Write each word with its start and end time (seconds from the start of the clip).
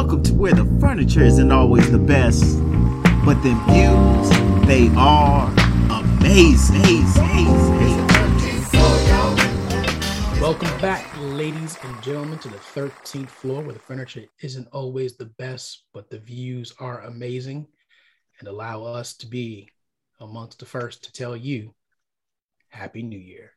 Welcome 0.00 0.22
to 0.22 0.32
where 0.32 0.54
the 0.54 0.64
furniture 0.80 1.22
isn't 1.22 1.52
always 1.52 1.90
the 1.90 1.98
best, 1.98 2.58
but 3.22 3.34
the 3.42 3.52
views, 3.68 4.66
they 4.66 4.88
are 4.96 5.52
amazing. 5.90 7.04
Welcome 10.40 10.80
back, 10.80 11.06
ladies 11.18 11.76
and 11.82 12.02
gentlemen, 12.02 12.38
to 12.38 12.48
the 12.48 12.56
13th 12.56 13.28
floor 13.28 13.62
where 13.62 13.74
the 13.74 13.78
furniture 13.78 14.24
isn't 14.40 14.68
always 14.72 15.18
the 15.18 15.26
best, 15.26 15.82
but 15.92 16.08
the 16.08 16.18
views 16.18 16.72
are 16.80 17.02
amazing 17.02 17.66
and 18.38 18.48
allow 18.48 18.84
us 18.84 19.12
to 19.18 19.26
be 19.26 19.68
amongst 20.18 20.60
the 20.60 20.64
first 20.64 21.04
to 21.04 21.12
tell 21.12 21.36
you 21.36 21.74
Happy 22.70 23.02
New 23.02 23.18
Year. 23.18 23.52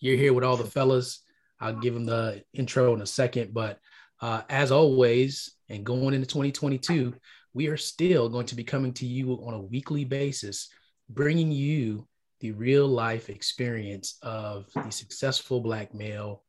You're 0.00 0.16
here 0.16 0.32
with 0.32 0.42
all 0.42 0.56
the 0.56 0.64
fellas. 0.64 1.20
I'll 1.60 1.78
give 1.78 1.94
them 1.94 2.04
the 2.04 2.42
intro 2.52 2.94
in 2.94 3.00
a 3.00 3.06
second, 3.06 3.54
but 3.54 3.78
uh, 4.20 4.42
as 4.48 4.70
always, 4.70 5.54
and 5.68 5.84
going 5.84 6.14
into 6.14 6.26
2022, 6.26 7.14
we 7.54 7.68
are 7.68 7.76
still 7.76 8.28
going 8.28 8.46
to 8.46 8.54
be 8.54 8.64
coming 8.64 8.92
to 8.94 9.06
you 9.06 9.32
on 9.44 9.54
a 9.54 9.62
weekly 9.62 10.04
basis, 10.04 10.68
bringing 11.08 11.50
you 11.50 12.06
the 12.40 12.52
real 12.52 12.86
life 12.86 13.28
experience 13.28 14.16
of 14.22 14.66
the 14.74 14.90
successful 14.90 15.60
Black 15.60 15.94
male, 15.94 16.42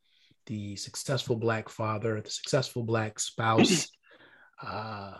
the 0.45 0.75
successful 0.75 1.35
Black 1.35 1.69
father, 1.69 2.21
the 2.21 2.29
successful 2.29 2.83
Black 2.83 3.19
spouse, 3.19 3.87
uh, 4.65 5.13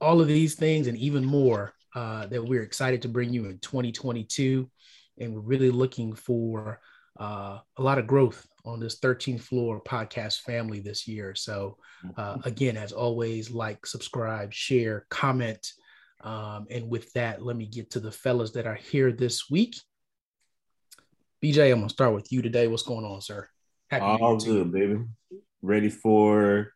all 0.00 0.20
of 0.20 0.28
these 0.28 0.54
things 0.54 0.86
and 0.86 0.98
even 0.98 1.24
more 1.24 1.72
uh, 1.94 2.26
that 2.26 2.44
we're 2.44 2.62
excited 2.62 3.02
to 3.02 3.08
bring 3.08 3.32
you 3.32 3.46
in 3.46 3.58
2022. 3.58 4.70
And 5.18 5.34
we're 5.34 5.40
really 5.40 5.70
looking 5.70 6.14
for 6.14 6.80
uh, 7.18 7.58
a 7.76 7.82
lot 7.82 7.98
of 7.98 8.06
growth 8.06 8.46
on 8.66 8.80
this 8.80 8.98
13th 8.98 9.42
floor 9.42 9.80
podcast 9.80 10.40
family 10.40 10.80
this 10.80 11.06
year. 11.06 11.34
So, 11.34 11.78
uh, 12.16 12.38
again, 12.44 12.76
as 12.76 12.92
always, 12.92 13.50
like, 13.50 13.86
subscribe, 13.86 14.52
share, 14.52 15.06
comment. 15.08 15.72
Um, 16.22 16.66
and 16.70 16.88
with 16.88 17.12
that, 17.12 17.42
let 17.42 17.56
me 17.56 17.66
get 17.66 17.90
to 17.92 18.00
the 18.00 18.10
fellas 18.10 18.52
that 18.52 18.66
are 18.66 18.74
here 18.74 19.12
this 19.12 19.48
week. 19.48 19.76
BJ, 21.42 21.70
I'm 21.70 21.78
gonna 21.78 21.90
start 21.90 22.14
with 22.14 22.32
you 22.32 22.42
today. 22.42 22.66
What's 22.66 22.82
going 22.82 23.04
on, 23.04 23.20
sir? 23.20 23.48
Happy 23.88 24.04
All 24.04 24.36
good, 24.36 24.72
baby. 24.72 24.98
Ready 25.62 25.90
for 25.90 26.72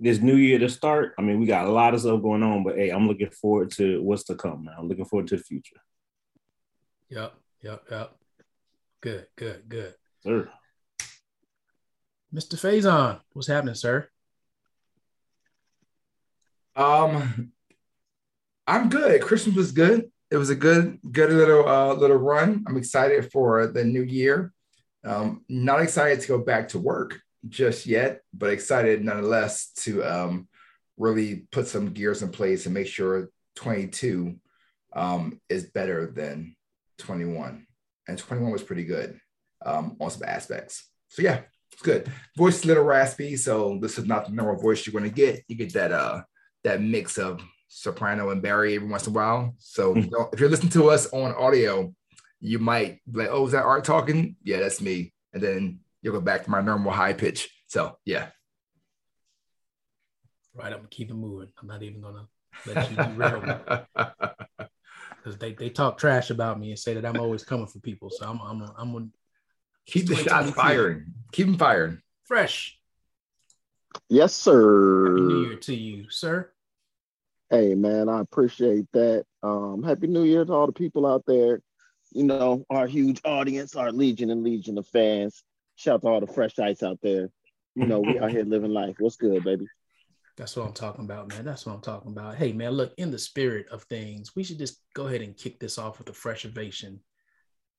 this 0.00 0.20
new 0.20 0.36
year 0.36 0.58
to 0.58 0.68
start? 0.68 1.14
I 1.18 1.22
mean, 1.22 1.38
we 1.38 1.46
got 1.46 1.66
a 1.66 1.70
lot 1.70 1.92
of 1.92 2.00
stuff 2.00 2.22
going 2.22 2.42
on, 2.42 2.64
but 2.64 2.76
hey, 2.76 2.90
I'm 2.90 3.06
looking 3.06 3.30
forward 3.30 3.70
to 3.72 4.02
what's 4.02 4.24
to 4.24 4.36
come. 4.36 4.64
Now, 4.64 4.76
I'm 4.78 4.88
looking 4.88 5.04
forward 5.04 5.26
to 5.28 5.36
the 5.36 5.42
future. 5.42 5.76
Yep, 7.10 7.34
yep, 7.62 7.82
yep. 7.90 8.14
Good, 9.00 9.26
good, 9.36 9.68
good. 9.68 9.94
Sir. 10.24 10.48
Mr. 12.34 12.54
Faison, 12.54 13.20
what's 13.34 13.48
happening, 13.48 13.74
sir? 13.74 14.08
Um, 16.74 17.52
I'm 18.66 18.88
good. 18.88 19.20
Christmas 19.20 19.54
was 19.54 19.72
good. 19.72 20.10
It 20.30 20.38
was 20.38 20.48
a 20.48 20.54
good, 20.54 20.98
good 21.10 21.30
little 21.30 21.68
uh, 21.68 21.92
little 21.92 22.16
run. 22.16 22.64
I'm 22.66 22.78
excited 22.78 23.30
for 23.30 23.66
the 23.66 23.84
new 23.84 24.02
year. 24.02 24.52
Um, 25.04 25.44
not 25.48 25.82
excited 25.82 26.20
to 26.20 26.28
go 26.28 26.38
back 26.38 26.68
to 26.68 26.78
work 26.78 27.20
just 27.48 27.84
yet, 27.84 28.22
but 28.32 28.50
excited 28.50 29.04
nonetheless 29.04 29.72
to 29.78 30.02
um, 30.02 30.48
really 30.96 31.46
put 31.50 31.66
some 31.66 31.90
gears 31.90 32.22
in 32.22 32.30
place 32.30 32.64
and 32.64 32.72
make 32.72 32.86
sure 32.86 33.28
22 33.56 34.36
um, 34.94 35.38
is 35.50 35.64
better 35.64 36.06
than 36.06 36.56
21. 36.98 37.66
And 38.08 38.18
21 38.18 38.52
was 38.52 38.62
pretty 38.62 38.84
good 38.84 39.20
um, 39.64 39.96
on 40.00 40.10
some 40.10 40.22
aspects. 40.26 40.88
So 41.08 41.20
yeah, 41.20 41.42
it's 41.72 41.82
good. 41.82 42.10
Voice 42.36 42.58
is 42.58 42.64
a 42.64 42.68
little 42.68 42.84
raspy, 42.84 43.36
so 43.36 43.78
this 43.80 43.98
is 43.98 44.06
not 44.06 44.26
the 44.26 44.32
normal 44.32 44.60
voice 44.60 44.86
you're 44.86 44.98
going 44.98 45.10
to 45.10 45.14
get. 45.14 45.42
You 45.48 45.56
get 45.56 45.72
that 45.74 45.92
uh 45.92 46.22
that 46.64 46.80
mix 46.80 47.18
of 47.18 47.42
soprano 47.68 48.30
and 48.30 48.42
Barry 48.42 48.74
every 48.76 48.88
once 48.88 49.06
in 49.06 49.12
a 49.12 49.16
while. 49.16 49.54
So 49.58 49.94
mm-hmm. 49.94 50.14
if 50.32 50.40
you're 50.40 50.50
listening 50.50 50.72
to 50.72 50.90
us 50.90 51.06
on 51.12 51.34
audio, 51.34 51.92
you 52.40 52.58
might 52.58 53.00
be 53.10 53.20
like, 53.20 53.28
"Oh, 53.30 53.46
is 53.46 53.52
that 53.52 53.64
Art 53.64 53.84
talking?" 53.84 54.36
Yeah, 54.42 54.60
that's 54.60 54.80
me. 54.80 55.12
And 55.32 55.42
then 55.42 55.80
you'll 56.02 56.14
go 56.14 56.20
back 56.20 56.44
to 56.44 56.50
my 56.50 56.60
normal 56.60 56.92
high 56.92 57.14
pitch. 57.14 57.48
So 57.68 57.96
yeah. 58.04 58.28
Right, 60.54 60.72
I'm 60.72 60.80
gonna 60.80 60.88
keep 60.90 61.10
it 61.10 61.14
moving. 61.14 61.48
I'm 61.58 61.66
not 61.66 61.82
even 61.82 62.02
gonna 62.02 62.28
let 62.66 62.90
you 62.90 62.96
derail 62.96 63.40
me. 63.40 64.08
Because 65.22 65.38
they, 65.38 65.52
they 65.52 65.70
talk 65.70 65.98
trash 65.98 66.30
about 66.30 66.58
me 66.58 66.70
and 66.70 66.78
say 66.78 66.94
that 66.94 67.06
I'm 67.06 67.20
always 67.20 67.44
coming 67.44 67.68
for 67.68 67.78
people. 67.78 68.10
So 68.10 68.28
I'm 68.28 68.40
I'm 68.40 68.68
I'm 68.76 68.92
gonna 68.92 69.06
Keep 69.86 70.06
the 70.06 70.16
shots 70.16 70.50
firing. 70.50 71.06
Keep 71.32 71.46
them 71.46 71.58
firing. 71.58 72.02
Fresh. 72.24 72.78
Yes, 74.08 74.34
sir. 74.34 75.08
Happy 75.08 75.20
New 75.20 75.46
Year 75.46 75.56
to 75.56 75.74
you, 75.74 76.10
sir. 76.10 76.50
Hey, 77.50 77.74
man, 77.74 78.08
I 78.08 78.20
appreciate 78.20 78.86
that. 78.92 79.24
Um, 79.42 79.82
Happy 79.82 80.06
New 80.06 80.24
Year 80.24 80.44
to 80.44 80.52
all 80.52 80.66
the 80.66 80.72
people 80.72 81.06
out 81.06 81.24
there. 81.26 81.60
You 82.12 82.24
know, 82.24 82.64
our 82.70 82.86
huge 82.86 83.20
audience, 83.24 83.74
our 83.74 83.90
legion 83.90 84.30
and 84.30 84.42
legion 84.42 84.78
of 84.78 84.86
fans. 84.86 85.42
Shout 85.76 85.96
out 85.96 86.02
to 86.02 86.08
all 86.08 86.20
the 86.20 86.26
fresh 86.26 86.58
ice 86.58 86.82
out 86.82 86.98
there. 87.02 87.30
You 87.74 87.86
know, 87.86 88.00
we 88.00 88.18
out 88.18 88.30
here 88.30 88.44
living 88.46 88.72
life. 88.72 88.96
What's 88.98 89.16
good, 89.16 89.44
baby? 89.44 89.66
That's 90.36 90.56
what 90.56 90.66
I'm 90.66 90.72
talking 90.72 91.04
about, 91.04 91.28
man. 91.28 91.44
That's 91.44 91.66
what 91.66 91.74
I'm 91.74 91.80
talking 91.82 92.12
about. 92.12 92.36
Hey, 92.36 92.52
man, 92.52 92.72
look, 92.72 92.92
in 92.96 93.10
the 93.10 93.18
spirit 93.18 93.66
of 93.70 93.82
things, 93.84 94.34
we 94.34 94.44
should 94.44 94.58
just 94.58 94.80
go 94.94 95.06
ahead 95.06 95.20
and 95.20 95.36
kick 95.36 95.58
this 95.58 95.78
off 95.78 95.98
with 95.98 96.08
a 96.08 96.14
fresh 96.14 96.46
ovation. 96.46 97.00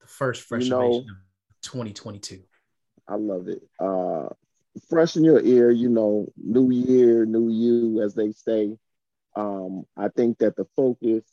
The 0.02 0.08
first 0.08 0.44
fresh 0.44 0.66
you 0.66 0.70
know, 0.70 0.82
ovation 0.82 1.18
2022? 1.64 2.42
I 3.08 3.16
love 3.16 3.48
it. 3.48 3.62
Uh, 3.80 4.30
fresh 4.90 5.16
in 5.16 5.24
your 5.24 5.42
ear, 5.42 5.72
you 5.72 5.90
know, 5.90 6.28
new 6.38 6.72
year, 6.72 7.26
new 7.26 7.50
you, 7.50 8.02
as 8.02 8.14
they 8.14 8.32
say. 8.32 8.78
Um, 9.36 9.86
I 9.98 10.10
think 10.10 10.38
that 10.40 10.56
the 10.56 10.66
focus 10.76 11.24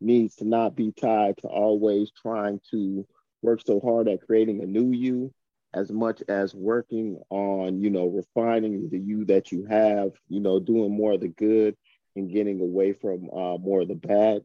needs 0.00 0.36
to 0.36 0.44
not 0.44 0.76
be 0.76 0.92
tied 0.92 1.38
to 1.38 1.48
always 1.48 2.10
trying 2.10 2.60
to 2.70 3.06
work 3.42 3.60
so 3.64 3.80
hard 3.80 4.08
at 4.08 4.26
creating 4.26 4.62
a 4.62 4.66
new 4.66 4.92
you 4.92 5.32
as 5.74 5.90
much 5.90 6.22
as 6.28 6.54
working 6.54 7.20
on, 7.30 7.80
you 7.80 7.90
know, 7.90 8.06
refining 8.06 8.88
the 8.88 8.98
you 8.98 9.24
that 9.26 9.52
you 9.52 9.66
have, 9.66 10.10
you 10.28 10.40
know, 10.40 10.58
doing 10.58 10.96
more 10.96 11.12
of 11.12 11.20
the 11.20 11.28
good 11.28 11.76
and 12.14 12.32
getting 12.32 12.60
away 12.60 12.92
from 12.92 13.28
uh, 13.30 13.58
more 13.58 13.82
of 13.82 13.88
the 13.88 13.94
bad. 13.94 14.42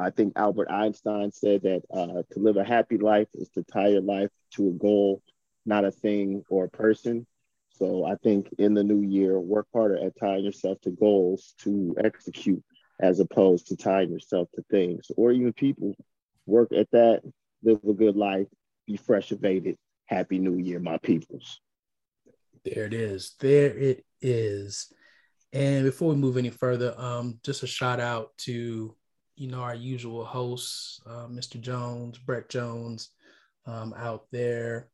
I 0.00 0.10
think 0.10 0.32
Albert 0.36 0.70
Einstein 0.70 1.30
said 1.30 1.62
that 1.62 1.82
uh, 1.92 2.22
to 2.32 2.38
live 2.38 2.56
a 2.56 2.64
happy 2.64 2.96
life 2.96 3.28
is 3.34 3.48
to 3.50 3.62
tie 3.62 3.88
your 3.88 4.00
life 4.00 4.30
to 4.52 4.68
a 4.68 4.72
goal, 4.72 5.22
not 5.66 5.84
a 5.84 5.90
thing 5.90 6.42
or 6.48 6.64
a 6.64 6.70
person. 6.70 7.26
So 7.76 8.04
I 8.04 8.16
think 8.16 8.48
in 8.58 8.74
the 8.74 8.84
new 8.84 9.02
year, 9.02 9.38
work 9.38 9.66
harder 9.72 9.98
at 10.04 10.18
tying 10.18 10.44
yourself 10.44 10.80
to 10.82 10.90
goals 10.90 11.54
to 11.58 11.94
execute 12.02 12.62
as 13.00 13.20
opposed 13.20 13.66
to 13.68 13.76
tying 13.76 14.10
yourself 14.10 14.48
to 14.54 14.62
things 14.70 15.10
or 15.16 15.32
even 15.32 15.52
people. 15.52 15.94
Work 16.46 16.72
at 16.72 16.90
that, 16.92 17.22
live 17.62 17.80
a 17.88 17.92
good 17.92 18.16
life, 18.16 18.46
be 18.86 18.96
fresh, 18.96 19.32
evaded. 19.32 19.76
Happy 20.06 20.38
New 20.38 20.58
Year, 20.58 20.80
my 20.80 20.98
peoples. 20.98 21.60
There 22.64 22.84
it 22.84 22.94
is. 22.94 23.36
There 23.38 23.76
it 23.76 24.04
is. 24.20 24.92
And 25.52 25.84
before 25.84 26.10
we 26.10 26.16
move 26.16 26.36
any 26.36 26.50
further, 26.50 26.94
um, 26.98 27.38
just 27.44 27.62
a 27.62 27.66
shout 27.66 28.00
out 28.00 28.36
to 28.38 28.94
you 29.40 29.48
know, 29.48 29.60
our 29.60 29.74
usual 29.74 30.22
hosts, 30.22 31.00
uh, 31.06 31.26
Mr. 31.26 31.58
Jones, 31.58 32.18
Brett 32.18 32.50
Jones, 32.50 33.08
um, 33.64 33.94
out 33.96 34.26
there. 34.30 34.90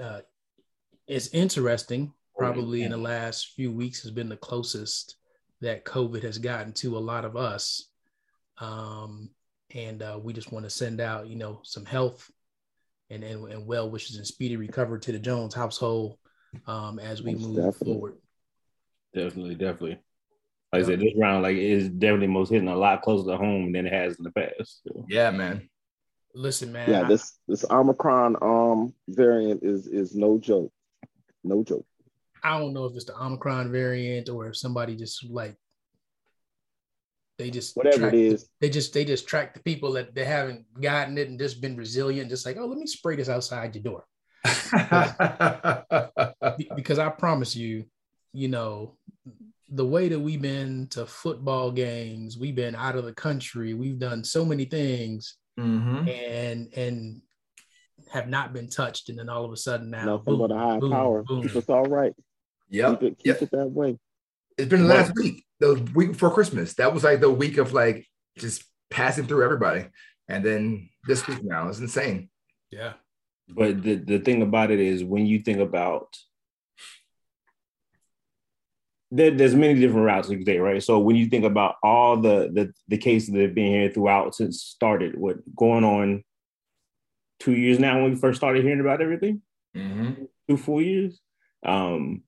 Uh, 0.00 0.20
it's 1.08 1.34
interesting, 1.34 2.12
probably 2.38 2.84
in 2.84 2.92
the 2.92 2.96
last 2.96 3.48
few 3.56 3.72
weeks 3.72 4.00
has 4.02 4.12
been 4.12 4.28
the 4.28 4.36
closest 4.36 5.16
that 5.60 5.84
COVID 5.84 6.22
has 6.22 6.38
gotten 6.38 6.72
to 6.74 6.96
a 6.96 7.00
lot 7.00 7.24
of 7.24 7.36
us. 7.36 7.88
Um, 8.58 9.30
and 9.74 10.00
uh, 10.02 10.20
we 10.22 10.32
just 10.32 10.52
want 10.52 10.64
to 10.64 10.70
send 10.70 11.00
out, 11.00 11.26
you 11.26 11.34
know, 11.34 11.58
some 11.64 11.84
health 11.84 12.30
and, 13.10 13.24
and, 13.24 13.50
and 13.50 13.66
well 13.66 13.90
wishes 13.90 14.18
and 14.18 14.26
speedy 14.26 14.56
recovery 14.56 15.00
to 15.00 15.10
the 15.10 15.18
Jones 15.18 15.52
household 15.52 16.16
um, 16.68 17.00
as 17.00 17.24
we 17.24 17.34
move 17.34 17.56
definitely. 17.56 17.92
forward. 17.92 18.14
Definitely, 19.12 19.56
definitely. 19.56 19.98
Like 20.74 20.84
I 20.84 20.86
said, 20.86 21.00
this 21.00 21.12
round 21.16 21.42
like 21.44 21.56
is 21.56 21.88
definitely 21.88 22.26
most 22.26 22.50
hitting 22.50 22.68
a 22.68 22.76
lot 22.76 23.02
closer 23.02 23.30
to 23.30 23.36
home 23.36 23.72
than 23.72 23.86
it 23.86 23.92
has 23.92 24.16
in 24.16 24.24
the 24.24 24.32
past. 24.32 24.80
So. 24.86 25.06
Yeah, 25.08 25.30
man. 25.30 25.68
Listen, 26.34 26.72
man. 26.72 26.90
Yeah, 26.90 27.02
I, 27.02 27.08
this 27.08 27.38
this 27.46 27.64
Omicron 27.70 28.36
um 28.42 28.92
variant 29.08 29.62
is 29.62 29.86
is 29.86 30.16
no 30.16 30.38
joke. 30.38 30.72
No 31.44 31.62
joke. 31.62 31.86
I 32.42 32.58
don't 32.58 32.74
know 32.74 32.86
if 32.86 32.96
it's 32.96 33.04
the 33.04 33.16
Omicron 33.16 33.70
variant 33.70 34.28
or 34.28 34.48
if 34.48 34.56
somebody 34.56 34.96
just 34.96 35.24
like 35.30 35.54
they 37.38 37.50
just 37.50 37.76
whatever 37.76 38.08
it 38.08 38.14
is. 38.14 38.42
The, 38.42 38.48
they 38.62 38.70
just 38.70 38.92
they 38.92 39.04
just 39.04 39.28
track 39.28 39.54
the 39.54 39.60
people 39.60 39.92
that 39.92 40.12
they 40.14 40.24
haven't 40.24 40.64
gotten 40.80 41.16
it 41.18 41.28
and 41.28 41.38
just 41.38 41.60
been 41.60 41.76
resilient, 41.76 42.30
just 42.30 42.46
like, 42.46 42.56
oh, 42.56 42.66
let 42.66 42.78
me 42.78 42.86
spray 42.86 43.14
this 43.14 43.28
outside 43.28 43.76
your 43.76 43.84
door. 43.84 44.04
because 46.76 46.98
I 46.98 47.10
promise 47.10 47.54
you, 47.54 47.84
you 48.32 48.48
know, 48.48 48.96
the 49.68 49.86
way 49.86 50.08
that 50.08 50.20
we've 50.20 50.42
been 50.42 50.86
to 50.88 51.06
football 51.06 51.70
games, 51.70 52.38
we've 52.38 52.54
been 52.54 52.74
out 52.74 52.96
of 52.96 53.04
the 53.04 53.14
country, 53.14 53.74
we've 53.74 53.98
done 53.98 54.24
so 54.24 54.44
many 54.44 54.64
things, 54.64 55.36
mm-hmm. 55.58 56.08
and 56.08 56.72
and 56.76 57.22
have 58.10 58.28
not 58.28 58.52
been 58.52 58.68
touched, 58.68 59.08
and 59.08 59.18
then 59.18 59.28
all 59.28 59.44
of 59.44 59.52
a 59.52 59.56
sudden 59.56 59.90
now, 59.90 60.18
boom, 60.18 60.38
but 60.38 60.50
a 60.50 60.58
high 60.58 60.78
boom, 60.78 60.92
power, 60.92 61.22
boom. 61.22 61.50
it's 61.52 61.68
all 61.68 61.84
right. 61.84 62.12
Yeah, 62.68 62.90
Keep 62.90 63.02
it, 63.02 63.18
keep 63.18 63.26
yep. 63.26 63.42
it 63.42 63.50
that 63.52 63.70
way. 63.70 63.98
It's 64.56 64.68
been 64.68 64.82
the 64.82 64.94
last 64.94 65.12
week, 65.16 65.44
the 65.60 65.74
week 65.94 66.12
before 66.12 66.30
Christmas. 66.30 66.74
That 66.74 66.92
was 66.92 67.04
like 67.04 67.20
the 67.20 67.30
week 67.30 67.58
of 67.58 67.72
like 67.72 68.06
just 68.38 68.64
passing 68.90 69.26
through 69.26 69.44
everybody, 69.44 69.86
and 70.28 70.44
then 70.44 70.90
this 71.06 71.26
week 71.26 71.42
now 71.42 71.68
is 71.68 71.80
insane. 71.80 72.28
Yeah. 72.70 72.94
But 73.48 73.82
the, 73.82 73.96
the 73.96 74.18
thing 74.18 74.42
about 74.42 74.70
it 74.70 74.80
is 74.80 75.04
when 75.04 75.26
you 75.26 75.40
think 75.40 75.58
about 75.58 76.16
there, 79.10 79.30
there's 79.30 79.54
many 79.54 79.78
different 79.78 80.06
routes 80.06 80.28
you 80.28 80.36
can 80.38 80.46
take, 80.46 80.60
right? 80.60 80.82
So 80.82 80.98
when 80.98 81.16
you 81.16 81.26
think 81.26 81.44
about 81.44 81.76
all 81.82 82.16
the 82.16 82.50
the, 82.52 82.72
the 82.88 82.98
cases 82.98 83.30
that 83.32 83.40
have 83.42 83.54
been 83.54 83.66
here 83.72 83.90
throughout 83.90 84.34
since 84.34 84.62
started, 84.62 85.16
what 85.16 85.36
going 85.54 85.84
on 85.84 86.24
two 87.40 87.52
years 87.54 87.78
now 87.78 88.00
when 88.00 88.12
we 88.12 88.16
first 88.16 88.38
started 88.38 88.64
hearing 88.64 88.80
about 88.80 89.00
everything, 89.02 89.42
Mm-hmm. 89.76 90.24
two 90.48 90.56
four 90.56 90.82
years. 90.82 91.20
Um 91.66 92.22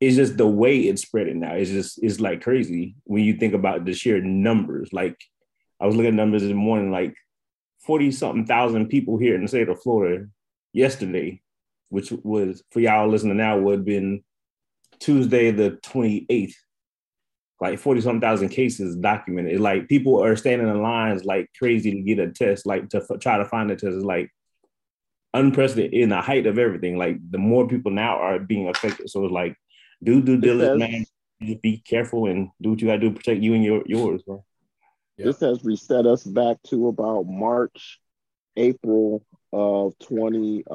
it's 0.00 0.16
just 0.16 0.36
the 0.36 0.46
way 0.46 0.80
it's 0.80 1.02
spreading 1.02 1.40
now. 1.40 1.54
It's 1.54 1.70
just 1.70 2.02
it's 2.02 2.20
like 2.20 2.42
crazy 2.42 2.96
when 3.04 3.22
you 3.24 3.34
think 3.34 3.54
about 3.54 3.84
the 3.84 3.94
sheer 3.94 4.20
numbers. 4.20 4.92
Like 4.92 5.18
I 5.80 5.86
was 5.86 5.94
looking 5.94 6.08
at 6.08 6.14
numbers 6.14 6.42
this 6.42 6.52
morning, 6.52 6.90
like 6.90 7.14
40 7.86 8.10
something 8.12 8.46
thousand 8.46 8.88
people 8.88 9.18
here 9.18 9.34
in 9.34 9.42
the 9.42 9.48
state 9.48 9.68
of 9.68 9.82
Florida 9.82 10.26
yesterday, 10.72 11.40
which 11.90 12.12
was 12.12 12.62
for 12.70 12.80
y'all 12.80 13.08
listening 13.08 13.36
now 13.36 13.58
would 13.58 13.80
have 13.80 13.84
been 13.84 14.24
Tuesday 14.98 15.50
the 15.50 15.78
28th. 15.82 16.54
Like 17.60 17.78
40 17.78 18.00
something 18.00 18.20
thousand 18.20 18.48
cases 18.50 18.96
documented. 18.96 19.60
Like 19.60 19.88
people 19.88 20.22
are 20.22 20.36
standing 20.36 20.68
in 20.68 20.82
lines 20.82 21.24
like 21.24 21.50
crazy 21.58 21.92
to 21.92 22.00
get 22.00 22.18
a 22.18 22.30
test, 22.30 22.66
like 22.66 22.88
to 22.90 22.98
f- 22.98 23.20
try 23.20 23.38
to 23.38 23.44
find 23.44 23.70
a 23.70 23.76
test. 23.76 23.94
It's 23.94 24.04
like 24.04 24.30
unprecedented 25.32 25.94
in 25.94 26.08
the 26.10 26.20
height 26.20 26.46
of 26.46 26.58
everything. 26.58 26.98
Like 26.98 27.18
the 27.30 27.38
more 27.38 27.66
people 27.66 27.90
now 27.90 28.16
are 28.18 28.38
being 28.38 28.68
affected. 28.68 29.08
So 29.08 29.24
it's 29.24 29.32
like 29.32 29.56
do 30.02 30.20
due 30.20 30.36
diligence, 30.38 30.78
man. 30.78 31.04
Just 31.42 31.62
be 31.62 31.78
careful 31.78 32.26
and 32.26 32.50
do 32.60 32.70
what 32.70 32.80
you 32.80 32.88
gotta 32.88 33.00
do 33.00 33.10
to 33.10 33.16
protect 33.16 33.40
you 33.40 33.54
and 33.54 33.64
your 33.64 33.82
yours, 33.86 34.22
bro. 34.22 34.44
Yeah. 35.16 35.26
This 35.26 35.40
has 35.40 35.64
reset 35.64 36.06
us 36.06 36.24
back 36.24 36.56
to 36.68 36.88
about 36.88 37.26
March, 37.26 38.00
April 38.56 39.24
of 39.52 39.96
2019. 40.00 40.66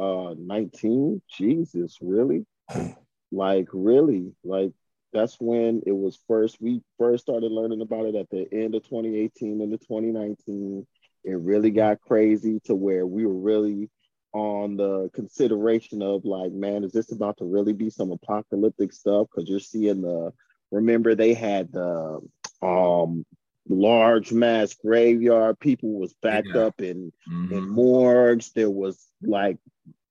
Uh, 1.16 1.36
Jesus, 1.36 1.98
really? 2.02 2.46
Like, 3.32 3.68
really? 3.74 4.34
Like, 4.44 4.72
that's 5.14 5.38
when 5.40 5.82
it 5.86 5.92
was 5.92 6.20
first, 6.28 6.62
we 6.62 6.82
first 6.98 7.24
started 7.24 7.52
learning 7.52 7.82
about 7.82 8.06
it 8.06 8.16
at 8.16 8.30
the 8.30 8.48
end 8.52 8.76
of 8.76 8.84
2018 8.84 9.62
into 9.62 9.78
2019. 9.78 10.86
It 11.24 11.32
really 11.38 11.72
got 11.72 12.00
crazy 12.02 12.60
to 12.66 12.76
where 12.76 13.06
we 13.06 13.26
were 13.26 13.34
really 13.34 13.90
on 14.34 14.78
the 14.78 15.10
consideration 15.14 16.02
of 16.04 16.26
like, 16.26 16.52
man, 16.52 16.84
is 16.84 16.92
this 16.92 17.12
about 17.12 17.38
to 17.38 17.46
really 17.46 17.74
be 17.74 17.90
some 17.90 18.12
apocalyptic 18.12 18.94
stuff? 18.94 19.28
Because 19.30 19.50
you're 19.50 19.60
seeing 19.60 20.02
the, 20.02 20.32
remember 20.72 21.16
they 21.16 21.34
had 21.34 21.72
the 21.72 22.20
um 22.62 23.26
large 23.68 24.32
mass 24.32 24.74
graveyard. 24.76 25.60
People 25.60 25.94
was 26.00 26.14
backed 26.22 26.56
Yeah. 26.56 26.66
up 26.68 26.82
in 26.82 27.12
Mhm. 27.28 27.52
in 27.52 27.70
morgues. 27.70 28.52
There 28.54 28.70
was 28.70 29.08
like 29.22 29.58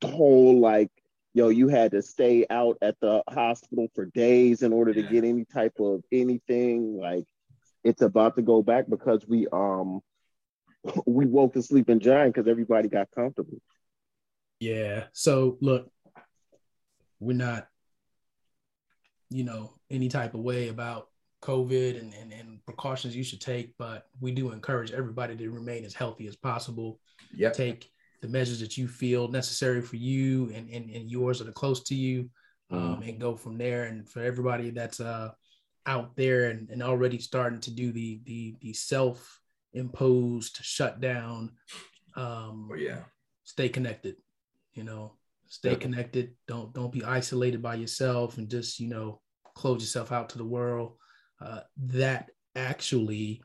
the 0.00 0.08
whole 0.08 0.58
like 0.60 0.90
yo, 1.34 1.48
you 1.48 1.68
had 1.68 1.92
to 1.92 2.02
stay 2.02 2.46
out 2.50 2.78
at 2.82 2.98
the 3.00 3.22
hospital 3.28 3.88
for 3.94 4.06
days 4.06 4.62
in 4.62 4.72
order 4.72 4.92
to 4.92 5.02
get 5.02 5.24
any 5.24 5.44
type 5.44 5.74
of 5.78 6.02
anything. 6.10 6.98
Like 7.00 7.24
it's 7.84 8.02
about 8.02 8.36
to 8.36 8.42
go 8.42 8.62
back 8.62 8.86
because 8.88 9.24
we 9.26 9.46
um 9.52 10.00
we 11.06 11.26
woke 11.26 11.54
the 11.54 11.62
sleeping 11.62 12.00
giant 12.00 12.34
because 12.34 12.48
everybody 12.48 12.88
got 12.88 13.08
comfortable. 13.14 13.58
Yeah. 14.60 15.04
So 15.12 15.58
look, 15.60 15.90
we're 17.20 17.36
not, 17.36 17.68
you 19.30 19.44
know, 19.44 19.74
any 19.90 20.08
type 20.08 20.34
of 20.34 20.40
way 20.40 20.68
about 20.68 21.08
COVID 21.42 22.00
and, 22.00 22.12
and, 22.14 22.32
and 22.32 22.64
precautions 22.64 23.14
you 23.14 23.22
should 23.22 23.40
take, 23.40 23.76
but 23.78 24.06
we 24.20 24.32
do 24.32 24.50
encourage 24.50 24.90
everybody 24.90 25.36
to 25.36 25.50
remain 25.50 25.84
as 25.84 25.94
healthy 25.94 26.26
as 26.26 26.36
possible. 26.36 26.98
Yep. 27.36 27.54
Take 27.54 27.90
the 28.20 28.28
measures 28.28 28.60
that 28.60 28.76
you 28.76 28.88
feel 28.88 29.28
necessary 29.28 29.80
for 29.80 29.96
you 29.96 30.50
and, 30.54 30.68
and, 30.70 30.90
and 30.90 31.10
yours 31.10 31.38
that 31.38 31.48
are 31.48 31.52
close 31.52 31.82
to 31.84 31.94
you, 31.94 32.28
um, 32.70 33.02
and 33.02 33.20
go 33.20 33.34
from 33.36 33.56
there. 33.58 33.84
And 33.84 34.08
for 34.08 34.22
everybody 34.22 34.70
that's 34.70 35.00
uh, 35.00 35.30
out 35.86 36.16
there 36.16 36.50
and, 36.50 36.68
and 36.70 36.82
already 36.82 37.18
starting 37.18 37.60
to 37.60 37.70
do 37.70 37.92
the 37.92 38.20
the 38.24 38.56
the 38.60 38.72
self 38.72 39.40
imposed 39.72 40.58
shutdown, 40.62 41.52
um, 42.16 42.68
Oh 42.72 42.74
yeah. 42.74 43.02
stay 43.44 43.68
connected 43.68 44.16
you 44.74 44.84
know 44.84 45.12
stay 45.46 45.70
Yeah. 45.70 45.76
connected 45.76 46.34
don't 46.46 46.72
don't 46.74 46.92
be 46.92 47.02
isolated 47.04 47.62
by 47.62 47.74
yourself 47.74 48.38
and 48.38 48.48
just 48.50 48.78
you 48.78 48.88
know 48.88 49.20
close 49.54 49.80
yourself 49.80 50.12
out 50.12 50.28
to 50.30 50.38
the 50.38 50.44
world 50.44 50.96
uh, 51.40 51.60
that 51.76 52.30
actually 52.54 53.42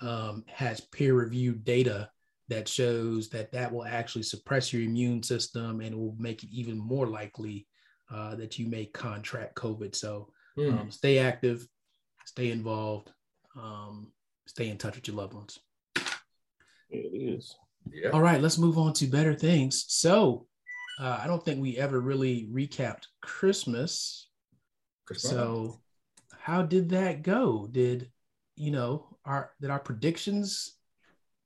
um, 0.00 0.44
has 0.46 0.80
peer 0.80 1.14
reviewed 1.14 1.64
data 1.64 2.08
that 2.50 2.68
shows 2.68 3.28
that 3.30 3.50
that 3.52 3.72
will 3.72 3.84
actually 3.86 4.22
suppress 4.24 4.72
your 4.72 4.82
immune 4.82 5.22
system 5.22 5.80
and 5.80 5.94
will 5.96 6.14
make 6.18 6.42
it 6.44 6.50
even 6.52 6.76
more 6.76 7.06
likely 7.06 7.66
uh, 8.12 8.34
that 8.34 8.58
you 8.58 8.68
may 8.68 8.84
contract 8.86 9.54
covid 9.54 9.94
so 9.94 10.28
Hmm. 10.56 10.74
um, 10.78 10.90
stay 10.90 11.18
active 11.18 11.66
stay 12.24 12.50
involved 12.50 13.12
um, 13.56 14.12
stay 14.46 14.68
in 14.68 14.76
touch 14.78 14.96
with 14.96 15.06
your 15.08 15.16
loved 15.16 15.34
ones 15.34 15.58
It 16.90 17.12
is. 17.14 17.54
yeah. 17.92 18.10
all 18.10 18.20
right, 18.20 18.40
let's 18.42 18.58
move 18.58 18.76
on 18.78 18.92
to 18.94 19.06
better 19.06 19.32
things. 19.34 19.84
So, 19.88 20.46
uh, 21.00 21.20
I 21.22 21.26
don't 21.28 21.42
think 21.44 21.60
we 21.60 21.78
ever 21.78 22.00
really 22.00 22.48
recapped 22.52 23.04
Christmas. 23.22 24.26
Christmas. 25.06 25.30
So, 25.32 25.80
how 26.36 26.62
did 26.62 26.88
that 26.90 27.22
go? 27.22 27.68
Did 27.70 28.10
you 28.56 28.72
know 28.72 29.16
our 29.24 29.52
did 29.60 29.70
our 29.70 29.78
predictions 29.78 30.76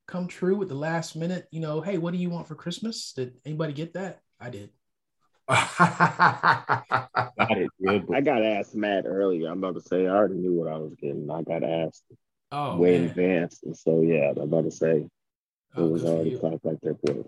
come 0.06 0.28
true 0.28 0.56
with 0.56 0.68
the 0.68 0.74
last 0.74 1.16
minute? 1.16 1.48
You 1.50 1.60
know, 1.60 1.80
hey, 1.80 1.98
what 1.98 2.12
do 2.12 2.18
you 2.18 2.30
want 2.30 2.48
for 2.48 2.54
Christmas? 2.54 3.12
Did 3.12 3.34
anybody 3.44 3.72
get 3.72 3.94
that? 3.94 4.20
I 4.40 4.50
did. 4.50 4.70
Got 5.48 6.82
it. 7.58 7.70
Yeah, 7.78 7.98
I 8.14 8.20
got 8.20 8.42
asked 8.42 8.74
Matt 8.74 9.04
earlier. 9.06 9.50
I'm 9.50 9.58
about 9.58 9.74
to 9.74 9.88
say 9.88 10.06
I 10.06 10.10
already 10.10 10.34
knew 10.34 10.54
what 10.54 10.72
I 10.72 10.78
was 10.78 10.94
getting. 10.94 11.30
I 11.30 11.42
got 11.42 11.62
asked 11.62 12.04
Oh, 12.52 12.78
way 12.78 12.96
in 12.96 13.04
advance. 13.04 13.60
And 13.64 13.76
so 13.76 14.00
yeah, 14.00 14.30
I'm 14.30 14.38
about 14.38 14.64
to 14.64 14.70
say 14.70 14.98
it 14.98 15.10
Oh, 15.76 15.88
was 15.88 16.04
already 16.04 16.30
you. 16.30 16.38
clocked 16.38 16.64
like 16.64 16.78
there 16.82 16.94
for 16.94 17.12
it. 17.12 17.26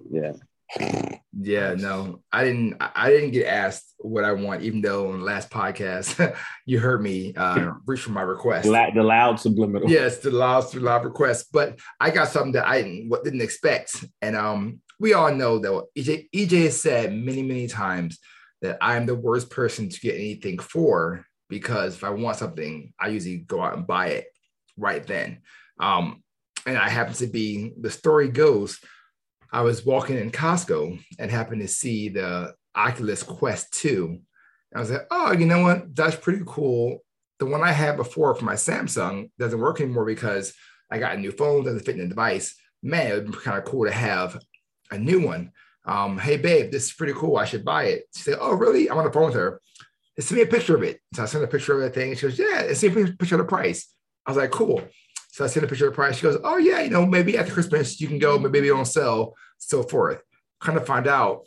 Yeah. 1.39 1.75
No, 1.75 2.23
I 2.33 2.45
didn't. 2.45 2.77
I 2.81 2.91
I 2.95 3.11
didn't 3.11 3.33
get 3.33 3.47
asked 3.47 3.95
what 3.99 4.25
I 4.25 4.33
want, 4.33 4.63
even 4.63 4.81
though 4.81 5.11
on 5.11 5.19
the 5.19 5.25
last 5.25 5.51
podcast 5.51 6.35
you 6.67 6.79
heard 6.79 7.03
me 7.03 7.35
uh, 7.35 7.73
reach 7.87 8.01
for 8.01 8.11
my 8.11 8.23
request. 8.23 8.65
the, 8.65 8.71
la- 8.71 8.91
the 8.91 9.03
loud 9.03 9.39
subliminal. 9.39 9.91
Yes, 9.91 10.19
the 10.19 10.31
loud 10.31 10.73
live 10.75 11.05
request. 11.05 11.49
But 11.53 11.79
I 12.01 12.11
got 12.11 12.29
something 12.29 12.53
that 12.53 12.67
I 12.67 12.83
didn't, 12.83 13.09
what 13.09 13.25
didn't 13.25 13.43
expect, 13.43 14.05
and 14.23 14.35
um, 14.35 14.81
we 14.99 15.13
all 15.13 15.33
know 15.33 15.59
that 15.59 15.85
EJ 15.97 16.29
EJ 16.35 16.65
has 16.65 16.81
said 16.81 17.13
many 17.13 17.43
many 17.43 17.67
times 17.67 18.19
that 18.63 18.79
I'm 18.81 19.07
the 19.07 19.15
worst 19.15 19.51
person 19.51 19.89
to 19.89 20.01
get 20.01 20.15
anything 20.15 20.59
for 20.59 21.27
because 21.49 21.97
if 21.97 22.05
I 22.05 22.11
want 22.11 22.39
something, 22.39 22.93
I 22.99 23.09
usually 23.09 23.39
go 23.39 23.63
out 23.63 23.77
and 23.77 23.87
buy 23.87 24.09
it 24.09 24.27
right 24.77 25.07
then. 25.07 25.43
Um, 25.79 26.23
and 26.67 26.77
I 26.77 26.89
happen 26.89 27.15
to 27.15 27.27
be 27.27 27.73
the 27.81 27.91
story 27.91 28.29
goes, 28.29 28.79
I 29.53 29.63
was 29.63 29.85
walking 29.85 30.17
in 30.17 30.31
Costco 30.31 31.03
and 31.19 31.31
happened 31.31 31.63
to 31.63 31.69
see 31.69 32.09
the 32.09 32.55
Oculus 32.75 33.23
Quest 33.23 33.73
2. 33.75 34.19
I 34.75 34.81
was 34.81 34.91
like, 34.91 35.07
oh, 35.11 35.33
you 35.33 35.47
know 35.47 35.63
what? 35.63 35.95
That's 35.95 36.17
pretty 36.17 36.43
cool. 36.47 36.99
The 37.39 37.47
one 37.47 37.63
I 37.63 37.73
had 37.73 37.97
before 37.97 38.35
for 38.35 38.45
my 38.45 38.55
Samsung 38.55 39.31
doesn't 39.39 39.61
work 39.61 39.81
anymore 39.81 40.05
because 40.05 40.53
I 40.91 40.99
got 40.99 41.15
a 41.15 41.21
new 41.21 41.33
phone, 41.33 41.65
doesn't 41.65 41.81
fit 41.81 41.97
in 41.97 42.03
the 42.03 42.09
device. 42.09 42.55
Man, 42.83 43.11
it 43.11 43.15
would 43.15 43.33
be 43.33 43.39
kind 43.39 43.59
of 43.59 43.65
cool 43.65 43.87
to 43.87 43.93
have 43.93 44.39
a 44.91 44.99
new 44.99 45.27
one. 45.27 45.53
Um, 45.85 46.19
hey, 46.19 46.37
babe, 46.37 46.71
this 46.73 46.87
is 46.87 46.93
pretty 46.93 47.13
cool. 47.15 47.37
I 47.37 47.45
should 47.45 47.65
buy 47.65 47.85
it. 47.85 48.05
She 48.15 48.23
said, 48.23 48.39
oh, 48.41 48.55
really? 48.55 48.91
I'm 48.91 48.99
on 48.99 49.05
the 49.05 49.13
phone 49.13 49.27
with 49.27 49.35
her. 49.35 49.61
Send 50.19 50.39
me 50.39 50.45
a 50.45 50.51
picture 50.51 50.75
of 50.75 50.83
it. 50.83 51.01
So 51.15 51.23
I 51.23 51.27
sent 51.27 51.45
a 51.45 51.49
picture 51.49 51.75
of 51.75 51.81
the 51.81 51.91
thing. 51.91 52.15
She 52.15 52.23
goes, 52.23 52.39
yeah, 52.39 52.63
and 52.63 52.77
send 52.77 52.97
me 52.97 53.03
a 53.03 53.07
picture 53.09 53.37
of 53.37 53.41
the 53.41 53.45
price. 53.45 53.89
I 54.25 54.31
was 54.31 54.39
like, 54.39 54.51
cool. 54.51 54.83
So 55.37 55.45
I 55.45 55.49
sent 55.49 55.67
a 55.67 55.69
picture 55.69 55.87
of 55.87 55.93
the 55.93 55.97
price. 55.97 56.17
She 56.17 56.23
goes, 56.23 56.39
oh, 56.43 56.57
yeah, 56.57 56.81
you 56.81 56.89
know, 56.89 57.05
maybe 57.05 57.37
after 57.37 57.53
Christmas 57.53 58.01
you 58.01 58.09
can 58.09 58.19
go, 58.19 58.39
maybe 58.39 58.71
on 58.71 58.79
won't 58.79 58.87
so 58.87 59.83
forth. 59.83 60.23
Kind 60.63 60.79
of 60.79 60.87
find 60.87 61.07
out 61.07 61.47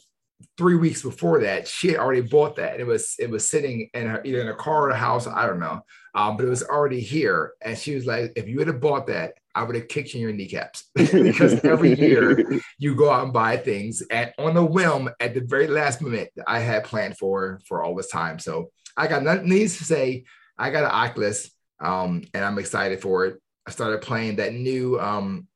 three 0.60 0.76
weeks 0.76 1.02
before 1.02 1.40
that, 1.40 1.68
she 1.68 1.88
had 1.88 1.98
already 1.98 2.22
bought 2.22 2.58
that. 2.58 2.80
It 2.80 2.86
was 2.86 3.16
it 3.18 3.32
was 3.32 3.50
sitting 3.50 3.90
in 3.96 4.06
her 4.06 4.22
either 4.24 4.42
in 4.42 4.48
a 4.48 4.54
car 4.54 4.84
or 4.84 4.90
a 4.92 4.96
house, 4.96 5.26
I 5.26 5.48
don't 5.48 5.60
know. 5.60 5.82
Um, 6.14 6.38
but 6.38 6.46
it 6.46 6.50
was 6.50 6.62
already 6.62 7.00
here. 7.00 7.54
And 7.64 7.76
she 7.76 7.96
was 7.96 8.06
like, 8.06 8.32
if 8.36 8.48
you 8.48 8.58
would 8.58 8.68
have 8.68 8.80
bought 8.80 9.08
that, 9.08 9.34
I 9.56 9.64
would 9.64 9.76
have 9.76 9.88
kicked 9.88 10.14
you 10.14 10.20
in 10.20 10.28
your 10.28 10.38
kneecaps. 10.38 10.84
because 10.94 11.66
every 11.66 11.96
year 12.00 12.62
you 12.78 12.94
go 12.94 13.10
out 13.10 13.24
and 13.24 13.34
buy 13.34 13.58
things 13.58 14.04
and 14.12 14.32
on 14.38 14.56
a 14.56 14.64
whim 14.64 15.10
at 15.20 15.34
the 15.34 15.42
very 15.42 15.66
last 15.66 16.00
minute 16.00 16.32
that 16.36 16.46
I 16.48 16.60
had 16.60 16.84
planned 16.84 17.18
for 17.18 17.60
for 17.68 17.82
all 17.82 17.96
this 17.96 18.12
time. 18.12 18.38
So 18.38 18.70
I 18.96 19.08
got 19.08 19.24
nothing 19.24 19.50
needs 19.50 19.80
to 19.80 19.84
say. 19.84 20.26
I 20.60 20.70
got 20.70 20.84
an 20.84 20.92
Oculus 20.92 21.50
um, 21.80 22.22
and 22.36 22.46
I'm 22.46 22.60
excited 22.60 23.02
for 23.02 23.26
it. 23.26 23.42
I 23.68 23.72
started 23.72 24.02
playing 24.02 24.38
that 24.38 24.54
new 24.54 25.00
um, 25.00 25.48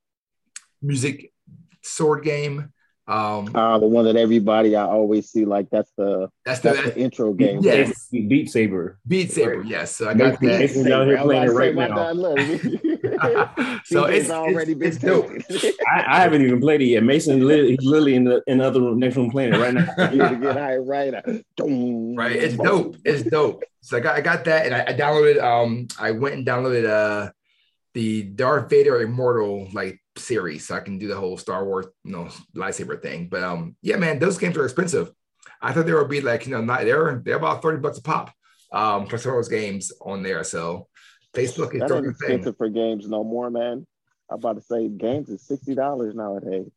music 0.82 1.32
sword 1.82 2.24
game 2.24 2.72
Um, 3.06 3.50
Uh, 3.54 3.78
the 3.78 3.86
one 3.86 4.06
that 4.06 4.16
everybody 4.16 4.74
I 4.76 4.84
always 4.84 5.28
see 5.30 5.44
like 5.44 5.68
that's 5.70 5.90
the 5.98 6.28
that's 6.46 6.60
the, 6.60 6.70
that's 6.72 6.94
the 6.94 6.98
intro 7.00 7.34
game. 7.34 7.60
Yes. 7.60 8.08
Beat 8.10 8.50
Saber. 8.50 8.98
Beat 9.06 9.30
Saber. 9.30 9.62
Yes, 9.62 9.94
so 9.96 10.08
I 10.08 10.14
got 10.14 10.40
Mason- 10.40 10.46
that. 10.48 10.60
Mason- 10.60 10.92
out 10.92 11.06
here 11.06 11.18
playing 11.18 11.42
it 11.44 11.52
right 11.52 11.74
now. 11.76 12.12
So 13.84 14.04
TJ's 14.04 14.14
it's 14.16 14.30
already 14.30 14.72
it's, 14.72 14.78
been 14.78 14.88
it's 14.88 14.98
dope. 14.98 15.30
I, 15.94 16.04
I 16.16 16.20
haven't 16.22 16.40
even 16.42 16.58
played 16.60 16.80
it 16.80 16.86
yet. 16.86 17.02
Mason, 17.02 17.46
li- 17.46 17.76
he's 17.76 17.84
literally 17.86 18.14
in 18.14 18.24
the 18.24 18.42
in 18.46 18.58
the 18.58 18.64
other 18.64 18.80
room, 18.80 18.98
next 18.98 19.16
room 19.16 19.30
playing 19.30 19.52
it 19.52 19.58
right 19.58 19.74
now. 19.74 19.84
Get 19.96 20.40
get 20.40 20.56
high 20.56 20.76
right. 20.76 21.12
Dum. 21.56 22.14
Right, 22.16 22.32
it's 22.36 22.56
dope. 22.56 22.96
It's 23.04 23.22
dope. 23.24 23.62
So 23.82 23.98
I 23.98 24.00
got 24.00 24.16
I 24.16 24.20
got 24.22 24.44
that, 24.46 24.64
and 24.64 24.74
I, 24.74 24.84
I 24.88 24.94
downloaded. 24.94 25.42
Um, 25.42 25.86
I 26.00 26.12
went 26.12 26.36
and 26.36 26.46
downloaded 26.46 26.86
uh 26.88 27.30
the 27.94 28.24
Darth 28.24 28.68
Vader 28.68 29.00
Immortal 29.00 29.68
like 29.72 30.00
series, 30.16 30.66
so 30.66 30.74
I 30.74 30.80
can 30.80 30.98
do 30.98 31.08
the 31.08 31.16
whole 31.16 31.38
Star 31.38 31.64
Wars 31.64 31.86
you 32.04 32.12
know 32.12 32.28
lightsaber 32.54 33.00
thing. 33.00 33.28
But 33.28 33.42
um, 33.42 33.76
yeah, 33.82 33.96
man, 33.96 34.18
those 34.18 34.38
games 34.38 34.56
are 34.56 34.64
expensive. 34.64 35.10
I 35.62 35.72
thought 35.72 35.86
they 35.86 35.94
would 35.94 36.08
be 36.08 36.20
like 36.20 36.46
you 36.46 36.52
know 36.52 36.60
not 36.60 36.82
they're 36.82 37.22
they're 37.24 37.36
about 37.36 37.62
thirty 37.62 37.78
bucks 37.78 37.98
a 37.98 38.02
pop. 38.02 38.32
Um, 38.72 39.06
for 39.06 39.18
some 39.18 39.30
of 39.30 39.36
those 39.36 39.48
games 39.48 39.92
on 40.00 40.24
there. 40.24 40.42
So 40.42 40.88
Facebook 41.32 41.74
is 41.74 41.80
That 41.80 41.88
doing 41.88 42.06
ain't 42.06 42.18
the 42.18 42.26
thing. 42.42 42.54
for 42.54 42.68
games 42.68 43.08
no 43.08 43.22
more, 43.22 43.48
man. 43.48 43.86
I'm 44.28 44.38
about 44.38 44.56
to 44.56 44.62
say 44.62 44.88
games 44.88 45.28
is 45.28 45.46
sixty 45.46 45.76
dollars 45.76 46.16
nowadays. 46.16 46.72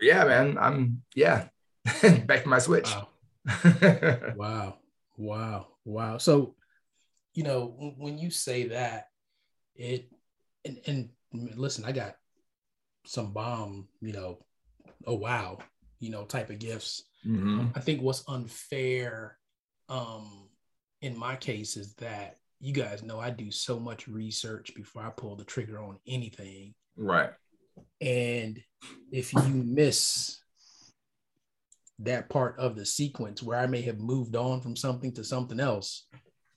Yeah, 0.00 0.24
man. 0.24 0.58
I'm 0.58 1.02
yeah. 1.16 1.48
Back 2.26 2.44
to 2.44 2.48
my 2.48 2.60
Switch. 2.60 2.88
Wow. 2.88 3.08
Wow. 4.36 4.76
Wow. 5.16 5.66
Wow. 5.84 6.18
So, 6.18 6.54
you 7.34 7.42
know, 7.42 7.94
when 7.96 8.18
you 8.18 8.30
say 8.30 8.68
that, 8.68 9.06
it 9.74 10.08
and, 10.64 10.78
and 10.86 11.08
listen, 11.32 11.84
I 11.84 11.92
got 11.92 12.16
some 13.04 13.32
bomb, 13.32 13.88
you 14.00 14.12
know, 14.12 14.38
oh 15.06 15.14
wow, 15.14 15.58
you 16.00 16.10
know, 16.10 16.24
type 16.24 16.50
of 16.50 16.58
gifts. 16.58 17.04
Mhm. 17.26 17.72
I 17.76 17.80
think 17.80 18.02
what's 18.02 18.24
unfair 18.28 19.38
um 19.88 20.48
in 21.00 21.16
my 21.16 21.34
case 21.36 21.76
is 21.76 21.94
that 21.94 22.36
you 22.60 22.72
guys 22.72 23.02
know 23.02 23.18
I 23.18 23.30
do 23.30 23.50
so 23.50 23.78
much 23.78 24.08
research 24.08 24.74
before 24.74 25.02
I 25.02 25.10
pull 25.10 25.36
the 25.36 25.44
trigger 25.44 25.80
on 25.80 25.98
anything. 26.06 26.74
Right. 26.96 27.30
And 28.00 28.60
if 29.12 29.32
you 29.32 29.42
miss 29.48 30.40
that 32.00 32.28
part 32.28 32.58
of 32.58 32.76
the 32.76 32.86
sequence 32.86 33.42
where 33.42 33.58
I 33.58 33.66
may 33.66 33.82
have 33.82 33.98
moved 33.98 34.36
on 34.36 34.60
from 34.60 34.76
something 34.76 35.12
to 35.12 35.24
something 35.24 35.60
else, 35.60 36.06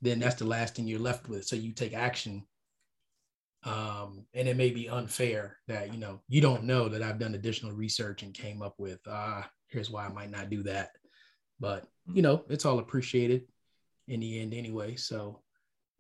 then 0.01 0.20
that's 0.20 0.36
the 0.36 0.46
last 0.46 0.75
thing 0.75 0.88
you're 0.88 1.00
left 1.00 1.29
with. 1.29 1.46
So 1.46 1.55
you 1.55 1.74
take 1.74 1.93
action. 1.93 2.43
Um, 3.63 4.25
and 4.33 4.47
it 4.47 4.57
may 4.57 4.71
be 4.71 4.89
unfair 4.89 5.57
that 5.67 5.93
you 5.93 5.99
know 5.99 6.19
you 6.27 6.41
don't 6.41 6.63
know 6.63 6.89
that 6.89 7.03
I've 7.03 7.19
done 7.19 7.35
additional 7.35 7.73
research 7.73 8.23
and 8.23 8.33
came 8.33 8.61
up 8.61 8.75
with 8.79 8.99
ah, 9.07 9.47
here's 9.67 9.91
why 9.91 10.05
I 10.05 10.09
might 10.09 10.31
not 10.31 10.49
do 10.49 10.63
that. 10.63 10.91
But 11.59 11.87
you 12.11 12.23
know, 12.23 12.43
it's 12.49 12.65
all 12.65 12.79
appreciated 12.79 13.43
in 14.07 14.19
the 14.19 14.41
end 14.41 14.53
anyway. 14.53 14.95
So 14.95 15.41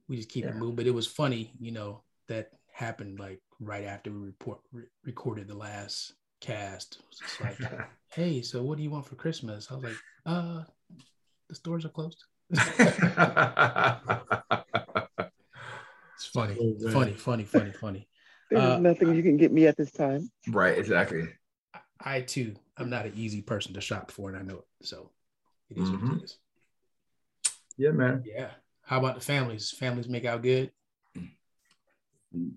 we 0.07 0.17
just 0.17 0.29
keep 0.29 0.45
Yeah. 0.45 0.51
it 0.51 0.57
moving. 0.57 0.75
But 0.75 0.87
it 0.87 0.93
was 0.93 1.07
funny, 1.07 1.51
you 1.59 1.71
know, 1.71 2.03
that 2.27 2.49
happened 2.73 3.19
like 3.19 3.41
right 3.59 3.85
after 3.85 4.11
we 4.11 4.17
report 4.17 4.59
re- 4.71 4.85
recorded 5.05 5.47
the 5.47 5.55
last 5.55 6.13
cast. 6.39 6.95
It 6.95 7.05
was 7.09 7.37
like, 7.39 7.59
hey, 8.09 8.41
so 8.41 8.63
what 8.63 8.77
do 8.77 8.83
you 8.83 8.89
want 8.89 9.05
for 9.05 9.15
Christmas? 9.15 9.69
I 9.69 9.75
was 9.75 9.83
like, 9.83 9.97
uh, 10.25 10.63
the 11.47 11.55
stores 11.55 11.85
are 11.85 11.89
closed. 11.89 12.23
It's 16.21 16.29
funny, 16.29 16.55
Oh, 16.61 16.91
funny, 16.91 17.13
funny, 17.13 17.43
funny, 17.45 17.71
funny. 17.71 18.07
There's 18.51 18.61
Uh, 18.61 18.77
nothing 18.77 19.15
you 19.15 19.23
can 19.23 19.37
get 19.37 19.51
me 19.51 19.65
at 19.65 19.75
this 19.75 19.91
time. 19.91 20.29
right, 20.49 20.77
exactly. 20.77 21.27
I- 21.73 21.79
I 21.99 22.21
too, 22.21 22.53
I'm 22.77 22.91
not 22.91 23.07
an 23.07 23.13
easy 23.15 23.41
person 23.41 23.73
to 23.73 23.81
shop 23.81 24.11
for, 24.11 24.29
and 24.29 24.37
I 24.37 24.43
know 24.43 24.59
it. 24.59 24.85
So 24.85 25.11
it 25.69 25.77
is 25.79 25.89
what 25.89 25.99
Mhm. 25.99 26.17
it 26.17 26.23
is. 26.25 26.37
Yeah, 27.75 27.89
man. 27.91 28.21
Yeah. 28.23 28.51
How 28.83 28.99
about 28.99 29.15
the 29.15 29.21
families? 29.21 29.71
Families 29.71 30.07
make 30.07 30.25
out 30.25 30.43
good. 30.43 30.71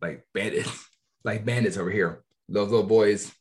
Like 0.03 0.27
bandits, 0.35 0.69
like 1.25 1.47
bandits 1.47 1.79
over 1.79 1.91
here. 1.91 2.23
Those 2.47 2.71
little 2.71 2.87
boys. 2.87 3.33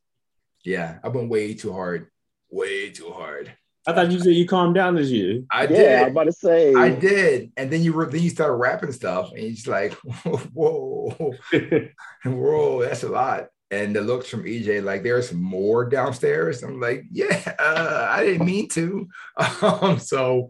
Yeah, 0.64 1.00
I've 1.04 1.12
been 1.12 1.28
way 1.28 1.54
too 1.54 1.74
hard. 1.74 2.10
Way 2.50 2.92
too 2.92 3.12
hard. 3.12 3.58
I 3.86 3.94
thought 3.94 4.12
you 4.12 4.20
said 4.20 4.34
you 4.34 4.48
calmed 4.48 4.76
down 4.76 4.96
this 4.96 5.10
year. 5.10 5.44
I 5.52 5.64
yeah, 5.64 5.68
did. 5.68 6.00
I'm 6.00 6.12
about 6.12 6.24
to 6.26 6.32
say. 6.32 6.74
I 6.74 6.90
did. 6.90 7.52
And 7.58 7.70
then 7.70 7.82
you 7.82 7.92
were 7.92 8.06
then 8.06 8.22
you 8.22 8.30
started 8.30 8.54
rapping 8.54 8.94
stuff, 8.94 9.32
and 9.32 9.42
you're 9.42 9.52
just 9.52 9.68
like, 9.68 9.94
whoa, 10.54 11.36
whoa, 12.26 12.82
that's 12.82 13.04
a 13.04 13.10
lot. 13.10 13.48
And 13.72 13.96
the 13.96 14.02
looks 14.02 14.30
from 14.30 14.44
EJ, 14.44 14.84
like 14.84 15.04
there's 15.04 15.34
more 15.34 15.90
downstairs. 15.90 16.64
I'm 16.64 16.80
like, 16.80 17.06
yeah, 17.12 17.56
uh, 17.60 18.08
I 18.10 18.24
didn't 18.24 18.46
mean 18.46 18.70
to. 18.70 19.08
Um, 19.62 20.00
so 20.00 20.50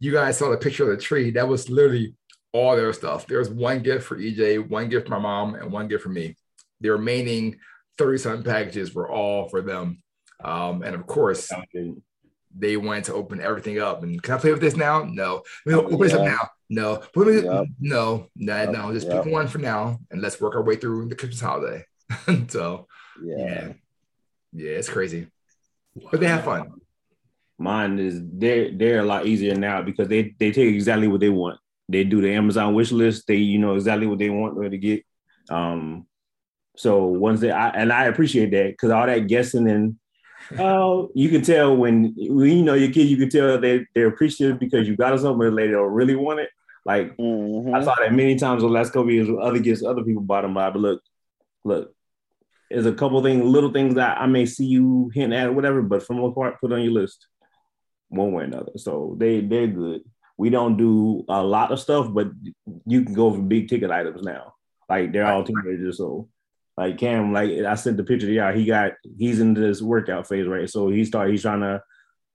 you 0.00 0.12
guys 0.12 0.38
saw 0.38 0.50
the 0.50 0.56
picture 0.56 0.90
of 0.90 0.96
the 0.96 1.02
tree. 1.02 1.30
That 1.30 1.48
was 1.48 1.70
literally 1.70 2.14
all 2.52 2.76
their 2.76 2.92
stuff. 2.92 3.26
There 3.26 3.38
was 3.38 3.48
one 3.48 3.82
gift 3.82 4.04
for 4.04 4.18
EJ, 4.18 4.68
one 4.68 4.88
gift 4.88 5.06
for 5.06 5.14
my 5.14 5.20
mom, 5.20 5.54
and 5.54 5.70
one 5.72 5.88
gift 5.88 6.02
for 6.02 6.08
me. 6.08 6.36
The 6.80 6.90
remaining 6.90 7.56
30 7.98 8.18
something 8.18 8.52
packages 8.52 8.94
were 8.94 9.10
all 9.10 9.48
for 9.48 9.62
them. 9.62 10.02
Um, 10.42 10.82
and 10.82 10.94
of 10.94 11.06
course, 11.06 11.50
they 12.56 12.76
wanted 12.76 13.04
to 13.04 13.14
open 13.14 13.40
everything 13.40 13.78
up. 13.80 14.02
And 14.02 14.22
can 14.22 14.34
I 14.34 14.38
play 14.38 14.52
with 14.52 14.60
this 14.60 14.76
now? 14.76 15.04
No. 15.04 15.42
We 15.66 15.74
Oh, 15.74 15.80
open 15.82 15.98
this 15.98 16.12
up 16.14 16.24
now. 16.24 16.48
No. 16.70 17.02
Yep. 17.16 17.66
No. 17.80 18.28
No. 18.36 18.56
Yep. 18.56 18.70
No. 18.72 18.92
Just 18.92 19.06
Yep. 19.08 19.24
pick 19.24 19.32
one 19.32 19.48
for 19.48 19.58
now, 19.58 19.98
and 20.10 20.20
let's 20.22 20.40
work 20.40 20.54
our 20.54 20.62
way 20.62 20.76
through 20.76 21.08
the 21.08 21.16
Christmas 21.16 21.40
holiday. 21.40 21.84
so 22.48 22.86
yeah. 23.22 23.36
yeah, 23.38 23.72
yeah, 24.52 24.70
it's 24.72 24.88
crazy, 24.88 25.26
but 26.10 26.20
they 26.20 26.26
have 26.26 26.44
fun. 26.44 26.72
Mine 27.58 27.98
is 27.98 28.20
they're 28.22 28.70
they're 28.76 29.00
a 29.00 29.04
lot 29.04 29.26
easier 29.26 29.54
now 29.54 29.82
because 29.82 30.08
they 30.08 30.34
they 30.38 30.50
take 30.52 30.74
exactly 30.74 31.08
what 31.08 31.20
they 31.20 31.28
want. 31.28 31.58
They 31.88 32.02
do 32.04 32.20
the 32.20 32.32
Amazon 32.34 32.74
wish 32.74 32.92
list. 32.92 33.26
They 33.26 33.36
you 33.36 33.58
know 33.58 33.74
exactly 33.74 34.06
what 34.06 34.18
they 34.18 34.30
want 34.30 34.56
where 34.56 34.68
to 34.68 34.78
get. 34.78 35.04
Um, 35.50 36.06
so 36.76 37.04
once 37.06 37.40
they 37.40 37.50
I, 37.50 37.68
and 37.68 37.92
I 37.92 38.06
appreciate 38.06 38.50
that 38.50 38.72
because 38.72 38.90
all 38.90 39.06
that 39.06 39.28
guessing 39.28 39.68
and 39.68 39.96
oh 40.58 41.10
you 41.14 41.28
can 41.28 41.42
tell 41.42 41.76
when, 41.76 42.14
when 42.16 42.50
you 42.50 42.62
know 42.62 42.74
your 42.74 42.90
kid 42.92 43.08
you 43.08 43.16
can 43.16 43.28
tell 43.30 43.60
they 43.60 43.86
they're 43.94 44.08
appreciative 44.08 44.58
because 44.58 44.86
you 44.88 44.96
got 44.96 45.10
them 45.10 45.18
something 45.18 45.54
they 45.54 45.68
don't 45.68 45.92
really 45.92 46.14
want 46.14 46.40
it. 46.40 46.50
Like 46.84 47.16
Mhm. 47.16 47.74
I 47.74 47.82
saw 47.82 47.94
that 47.98 48.12
many 48.12 48.36
times 48.36 48.62
over 48.62 48.68
the 48.70 48.74
last 48.74 48.92
couple 48.92 49.10
years 49.10 49.28
with 49.28 49.40
other 49.40 49.58
gifts 49.58 49.82
other 49.84 50.04
people 50.04 50.22
bought 50.22 50.42
them 50.42 50.54
by. 50.54 50.70
But 50.70 50.80
look, 50.80 51.02
look, 51.64 51.94
there's 52.70 52.86
a 52.86 52.92
couple 52.92 53.22
things, 53.22 53.44
little 53.44 53.72
things 53.72 53.94
that 53.94 54.20
I 54.20 54.26
may 54.26 54.44
see 54.46 54.66
you 54.66 55.10
hint 55.14 55.32
at 55.32 55.48
or 55.48 55.52
whatever, 55.52 55.80
but 55.82 56.02
for 56.02 56.14
the 56.14 56.20
most 56.20 56.34
part, 56.34 56.60
put 56.60 56.72
on 56.72 56.82
your 56.82 56.92
list 56.92 57.26
one 58.08 58.32
way 58.32 58.42
or 58.42 58.46
another. 58.46 58.72
So 58.76 59.16
they 59.18 59.40
they're 59.40 59.66
good. 59.66 60.02
We 60.36 60.50
don't 60.50 60.76
do 60.76 61.24
a 61.28 61.42
lot 61.42 61.70
of 61.72 61.78
stuff, 61.80 62.12
but 62.12 62.28
you 62.86 63.02
can 63.04 63.14
go 63.14 63.32
for 63.32 63.40
big 63.40 63.68
ticket 63.68 63.90
items 63.90 64.22
now. 64.22 64.54
Like 64.88 65.12
they're 65.12 65.26
all 65.26 65.44
teenagers, 65.44 65.98
so 65.98 66.28
like 66.76 66.98
Cam, 66.98 67.32
like 67.32 67.50
I 67.50 67.74
sent 67.76 67.96
the 67.96 68.04
picture 68.04 68.26
to 68.26 68.32
y'all. 68.32 68.52
He 68.52 68.64
got 68.64 68.92
he's 69.18 69.40
in 69.40 69.54
this 69.54 69.80
workout 69.80 70.26
phase, 70.28 70.46
right? 70.46 70.68
So 70.68 70.88
he 70.88 71.04
started. 71.04 71.30
He's 71.32 71.42
trying 71.42 71.60
to. 71.60 71.82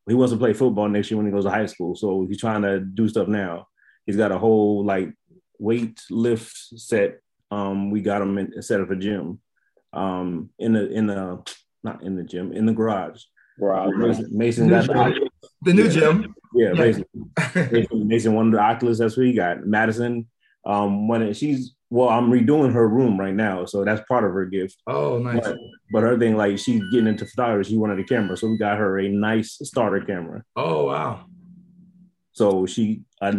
He 0.08 0.16
wants 0.16 0.34
to 0.34 0.40
play 0.40 0.54
football 0.54 0.88
next 0.90 1.12
year 1.12 1.18
when 1.18 1.28
he 1.28 1.32
goes 1.32 1.44
to 1.44 1.52
high 1.52 1.68
school. 1.68 1.96
So 1.96 2.26
he's 2.28 2.40
trying 2.40 2.64
to 2.64 2.80
do 2.80 3.08
stuff 3.08 3.28
now. 3.28 3.68
He's 4.06 4.16
got 4.18 4.32
a 4.32 4.40
whole 4.40 4.84
like 4.84 5.14
weight 5.60 6.02
lift 6.10 6.56
set. 6.56 7.20
Um, 7.52 7.92
we 7.92 8.02
got 8.02 8.22
him 8.22 8.38
in, 8.38 8.62
set 8.62 8.82
up 8.82 8.90
a 8.92 8.96
gym. 8.96 9.40
Um, 9.94 10.50
in 10.60 10.74
the 10.74 10.90
in 10.90 11.08
the 11.08 11.42
not 11.84 12.04
in 12.04 12.16
the 12.16 12.24
gym 12.24 12.54
in 12.54 12.66
the 12.66 12.74
garage. 12.74 13.22
Right. 13.60 13.90
Mason, 13.90 14.28
Mason 14.32 14.70
got 14.70 14.88
the, 14.88 15.30
The 15.64 15.74
new 15.74 15.84
Yeah. 15.84 15.90
gym. 15.90 16.36
yeah, 16.56 16.72
Yeah. 16.74 16.74
Mason, 16.74 17.06
Mason 18.08 18.34
wanted 18.34 18.54
the 18.54 18.60
Oculus. 18.62 19.00
That's 19.00 19.18
what 19.18 19.26
he 19.26 19.34
got. 19.34 19.66
Madison, 19.66 20.28
um, 20.66 21.08
when 21.08 21.34
she's 21.34 21.76
well, 21.92 22.10
I'm 22.10 22.30
redoing 22.30 22.72
her 22.74 22.88
room 22.88 23.20
right 23.20 23.34
now, 23.34 23.66
so 23.66 23.84
that's 23.84 24.02
part 24.08 24.24
of 24.24 24.32
her 24.32 24.46
gift. 24.46 24.78
oh, 24.86 25.18
nice. 25.18 25.42
But, 25.44 25.58
but 25.92 26.04
her 26.04 26.20
thing, 26.20 26.38
like 26.38 26.60
she's 26.60 26.82
getting 26.92 27.08
into 27.08 27.26
photography, 27.26 27.72
she 27.72 27.78
wanted 27.78 28.00
a 28.00 28.04
camera, 28.04 28.38
so 28.38 28.48
we 28.48 28.58
got 28.58 28.78
her 28.78 29.00
a 29.00 29.10
nice 29.10 29.58
starter 29.64 30.02
camera. 30.02 30.44
Oh, 30.56 30.86
wow. 30.86 31.26
So 32.34 32.68
she 32.68 33.02
a 33.22 33.34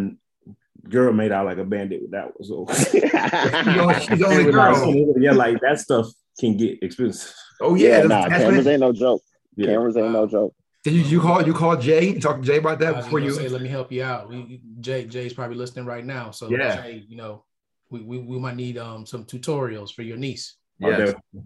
girl 0.88 1.12
made 1.12 1.30
out 1.32 1.46
like 1.46 1.58
a 1.58 1.64
bandit 1.64 2.02
with 2.02 2.10
that 2.10 2.32
one. 2.34 2.44
So 2.44 2.66
She's 2.90 3.78
only, 3.78 3.94
she's 4.00 4.18
the 4.18 4.26
only 4.28 4.50
girl. 4.50 5.14
yeah, 5.18 5.32
like 5.32 5.60
that 5.60 5.78
stuff 5.78 6.06
can 6.38 6.56
get 6.56 6.82
expensive. 6.82 7.32
Oh 7.60 7.76
yeah. 7.76 7.98
Yeah, 7.98 8.02
nah, 8.04 8.28
cameras 8.28 8.66
ain't 8.66 8.80
no 8.80 8.92
joke. 8.92 9.22
Yeah. 9.56 9.66
Cameras 9.66 9.96
ain't 9.96 10.12
no 10.12 10.26
joke. 10.26 10.54
Did 10.82 10.94
you, 10.94 11.02
you 11.02 11.20
call 11.20 11.46
you 11.46 11.52
call 11.52 11.76
Jay 11.76 12.10
and 12.10 12.22
talk 12.22 12.36
to 12.36 12.42
Jay 12.42 12.56
about 12.56 12.80
I 12.82 12.86
that 12.86 12.96
was 12.96 13.04
before 13.04 13.20
you? 13.20 13.32
say, 13.32 13.48
let 13.48 13.60
me 13.60 13.68
help 13.68 13.92
you 13.92 14.02
out. 14.02 14.30
We, 14.30 14.62
Jay, 14.80 15.04
Jay's 15.04 15.34
probably 15.34 15.56
listening 15.56 15.84
right 15.84 16.04
now. 16.04 16.30
So 16.30 16.48
Yeah. 16.48 16.76
Jay, 16.80 17.04
you 17.06 17.16
know, 17.16 17.44
we, 17.90 18.00
we, 18.00 18.18
we 18.18 18.38
might 18.38 18.56
need 18.56 18.78
um 18.78 19.04
some 19.04 19.24
tutorials 19.24 19.92
for 19.92 20.02
your 20.02 20.16
niece. 20.16 20.56
Oh, 20.82 20.88
Yes. 20.88 20.98
definitely. 20.98 21.42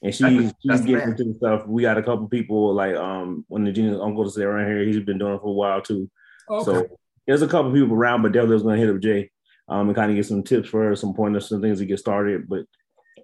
And 0.00 0.14
she, 0.14 0.22
That's 0.22 0.36
she's 0.36 0.52
that's 0.64 0.80
getting 0.86 1.10
into 1.10 1.34
stuff. 1.34 1.66
We 1.66 1.82
got 1.82 1.98
a 1.98 2.02
couple 2.02 2.28
people 2.28 2.72
like 2.72 2.94
um 2.96 3.44
when 3.48 3.64
the 3.64 3.72
genius 3.72 3.98
uncle 4.00 4.24
to 4.24 4.30
stay 4.30 4.42
around 4.42 4.68
here, 4.68 4.82
he's 4.84 5.00
been 5.00 5.18
doing 5.18 5.34
it 5.34 5.40
for 5.40 5.48
a 5.48 5.52
while 5.52 5.82
too. 5.82 6.08
Okay. 6.48 6.64
So 6.64 6.86
there's 7.26 7.42
a 7.42 7.48
couple 7.48 7.72
people 7.72 7.94
around, 7.94 8.22
but 8.22 8.32
definitely 8.32 8.54
was 8.54 8.62
gonna 8.62 8.78
hit 8.78 8.88
up 8.88 9.00
Jay 9.00 9.30
um 9.68 9.88
and 9.88 9.94
kind 9.96 10.10
of 10.10 10.16
get 10.16 10.24
some 10.24 10.42
tips 10.42 10.70
for 10.70 10.82
her, 10.84 10.96
some 10.96 11.12
pointers, 11.12 11.48
some 11.50 11.60
things 11.60 11.78
to 11.80 11.84
get 11.84 11.98
started. 11.98 12.48
But 12.48 12.64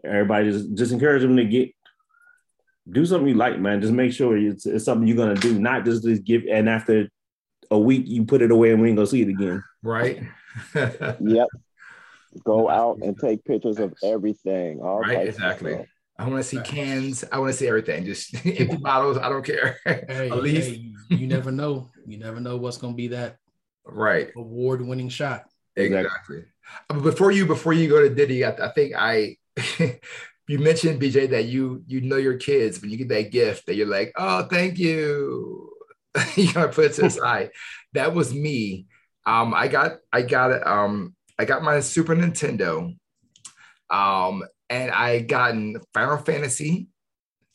everybody 0.04 0.50
just 0.50 0.75
just 0.75 0.92
encourage 0.92 1.23
them 1.23 1.37
to 1.38 1.44
get 1.47 1.71
do 2.90 3.06
something 3.06 3.28
you 3.28 3.34
like, 3.34 3.58
man. 3.58 3.80
Just 3.80 3.92
make 3.92 4.12
sure 4.12 4.36
it's, 4.36 4.66
it's 4.66 4.84
something 4.84 5.06
you're 5.06 5.16
gonna 5.16 5.34
do, 5.34 5.58
not 5.58 5.84
just 5.84 6.04
just 6.04 6.24
give. 6.24 6.42
And 6.50 6.68
after 6.68 7.08
a 7.70 7.78
week, 7.78 8.04
you 8.06 8.24
put 8.24 8.42
it 8.42 8.50
away 8.50 8.72
and 8.72 8.82
we 8.82 8.88
ain't 8.88 8.96
gonna 8.96 9.06
see 9.06 9.22
it 9.22 9.28
again. 9.28 9.62
Right. 9.82 10.22
Yep. 10.74 11.48
Go 12.44 12.68
out 12.68 12.98
and 12.98 13.18
take 13.18 13.44
pictures 13.44 13.78
of 13.78 13.94
everything. 14.02 14.80
All 14.80 15.00
Right, 15.00 15.28
exactly. 15.28 15.86
I 16.18 16.28
want 16.28 16.42
to 16.42 16.48
see 16.48 16.60
cans. 16.60 17.24
I 17.32 17.38
want 17.38 17.52
to 17.52 17.58
see 17.58 17.66
everything. 17.66 18.04
Just 18.04 18.34
empty 18.46 18.76
bottles. 18.76 19.18
I 19.18 19.28
don't 19.28 19.44
care. 19.44 19.78
Hey, 19.84 20.04
At 20.30 20.42
least, 20.42 20.68
hey, 20.70 20.92
you 21.10 21.26
never 21.26 21.50
know. 21.50 21.90
You 22.06 22.18
never 22.18 22.40
know 22.40 22.56
what's 22.56 22.76
gonna 22.76 22.94
be 22.94 23.08
that 23.08 23.38
right. 23.84 24.30
award-winning 24.36 25.08
shot. 25.08 25.44
Exactly. 25.76 26.06
Exactly. 26.06 26.44
Uh, 26.90 27.00
before 27.00 27.32
you 27.32 27.46
before 27.46 27.72
you 27.72 27.88
go 27.88 28.00
to 28.00 28.14
Diddy, 28.14 28.44
I, 28.44 28.50
I 28.50 28.68
think 28.72 28.94
I 28.96 29.36
you 30.48 30.58
mentioned 30.58 31.00
BJ 31.00 31.30
that 31.30 31.46
you 31.46 31.82
you 31.86 32.00
know 32.00 32.16
your 32.16 32.36
kids 32.36 32.80
when 32.80 32.90
you 32.90 32.96
get 32.96 33.08
that 33.08 33.30
gift 33.30 33.66
that 33.66 33.76
you're 33.76 33.86
like, 33.86 34.12
oh, 34.16 34.44
thank 34.44 34.78
you. 34.78 35.72
you 36.36 36.52
gotta 36.52 36.68
put 36.68 36.86
it 36.86 36.92
to 36.94 37.02
the 37.02 37.10
side. 37.22 37.50
That 37.92 38.14
was 38.14 38.32
me. 38.32 38.86
Um, 39.26 39.54
I 39.54 39.68
got 39.68 39.98
I 40.12 40.22
got. 40.22 40.66
Um, 40.66 41.14
I 41.38 41.44
got 41.44 41.62
my 41.62 41.80
Super 41.80 42.14
Nintendo. 42.14 42.96
Um, 43.90 44.44
and 44.70 44.90
I 44.90 45.20
gotten 45.20 45.80
Final 45.92 46.16
Fantasy 46.18 46.88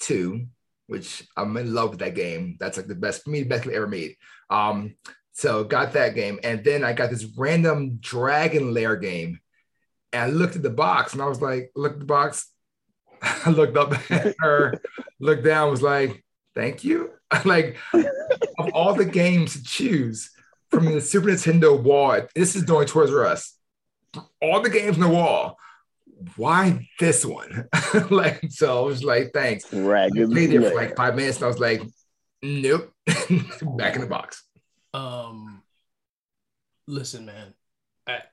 2, 0.01 0.45
which 0.87 1.27
I'm 1.35 1.55
in 1.57 1.73
love 1.73 1.91
with 1.91 1.99
that 1.99 2.15
game. 2.15 2.57
That's 2.59 2.77
like 2.77 2.87
the 2.87 2.95
best 2.95 3.23
for 3.23 3.29
me, 3.29 3.43
best 3.43 3.63
game 3.63 3.75
ever 3.75 3.87
made. 3.87 4.15
Um, 4.49 4.95
so 5.31 5.63
got 5.63 5.93
that 5.93 6.15
game, 6.15 6.39
and 6.43 6.63
then 6.63 6.83
I 6.83 6.91
got 6.93 7.09
this 7.09 7.25
random 7.37 7.97
Dragon 8.01 8.73
Lair 8.73 8.97
game. 8.97 9.39
And 10.11 10.23
I 10.23 10.27
looked 10.27 10.55
at 10.55 10.63
the 10.63 10.69
box, 10.69 11.13
and 11.13 11.21
I 11.21 11.27
was 11.27 11.41
like, 11.41 11.71
look 11.75 11.93
at 11.93 11.99
the 11.99 12.05
box. 12.05 12.51
I 13.21 13.49
looked 13.55 13.77
up 13.77 13.93
at 14.11 14.35
her, 14.39 14.81
looked 15.19 15.43
down, 15.43 15.71
was 15.71 15.81
like, 15.81 16.23
thank 16.55 16.83
you. 16.83 17.11
like 17.45 17.77
of 17.93 18.69
all 18.73 18.93
the 18.93 19.05
games 19.05 19.53
to 19.53 19.63
choose 19.63 20.31
from 20.69 20.85
the 20.85 21.01
Super 21.01 21.27
Nintendo 21.27 21.79
wall, 21.81 22.21
this 22.35 22.55
is 22.55 22.63
doing 22.63 22.87
Toys 22.87 23.11
R 23.11 23.25
Us. 23.25 23.55
All 24.41 24.61
the 24.61 24.69
games 24.69 24.95
on 24.95 25.01
the 25.01 25.09
wall. 25.09 25.57
Why 26.35 26.89
this 26.99 27.23
one? 27.23 27.69
like, 28.09 28.43
so 28.49 28.77
I 28.77 28.81
was 28.81 29.03
like, 29.03 29.31
thanks. 29.33 29.71
I 29.73 29.77
Dragon 29.77 30.31
played 30.31 30.51
there 30.51 30.69
for 30.69 30.75
like 30.75 30.95
five 30.95 31.15
minutes, 31.15 31.37
and 31.37 31.45
I 31.45 31.47
was 31.47 31.59
like, 31.59 31.81
nope, 32.41 32.91
back 33.05 33.95
in 33.95 34.01
the 34.01 34.07
box. 34.07 34.43
Um, 34.93 35.63
listen, 36.87 37.25
man, 37.25 37.53
I, 38.05 38.23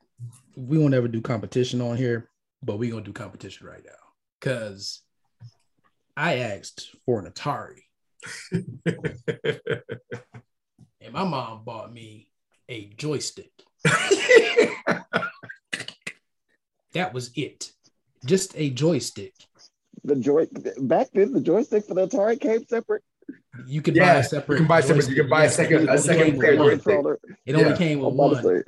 we 0.57 0.79
won't 0.79 0.95
ever 0.95 1.07
do 1.07 1.21
competition 1.21 1.81
on 1.81 1.97
here, 1.97 2.29
but 2.63 2.79
we 2.79 2.91
gonna 2.91 3.03
do 3.03 3.13
competition 3.13 3.67
right 3.67 3.85
now 3.85 4.06
because 4.47 5.03
I 6.17 6.37
asked 6.39 6.95
for 7.05 7.19
an 7.19 7.29
Atari, 7.29 7.81
and 11.01 11.13
my 11.13 11.25
mom 11.25 11.65
bought 11.65 11.93
me 11.93 12.29
a 12.69 12.87
joystick. 12.97 13.51
That 16.95 17.13
was 17.13 17.33
it, 17.35 17.73
just 18.25 18.53
a 18.57 18.71
joystick. 18.71 19.35
The 20.05 20.15
joy 20.15 20.47
back 20.81 21.09
then, 21.13 21.33
the 21.33 21.41
joystick 21.41 21.85
for 21.87 21.95
the 21.95 22.07
Atari 22.07 22.41
came 22.41 22.65
separate. 22.69 23.03
You 23.67 23.83
could 23.83 23.97
buy 23.97 24.15
a 24.15 24.23
separate. 24.23 24.61
you 24.61 24.61
can 24.61 24.69
buy 24.69 24.81
separate- 24.81 25.09
you 25.09 25.17
joystick. 25.17 25.17
can 25.25 25.29
buy 25.29 25.45
a 25.47 25.51
second- 25.51 25.83
it 25.83 25.87
a 25.89 25.91
only 25.91 26.03
second 26.03 26.23
came 26.25 26.37
with 26.37 26.41
player 26.47 26.57
one. 26.59 26.67
joystick. 26.69 26.85
Controller. 26.85 27.19
It 27.45 27.55
only 27.57 27.71
Yeah, 27.71 27.77
came 27.77 27.99
I'm 28.05 28.17
with 28.17 28.45
one. 28.45 28.63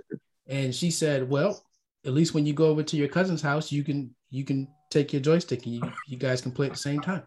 And 0.49 0.75
she 0.75 0.91
said, 0.91 1.31
"Well, 1.31 1.63
at 2.05 2.13
least 2.13 2.35
when 2.35 2.47
you 2.47 2.53
go 2.53 2.67
over 2.67 2.83
to 2.83 2.97
your 2.97 3.07
cousin's 3.09 3.43
house, 3.43 3.71
you 3.71 3.85
can 3.85 4.15
you 4.31 4.45
can 4.45 4.67
take 4.91 5.13
your 5.13 5.23
joystick 5.23 5.65
and 5.67 5.75
you, 5.77 5.93
you 6.07 6.17
guys 6.17 6.41
can 6.41 6.53
play 6.53 6.67
at 6.67 6.73
the 6.73 6.79
same 6.79 7.01
time." 7.01 7.23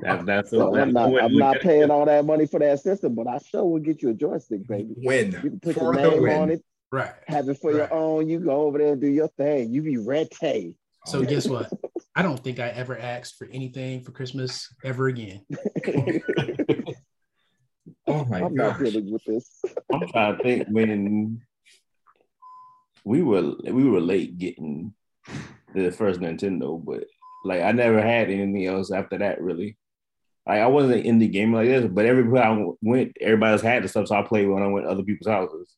That, 0.00 0.26
that's 0.26 0.50
so 0.50 0.74
I'm 0.76 0.92
not, 0.92 1.04
the 1.04 1.10
way 1.10 1.20
I'm 1.20 1.36
not 1.36 1.60
paying 1.60 1.90
all 1.90 2.04
that 2.06 2.24
money 2.24 2.46
for 2.46 2.58
that 2.58 2.80
system, 2.80 3.14
but 3.14 3.28
I 3.28 3.38
sure 3.38 3.64
will 3.64 3.78
get 3.78 4.02
you 4.02 4.08
a 4.10 4.14
joystick, 4.14 4.66
baby. 4.66 4.94
Win. 4.96 5.32
You 5.44 5.50
can 5.50 5.60
put 5.60 5.74
For 5.74 5.84
your 5.84 5.94
name 5.94 6.22
win. 6.22 6.32
on 6.32 6.50
it, 6.50 6.64
Right. 6.90 7.12
have 7.28 7.48
it 7.48 7.58
for 7.58 7.70
Right. 7.70 7.88
your 7.88 7.94
own. 7.94 8.28
You 8.28 8.40
go 8.40 8.62
over 8.62 8.78
there 8.78 8.92
and 8.92 9.00
do 9.00 9.06
your 9.08 9.28
thing. 9.28 9.72
You 9.72 9.82
be 9.82 9.98
ready. 9.98 10.76
So 11.06 11.22
guess 11.24 11.48
what? 11.48 11.70
I 12.16 12.22
don't 12.22 12.42
think 12.42 12.58
I 12.58 12.68
ever 12.68 12.98
asked 12.98 13.36
for 13.36 13.46
anything 13.52 14.02
for 14.02 14.10
Christmas 14.12 14.74
ever 14.84 15.06
again. 15.08 15.44
Oh 18.06 18.24
my 18.24 18.40
god. 18.40 18.46
I'm 18.46 18.54
not 18.56 18.78
gosh. 18.78 18.90
dealing 18.90 19.12
with 19.12 19.24
this. 19.24 19.62
I'm 19.92 20.06
trying 20.08 20.36
to 20.36 20.42
think 20.42 20.66
when 20.68 21.40
we 23.04 23.22
were 23.22 23.54
we 23.64 23.84
were 23.88 24.00
late 24.00 24.38
getting 24.38 24.92
the 25.74 25.90
first 25.90 26.20
Nintendo, 26.20 26.82
but 26.82 27.04
like 27.44 27.62
I 27.62 27.72
never 27.72 28.00
had 28.00 28.30
anything 28.30 28.66
else 28.66 28.90
after 28.90 29.18
that 29.18 29.40
really. 29.40 29.76
Like 30.46 30.60
I 30.60 30.66
wasn't 30.66 31.06
an 31.06 31.20
indie 31.20 31.30
gamer 31.30 31.58
like 31.58 31.68
this, 31.68 31.90
but 31.90 32.06
everywhere 32.06 32.42
I 32.42 32.66
went, 32.80 33.16
everybody 33.20 33.52
else 33.52 33.62
had 33.62 33.84
the 33.84 33.88
stuff, 33.88 34.08
so 34.08 34.16
I 34.16 34.22
played 34.22 34.48
when 34.48 34.62
I 34.62 34.66
went 34.66 34.86
to 34.86 34.90
other 34.90 35.04
people's 35.04 35.28
houses. 35.28 35.74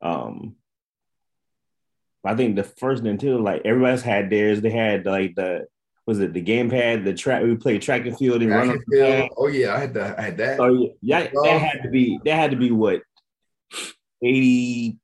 Um, 0.00 0.56
I 2.24 2.34
think 2.36 2.56
the 2.56 2.64
first 2.64 3.02
Nintendo, 3.02 3.42
like 3.42 3.62
everybody's 3.64 4.02
had 4.02 4.30
theirs. 4.30 4.60
They 4.60 4.70
had 4.70 5.06
like 5.06 5.34
the 5.34 5.66
was 6.06 6.20
it 6.20 6.32
the 6.32 6.42
gamepad, 6.42 7.04
the 7.04 7.14
track 7.14 7.42
we 7.42 7.56
played 7.56 7.82
track 7.82 8.06
and 8.06 8.16
field 8.16 8.42
and 8.42 8.50
run. 8.50 8.66
Track 8.66 8.80
and 8.86 8.94
field. 8.94 9.30
Oh 9.36 9.46
yeah, 9.48 9.74
I 9.74 9.78
had 9.78 9.94
that. 9.94 10.18
I 10.18 10.22
had 10.22 10.36
that. 10.38 10.56
So 10.58 10.94
yeah, 11.02 11.28
that 11.42 11.60
had 11.60 11.82
to 11.82 11.90
be 11.90 12.20
that 12.24 12.34
had 12.34 12.50
to 12.52 12.56
be 12.56 12.70
what 12.70 13.02
80, 14.22 14.98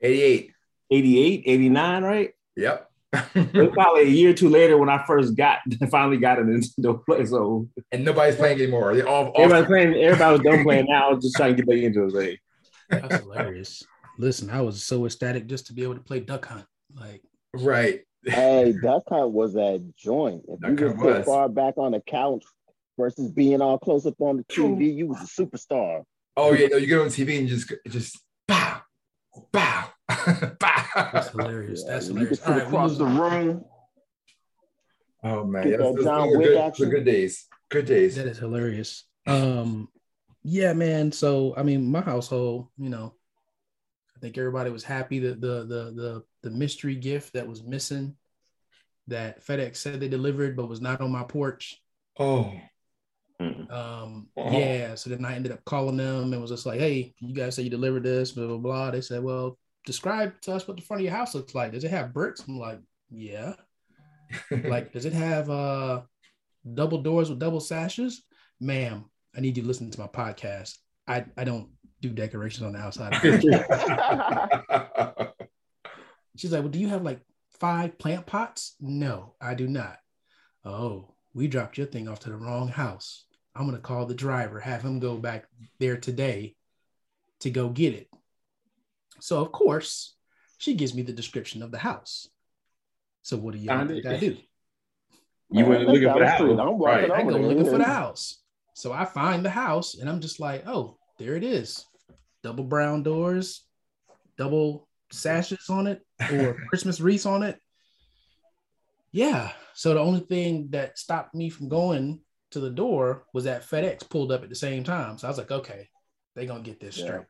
88. 0.00 0.52
88, 0.90 1.42
89, 1.46 2.02
right? 2.02 2.30
Yep. 2.56 2.89
It 3.12 3.54
was 3.54 3.70
probably 3.72 4.02
a 4.02 4.06
year 4.06 4.30
or 4.30 4.34
two 4.34 4.48
later 4.48 4.78
when 4.78 4.88
I 4.88 5.04
first 5.04 5.36
got 5.36 5.58
finally 5.90 6.18
got 6.18 6.38
a 6.38 6.42
Nintendo 6.42 7.04
play. 7.06 7.24
So 7.24 7.68
and 7.90 8.04
nobody's 8.04 8.36
playing 8.36 8.60
anymore. 8.60 8.94
They 8.94 9.02
all, 9.02 9.28
all 9.28 9.42
everybody 9.42 9.66
playing, 9.66 9.94
everybody 9.94 10.32
was 10.32 10.40
done 10.42 10.62
playing 10.62 10.86
now. 10.88 11.08
I 11.08 11.12
was 11.12 11.24
just 11.24 11.36
trying 11.36 11.56
to 11.56 11.62
get 11.62 11.68
back 11.68 11.78
into 11.78 12.04
it. 12.04 12.14
Like, 12.14 12.40
That's 12.88 13.22
hilarious. 13.22 13.82
Listen, 14.18 14.50
I 14.50 14.60
was 14.60 14.82
so 14.82 15.06
ecstatic 15.06 15.46
just 15.46 15.66
to 15.68 15.72
be 15.72 15.82
able 15.82 15.94
to 15.94 16.00
play 16.00 16.20
Duck 16.20 16.46
Hunt. 16.46 16.66
Like, 16.94 17.22
right. 17.54 18.00
hey, 18.24 18.74
Duck 18.80 19.04
Hunt 19.08 19.30
was 19.30 19.54
that 19.54 19.92
joint. 19.96 20.44
If 20.46 20.60
you 20.62 20.76
Duck 20.76 20.78
just 20.78 21.02
Hunt 21.02 21.16
sit 21.16 21.26
far 21.26 21.48
back 21.48 21.78
on 21.78 21.92
the 21.92 22.00
couch 22.00 22.44
versus 22.98 23.30
being 23.30 23.60
all 23.60 23.78
close 23.78 24.06
up 24.06 24.20
on 24.20 24.36
the 24.36 24.44
TV, 24.44 24.94
you 24.94 25.06
was 25.08 25.20
a 25.22 25.42
superstar. 25.42 26.02
Oh 26.36 26.52
yeah, 26.52 26.68
no, 26.68 26.76
you 26.76 26.86
get 26.86 27.00
on 27.00 27.08
TV 27.08 27.38
and 27.38 27.48
just 27.48 27.72
just 27.88 28.18
bow, 28.46 28.80
bow, 29.52 29.89
that's 30.94 31.30
bow. 31.30 31.44
hilarious. 31.44 31.84
That's 31.84 32.06
hilarious. 32.06 32.38
sit 32.40 32.48
All 32.48 32.54
right, 32.54 32.62
across 32.62 32.96
the 32.98 33.06
room. 33.06 33.64
Oh 35.22 35.44
man, 35.44 35.64
Get 35.64 35.72
yeah, 35.72 35.76
those, 35.78 35.96
that 35.96 36.04
John 36.04 36.30
were 36.30 36.38
Wick 36.38 36.46
good, 36.48 36.58
action. 36.58 36.90
good 36.90 37.04
days. 37.04 37.46
Good 37.68 37.86
days. 37.86 38.16
That 38.16 38.26
is 38.26 38.38
hilarious. 38.38 39.04
Um, 39.26 39.88
yeah, 40.42 40.72
man. 40.72 41.12
So 41.12 41.54
I 41.56 41.62
mean, 41.62 41.90
my 41.90 42.00
household, 42.00 42.68
you 42.78 42.88
know, 42.88 43.14
I 44.16 44.20
think 44.20 44.38
everybody 44.38 44.70
was 44.70 44.82
happy 44.84 45.18
that 45.20 45.40
the 45.40 45.60
the 45.66 45.92
the 45.94 46.24
the 46.42 46.50
mystery 46.50 46.94
gift 46.96 47.34
that 47.34 47.46
was 47.46 47.62
missing 47.62 48.16
that 49.08 49.44
FedEx 49.44 49.76
said 49.76 50.00
they 50.00 50.08
delivered 50.08 50.56
but 50.56 50.68
was 50.68 50.80
not 50.80 51.00
on 51.00 51.10
my 51.12 51.24
porch. 51.24 51.82
Oh, 52.18 52.52
mm. 53.40 53.70
Um, 53.70 54.28
Oh. 54.36 54.50
yeah. 54.58 54.94
So 54.94 55.10
then 55.10 55.24
I 55.24 55.34
ended 55.34 55.52
up 55.52 55.64
calling 55.64 55.96
them 55.98 56.32
and 56.32 56.40
was 56.40 56.50
just 56.50 56.64
like, 56.66 56.80
"Hey, 56.80 57.14
you 57.18 57.34
guys 57.34 57.54
say 57.56 57.62
you 57.62 57.70
delivered 57.70 58.04
this, 58.04 58.32
blah 58.32 58.46
blah 58.46 58.56
blah." 58.56 58.90
They 58.90 59.00
said, 59.02 59.22
"Well, 59.22 59.58
describe 59.84 60.40
to 60.42 60.54
us 60.54 60.66
what 60.66 60.76
the 60.76 60.82
front 60.82 61.00
of 61.00 61.04
your 61.04 61.14
house 61.14 61.34
looks 61.34 61.54
like. 61.54 61.72
Does 61.72 61.84
it 61.84 61.90
have 61.90 62.14
bricks?" 62.14 62.44
I'm 62.46 62.58
like, 62.58 62.80
"Yeah." 63.10 63.54
like, 64.50 64.92
does 64.92 65.06
it 65.06 65.12
have 65.12 65.50
uh 65.50 66.02
double 66.74 67.02
doors 67.02 67.30
with 67.30 67.38
double 67.38 67.60
sashes? 67.60 68.22
Ma'am, 68.60 69.04
I 69.36 69.40
need 69.40 69.56
you 69.56 69.62
to 69.62 69.68
listen 69.68 69.90
to 69.90 70.00
my 70.00 70.06
podcast. 70.06 70.76
I 71.06 71.24
I 71.36 71.44
don't 71.44 71.70
do 72.00 72.10
decorations 72.10 72.62
on 72.64 72.72
the 72.72 72.78
outside. 72.78 73.14
of 73.14 73.22
the 73.22 73.58
house." 75.08 75.28
She's 76.36 76.52
like, 76.52 76.62
"Well, 76.62 76.70
do 76.70 76.78
you 76.78 76.88
have 76.88 77.02
like 77.02 77.20
five 77.58 77.98
plant 77.98 78.26
pots?" 78.26 78.76
No, 78.80 79.34
I 79.40 79.54
do 79.54 79.68
not. 79.68 79.98
Oh, 80.64 81.14
we 81.34 81.48
dropped 81.48 81.78
your 81.78 81.86
thing 81.86 82.08
off 82.08 82.20
to 82.20 82.30
the 82.30 82.36
wrong 82.36 82.68
house. 82.68 83.24
I'm 83.54 83.66
gonna 83.66 83.78
call 83.78 84.06
the 84.06 84.14
driver, 84.14 84.60
have 84.60 84.82
him 84.82 85.00
go 85.00 85.16
back 85.16 85.46
there 85.78 85.96
today 85.96 86.56
to 87.40 87.50
go 87.50 87.68
get 87.68 87.94
it. 87.94 88.08
So 89.20 89.40
of 89.40 89.52
course, 89.52 90.16
she 90.58 90.74
gives 90.74 90.94
me 90.94 91.02
the 91.02 91.12
description 91.12 91.62
of 91.62 91.70
the 91.70 91.78
house. 91.78 92.28
So 93.22 93.36
what 93.36 93.54
do 93.54 93.60
you 93.60 93.68
Found 93.68 93.90
think. 93.90 94.06
I 94.06 94.18
do? 94.18 94.36
you 95.50 95.64
went 95.64 95.86
looking 95.86 96.10
for 96.10 96.20
the 96.20 96.26
house. 96.26 96.40
I'm 96.40 96.80
Right. 96.80 97.10
I 97.10 97.22
go 97.22 97.30
looking 97.30 97.64
for 97.64 97.78
the 97.78 97.84
house. 97.84 98.42
So 98.74 98.92
I 98.92 99.04
find 99.04 99.44
the 99.44 99.50
house 99.50 99.96
and 99.96 100.08
I'm 100.08 100.20
just 100.20 100.40
like, 100.40 100.66
oh, 100.66 100.98
there 101.18 101.36
it 101.36 101.44
is. 101.44 101.84
Double 102.42 102.64
brown 102.64 103.02
doors, 103.02 103.66
double 104.38 104.88
sashes 105.12 105.68
on 105.68 105.86
it, 105.86 106.00
or 106.32 106.54
Christmas 106.68 107.00
wreaths 107.00 107.26
on 107.26 107.42
it. 107.42 107.58
Yeah. 109.12 109.52
So 109.74 109.94
the 109.94 110.00
only 110.00 110.20
thing 110.20 110.68
that 110.70 110.98
stopped 110.98 111.34
me 111.34 111.50
from 111.50 111.68
going 111.68 112.20
to 112.52 112.60
the 112.60 112.70
door 112.70 113.26
was 113.32 113.44
that 113.44 113.62
FedEx 113.62 114.08
pulled 114.08 114.32
up 114.32 114.42
at 114.42 114.48
the 114.48 114.54
same 114.54 114.84
time. 114.84 115.18
So 115.18 115.26
I 115.26 115.30
was 115.30 115.38
like, 115.38 115.50
okay, 115.50 115.88
they're 116.34 116.46
gonna 116.46 116.62
get 116.62 116.80
this 116.80 116.98
Yeah. 116.98 117.04
straight. 117.04 117.26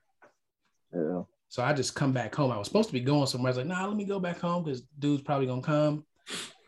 Yeah. 0.95 1.23
So 1.51 1.65
I 1.65 1.73
just 1.73 1.97
come 1.97 2.13
back 2.13 2.33
home. 2.35 2.53
I 2.53 2.57
was 2.59 2.69
supposed 2.69 2.89
to 2.91 2.93
be 2.93 3.01
going 3.01 3.27
somewhere. 3.27 3.49
I 3.49 3.51
was 3.51 3.57
like, 3.59 3.67
nah, 3.67 3.85
let 3.85 3.97
me 3.97 4.05
go 4.05 4.21
back 4.21 4.39
home 4.39 4.63
because 4.63 4.83
dude's 5.01 5.23
probably 5.23 5.47
gonna 5.47 5.61
come. 5.61 6.07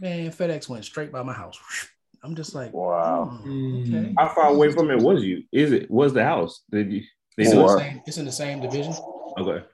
Man, 0.01 0.31
FedEx 0.33 0.69
went 0.69 0.85
straight 0.85 1.13
by 1.13 1.23
my 1.23 1.33
house. 1.33 1.57
I'm 2.25 2.35
just 2.35 2.55
like, 2.55 2.73
Wow. 2.73 3.27
hmm, 3.43 3.83
okay. 3.83 4.13
How 4.19 4.29
far 4.29 4.49
away 4.49 4.73
from 4.73 4.91
it 4.91 4.99
was 4.99 5.23
you? 5.23 5.45
Is 5.53 5.73
it 5.73 5.89
was 5.91 6.13
the 6.13 6.25
house? 6.25 6.63
Did 6.71 6.93
you? 6.93 7.03
They 7.37 7.45
It's 7.45 7.53
in, 7.53 7.59
the 7.61 7.79
same, 7.79 8.03
it's 8.07 8.19
in 8.19 8.25
the 8.27 8.33
same 8.33 8.61
division. 8.61 8.95
Okay. 9.39 9.65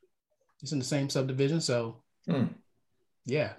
It's 0.62 0.72
in 0.72 0.78
the 0.78 0.84
same 0.84 1.08
subdivision. 1.08 1.60
So 1.62 2.02
Hmm. 2.26 2.44
yeah, 3.24 3.54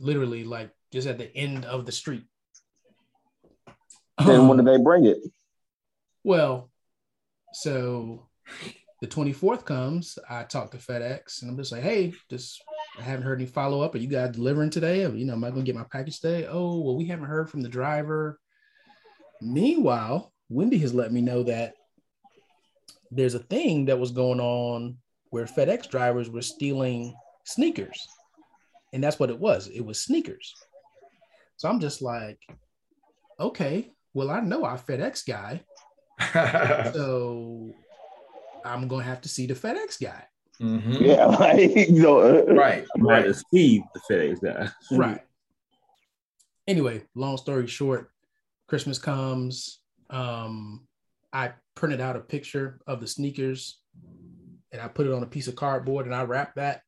literally 0.00 0.42
like 0.42 0.70
just 0.92 1.06
at 1.06 1.18
the 1.18 1.34
end 1.36 1.64
of 1.66 1.86
the 1.86 1.92
street. 1.92 2.24
Then 4.26 4.48
when 4.48 4.58
Um, 4.58 4.64
did 4.64 4.66
they 4.66 4.82
bring 4.82 5.06
it? 5.06 5.18
Well, 6.24 6.70
so 7.52 8.28
the 9.00 9.06
24th 9.06 9.64
comes, 9.64 10.18
I 10.28 10.42
talk 10.44 10.70
to 10.72 10.76
FedEx 10.76 11.42
and 11.42 11.50
I'm 11.50 11.56
just 11.56 11.72
like, 11.72 11.82
hey, 11.82 12.12
just 12.28 12.62
I 12.98 13.02
haven't 13.02 13.24
heard 13.24 13.40
any 13.40 13.46
follow 13.46 13.80
up. 13.80 13.94
Are 13.94 13.98
you 13.98 14.08
guys 14.08 14.32
delivering 14.32 14.70
today? 14.70 15.04
Or, 15.04 15.14
you 15.14 15.24
know, 15.24 15.32
am 15.32 15.44
I 15.44 15.50
gonna 15.50 15.62
get 15.62 15.74
my 15.74 15.86
package 15.90 16.20
today? 16.20 16.46
Oh, 16.46 16.80
well, 16.80 16.96
we 16.96 17.06
haven't 17.06 17.26
heard 17.26 17.48
from 17.48 17.62
the 17.62 17.68
driver. 17.68 18.38
Meanwhile, 19.40 20.32
Wendy 20.50 20.78
has 20.78 20.92
let 20.92 21.12
me 21.12 21.22
know 21.22 21.42
that 21.44 21.74
there's 23.10 23.34
a 23.34 23.38
thing 23.38 23.86
that 23.86 23.98
was 23.98 24.12
going 24.12 24.40
on 24.40 24.98
where 25.30 25.46
FedEx 25.46 25.88
drivers 25.88 26.28
were 26.28 26.42
stealing 26.42 27.14
sneakers. 27.44 28.06
And 28.92 29.02
that's 29.02 29.18
what 29.18 29.30
it 29.30 29.38
was. 29.38 29.68
It 29.68 29.84
was 29.84 30.02
sneakers. 30.02 30.54
So 31.56 31.68
I'm 31.68 31.80
just 31.80 32.02
like, 32.02 32.38
okay, 33.38 33.90
well, 34.12 34.30
I 34.30 34.40
know 34.40 34.64
our 34.64 34.78
FedEx 34.78 35.26
guy. 35.26 35.62
So 36.92 37.49
I'm 38.64 38.88
gonna 38.88 39.02
have 39.04 39.20
to 39.22 39.28
see 39.28 39.46
the 39.46 39.54
FedEx 39.54 40.00
guy. 40.02 40.24
Mhm. 40.60 41.00
Yeah, 41.00 41.24
like 41.40 41.74
you 41.88 42.02
know, 42.02 42.20
uh, 42.20 42.44
Right. 42.52 42.84
Right. 42.98 43.24
to 43.24 43.34
see 43.52 43.82
the 43.94 44.00
FedEx 44.10 44.40
guy. 44.42 44.68
Right. 44.96 45.20
Anyway, 46.68 47.02
long 47.14 47.36
story 47.36 47.66
short, 47.66 48.10
Christmas 48.66 48.98
comes. 48.98 49.80
Um, 50.10 50.86
I 51.32 51.52
printed 51.74 52.00
out 52.00 52.16
a 52.16 52.20
picture 52.20 52.80
of 52.86 53.00
the 53.00 53.06
sneakers 53.06 53.78
and 54.72 54.80
I 54.80 54.88
put 54.88 55.06
it 55.06 55.12
on 55.12 55.22
a 55.22 55.26
piece 55.26 55.48
of 55.48 55.56
cardboard 55.56 56.06
and 56.06 56.14
I 56.14 56.22
wrapped 56.24 56.56
that. 56.56 56.82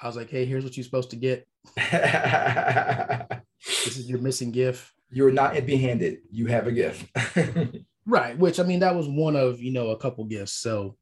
I 0.00 0.06
was 0.06 0.16
like, 0.16 0.30
hey, 0.30 0.44
here's 0.46 0.64
what 0.64 0.76
you're 0.76 0.84
supposed 0.84 1.10
to 1.10 1.16
get. 1.16 1.46
This 3.84 3.98
is 3.98 4.08
your 4.08 4.20
missing 4.20 4.50
gift. 4.52 4.90
You're 5.10 5.30
not 5.30 5.54
empty 5.56 5.76
handed. 5.76 6.18
You 6.30 6.46
have 6.46 6.66
a 6.66 6.72
gift. 6.72 7.06
Right. 8.06 8.36
Which 8.36 8.58
I 8.58 8.62
mean, 8.64 8.80
that 8.80 8.94
was 8.96 9.06
one 9.06 9.36
of, 9.36 9.60
you 9.60 9.70
know, 9.72 9.90
a 9.90 9.96
couple 9.96 10.24
gifts. 10.24 10.52
So, 10.54 10.96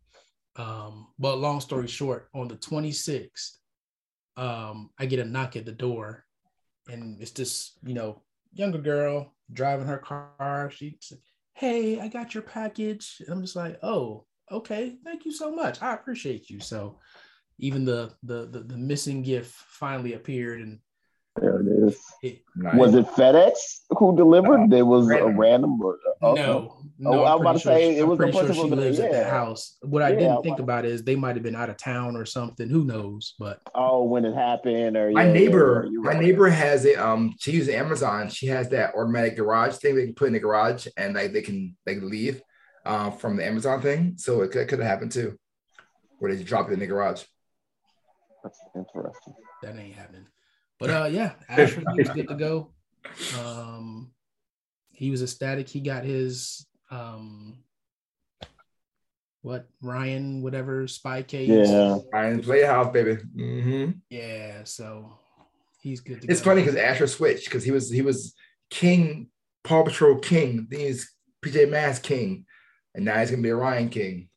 um, 0.59 1.07
but 1.19 1.39
long 1.39 1.61
story 1.61 1.87
short, 1.87 2.29
on 2.35 2.49
the 2.49 2.57
26th, 2.57 3.53
um, 4.37 4.91
I 4.99 5.07
get 5.07 5.21
a 5.21 5.25
knock 5.25 5.57
at 5.57 5.65
the 5.65 5.73
door 5.73 6.25
and 6.89 7.21
it's 7.21 7.31
this, 7.31 7.79
you 7.85 7.95
know, 7.95 8.23
younger 8.53 8.79
girl 8.79 9.35
driving 9.53 9.87
her 9.87 9.99
car. 9.99 10.71
She's 10.75 10.95
like, 11.11 11.21
hey, 11.55 12.01
I 12.01 12.09
got 12.09 12.35
your 12.35 12.43
package. 12.43 13.17
And 13.21 13.31
I'm 13.31 13.43
just 13.43 13.57
like, 13.57 13.79
oh, 13.83 14.27
okay, 14.51 14.97
thank 15.05 15.25
you 15.25 15.33
so 15.33 15.55
much. 15.55 15.81
I 15.81 15.95
appreciate 15.95 16.51
you. 16.51 16.61
So 16.61 16.99
even 17.59 17.85
the 17.85 18.15
the 18.23 18.47
the, 18.47 18.61
the 18.61 18.77
missing 18.77 19.23
gift 19.23 19.53
finally 19.53 20.15
appeared 20.15 20.61
and 20.61 20.79
there 21.41 21.61
it 21.61 21.67
is. 21.67 22.41
Nice. 22.57 22.75
Was 22.77 22.95
it 22.95 23.07
FedEx 23.09 23.53
who 23.91 24.17
delivered? 24.17 24.71
There 24.71 24.85
was 24.85 25.07
a 25.07 25.11
random. 25.11 25.39
random. 25.39 25.81
okay. 26.23 26.43
No, 26.43 26.75
Oh, 27.01 27.13
no. 27.13 27.23
I 27.23 27.33
I'm 27.33 27.39
was 27.39 27.41
about 27.41 27.57
to 27.59 27.63
pretty 27.63 27.81
say, 27.81 27.91
sure, 27.95 27.99
it 27.99 28.03
I'm 28.03 28.09
was 28.09 28.19
the 28.19 28.23
pretty 28.25 28.39
sure 28.39 28.47
person 28.49 28.55
she 28.55 28.61
from 28.63 28.71
the- 28.71 28.77
lives 28.77 28.99
at 28.99 29.13
that 29.13 29.31
house. 29.31 29.77
What 29.83 30.03
I 30.03 30.09
Yeah, 30.11 30.19
didn't 30.19 30.43
think 30.43 30.59
about- 30.59 30.81
about 30.81 30.85
is 30.87 31.05
they 31.05 31.15
might 31.15 31.37
have 31.37 31.43
been 31.45 31.55
out 31.55 31.71
of 31.71 31.77
town 31.77 32.17
or 32.17 32.25
something. 32.25 32.69
Who 32.69 32.85
knows? 32.85 33.35
But 33.39 33.61
Oh, 33.75 34.03
when 34.05 34.25
it 34.25 34.35
happened, 34.35 34.97
or 34.97 35.11
my 35.13 35.23
yeah, 35.23 35.27
yeah, 35.29 35.33
neighbor, 35.33 35.89
yeah, 35.91 35.99
my 36.01 36.11
right. 36.13 36.21
neighbor 36.21 36.49
has 36.49 36.85
it. 36.85 36.99
um. 36.99 37.35
She 37.39 37.53
uses 37.53 37.69
Amazon. 37.73 38.29
She 38.31 38.47
has 38.49 38.69
that 38.71 38.95
automatic 38.97 39.37
garage 39.37 39.77
thing 39.77 39.95
they 39.95 40.05
can 40.07 40.15
put 40.15 40.27
in 40.27 40.33
the 40.33 40.41
garage, 40.41 40.89
and 40.97 41.15
like 41.15 41.33
they 41.33 41.43
can 41.43 41.77
they 41.87 42.01
leave, 42.01 42.43
uh, 42.85 43.11
from 43.11 43.37
the 43.37 43.47
Amazon 43.47 43.81
thing. 43.81 44.15
So 44.17 44.43
it 44.43 44.51
could, 44.51 44.67
could 44.69 44.81
have 44.81 44.89
happened 44.89 45.13
too, 45.13 45.39
where 46.19 46.35
they 46.35 46.43
drop 46.43 46.69
it 46.69 46.73
in 46.73 46.81
the 46.81 46.87
garage. 46.89 47.23
That's 48.43 48.59
interesting. 48.75 49.35
that 49.63 49.77
ain't 49.77 49.95
happening. 49.95 50.27
But 50.79 50.91
uh, 50.91 51.09
yeah, 51.11 51.33
Asher 51.49 51.81
he 51.93 51.99
was 51.99 52.11
good 52.11 52.29
to 52.29 52.35
go. 52.35 52.73
Um, 53.37 54.13
he 54.91 55.11
was 55.11 55.23
ecstatic. 55.23 55.69
He 55.69 55.81
got 55.81 56.05
his 56.05 56.67
um, 56.91 57.59
what 59.43 59.67
Ryan 59.83 60.43
whatever 60.43 60.87
spy 60.89 61.23
case. 61.23 61.49
Yeah, 61.49 61.97
Ryan 62.13 62.43
Playhouse, 62.43 62.93
baby. 62.93 63.17
hmm 63.35 63.91
yeah. 64.11 64.65
So 64.65 65.19
he's 65.81 66.01
good 66.01 66.23
to 66.23 66.29
It's 66.31 66.41
go. 66.41 66.51
funny 66.51 66.63
because 66.63 66.77
Asher 66.77 67.07
switched 67.07 67.45
because 67.47 67.65
he 67.65 67.71
was 67.71 67.91
he 67.91 68.03
was 68.03 68.35
King, 68.71 69.29
Paw 69.65 69.83
Patrol 69.83 70.19
King. 70.19 70.67
Then 70.71 70.81
he's 70.81 71.13
PJ 71.45 71.71
Masks 71.71 72.05
King, 72.07 72.47
and 72.95 73.05
now 73.05 73.19
he's 73.19 73.31
gonna 73.31 73.43
be 73.43 73.49
a 73.51 73.57
Ryan 73.57 73.89
King. 73.89 74.29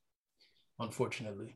unfortunately. 0.79 1.55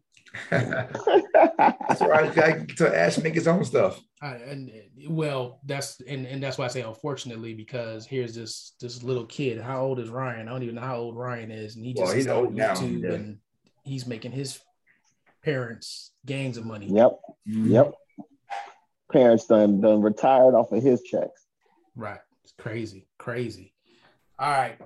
That's 0.52 2.02
right. 2.02 2.38
I 2.38 2.66
to 2.78 2.98
Ash 2.98 3.18
make 3.20 3.34
his 3.36 3.48
own 3.48 3.64
stuff. 3.66 4.02
I, 4.22 4.36
and 4.36 4.72
well, 5.10 5.60
that's 5.66 6.00
and, 6.02 6.26
and 6.26 6.42
that's 6.42 6.58
why 6.58 6.66
I 6.66 6.70
say 6.70 6.82
unfortunately 6.82 7.54
because 7.54 8.06
here's 8.06 8.36
this 8.36 8.74
this 8.80 9.04
little 9.04 9.26
kid. 9.26 9.62
How 9.62 9.82
old 9.82 10.00
is 10.00 10.10
Ryan? 10.10 10.48
I 10.48 10.52
don't 10.52 10.64
even 10.64 10.76
know 10.76 10.82
how 10.82 10.98
old 10.98 11.16
Ryan 11.18 11.52
is, 11.52 11.76
and 11.76 11.86
he 11.86 11.94
Well, 11.96 12.06
just 12.08 12.16
he's 12.16 12.26
is 12.26 12.32
on 12.32 12.38
old 12.38 12.54
now, 12.56 12.74
YouTube 12.74 13.04
yeah. 13.04 13.12
and 13.14 13.38
he's 13.84 14.06
making 14.06 14.32
his 14.32 14.60
parents 15.44 16.12
gains 16.26 16.58
of 16.58 16.66
money. 16.66 16.88
yep, 16.88 17.12
Mm-hmm. 17.48 17.72
yep. 17.72 17.94
Parents 19.12 19.46
done 19.46 19.82
done 19.82 20.02
retired 20.02 20.56
off 20.56 20.72
of 20.72 20.82
his 20.82 21.02
checks. 21.04 21.46
Right. 21.96 22.20
It's 22.44 22.54
crazy, 22.58 23.08
crazy. 23.18 23.74
All 24.40 24.50
right. 24.50 24.78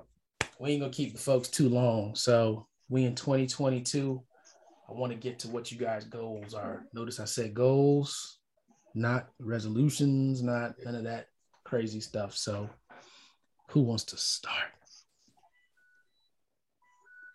We 0.58 0.70
ain't 0.72 0.80
gonna 0.82 0.92
keep 0.92 1.14
the 1.14 1.18
folks 1.20 1.48
too 1.48 1.68
long. 1.70 2.14
So 2.14 2.66
we 2.90 3.04
in 3.04 3.14
2022. 3.14 4.22
I 4.90 4.94
want 4.94 5.12
to 5.12 5.18
get 5.18 5.38
to 5.40 5.48
what 5.48 5.70
you 5.70 5.78
guys' 5.78 6.04
goals 6.04 6.52
are. 6.52 6.84
Notice 6.92 7.20
I 7.20 7.24
said 7.24 7.54
goals, 7.54 8.38
not 8.94 9.28
resolutions, 9.38 10.42
not 10.42 10.74
none 10.84 10.96
of 10.96 11.04
that 11.04 11.28
crazy 11.64 12.00
stuff. 12.00 12.36
So 12.36 12.68
who 13.68 13.82
wants 13.82 14.04
to 14.04 14.16
start? 14.16 14.56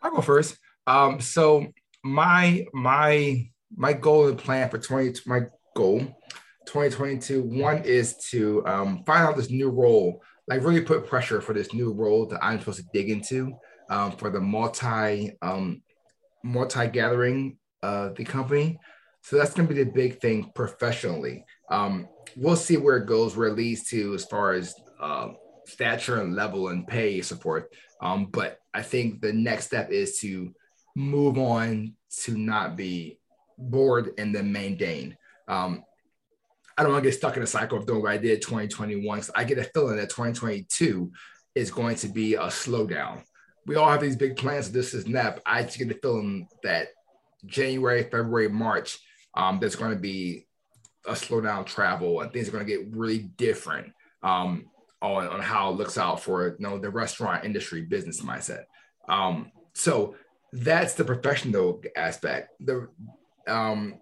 I'll 0.02 0.12
go 0.12 0.22
first. 0.22 0.58
Um, 0.86 1.22
so 1.22 1.68
my 2.04 2.66
my 2.74 3.50
my 3.76 3.94
goal 3.94 4.28
and 4.28 4.38
plan 4.38 4.70
for 4.70 4.78
20 4.78 5.22
my 5.26 5.42
goal 5.76 6.00
2022 6.66 7.42
one 7.42 7.84
is 7.84 8.16
to 8.30 8.66
um, 8.68 9.04
find 9.06 9.24
out 9.24 9.36
this 9.36 9.50
new 9.50 9.70
role 9.70 10.22
like 10.48 10.64
really 10.64 10.82
put 10.82 11.08
pressure 11.08 11.42
for 11.42 11.54
this 11.54 11.74
new 11.74 11.92
role 11.92 12.28
that 12.28 12.44
i'm 12.44 12.60
supposed 12.60 12.78
to 12.78 12.86
dig 12.94 13.10
into 13.10 13.52
um, 13.90 14.12
for 14.12 14.30
the 14.30 14.40
multi 14.40 15.36
um, 15.42 15.82
multi 16.46 16.88
gathering 16.88 17.58
uh, 17.84 18.10
the 18.16 18.24
company 18.24 18.80
so 19.22 19.38
that's 19.38 19.54
going 19.54 19.68
to 19.68 19.74
be 19.74 19.84
the 19.84 19.92
big 19.92 20.20
thing 20.22 20.52
professionally 20.56 21.44
um, 21.72 22.08
we'll 22.38 22.56
see 22.56 22.78
where 22.78 22.98
it 22.98 23.08
goes 23.08 23.36
where 23.36 23.50
it 23.50 23.56
leads 23.56 23.84
to 23.90 24.14
as 24.14 24.26
far 24.26 24.54
as 24.54 24.76
um, 25.02 25.36
stature 25.66 26.22
and 26.22 26.36
level 26.36 26.70
and 26.70 26.88
pay 26.88 27.22
support 27.22 27.72
um, 28.02 28.26
but 28.26 28.60
I 28.74 28.82
think 28.82 29.22
the 29.22 29.34
next 29.34 29.68
step 29.68 29.90
is 29.90 30.20
to 30.20 30.54
move 30.96 31.38
on 31.38 31.94
to 32.24 32.38
not 32.38 32.76
be 32.76 33.20
bored 33.58 34.12
and 34.18 34.34
then 34.34 34.52
maintain. 34.52 35.18
Um, 35.48 35.84
I 36.78 36.84
don't 36.84 36.92
want 36.92 37.04
to 37.04 37.10
get 37.10 37.18
stuck 37.18 37.38
in 37.38 37.44
a 37.44 37.48
cycle 37.48 37.78
of 37.78 37.86
doing 37.86 38.02
what 38.02 38.12
I 38.12 38.18
did 38.18 38.42
2021. 38.42 39.22
So 39.24 39.34
I 39.36 39.46
get 39.46 39.60
a 39.60 39.64
feeling 39.64 39.96
that 39.96 40.10
2022 40.10 41.12
is 41.56 41.72
going 41.72 41.96
to 41.98 42.10
be 42.10 42.36
a 42.36 42.48
slowdown. 42.48 43.24
We 43.66 43.76
all 43.76 43.90
have 43.90 44.02
these 44.02 44.16
big 44.16 44.38
plans. 44.38 44.72
This 44.72 44.94
is 44.94 45.06
but 45.06 45.42
I 45.46 45.64
just 45.64 45.78
get 45.78 45.88
the 45.88 45.96
feeling 45.96 46.48
that 46.64 46.90
January, 47.46 48.04
February, 48.04 48.50
March, 48.50 49.00
um, 49.36 49.60
there's 49.60 49.76
going 49.76 49.92
to 49.92 50.00
be 50.00 50.48
a 51.08 51.14
slowdown 51.14 51.66
travel 51.66 52.22
and 52.22 52.32
things 52.32 52.48
are 52.48 52.52
going 52.52 52.66
to 52.66 52.72
get 52.72 52.96
really 52.96 53.20
different. 53.20 53.92
Um, 54.24 54.66
on, 55.02 55.28
on 55.28 55.42
how 55.42 55.70
it 55.70 55.76
looks 55.76 55.98
out 55.98 56.22
for 56.22 56.48
you 56.48 56.56
know 56.60 56.78
the 56.78 56.90
restaurant 56.90 57.46
industry 57.46 57.82
business 57.82 58.22
mindset. 58.22 58.64
Um, 59.08 59.52
so 59.74 60.16
that's 60.52 60.94
the 60.94 61.04
professional 61.04 61.82
aspect. 61.96 62.52
The 62.60 62.88
um, 63.48 64.00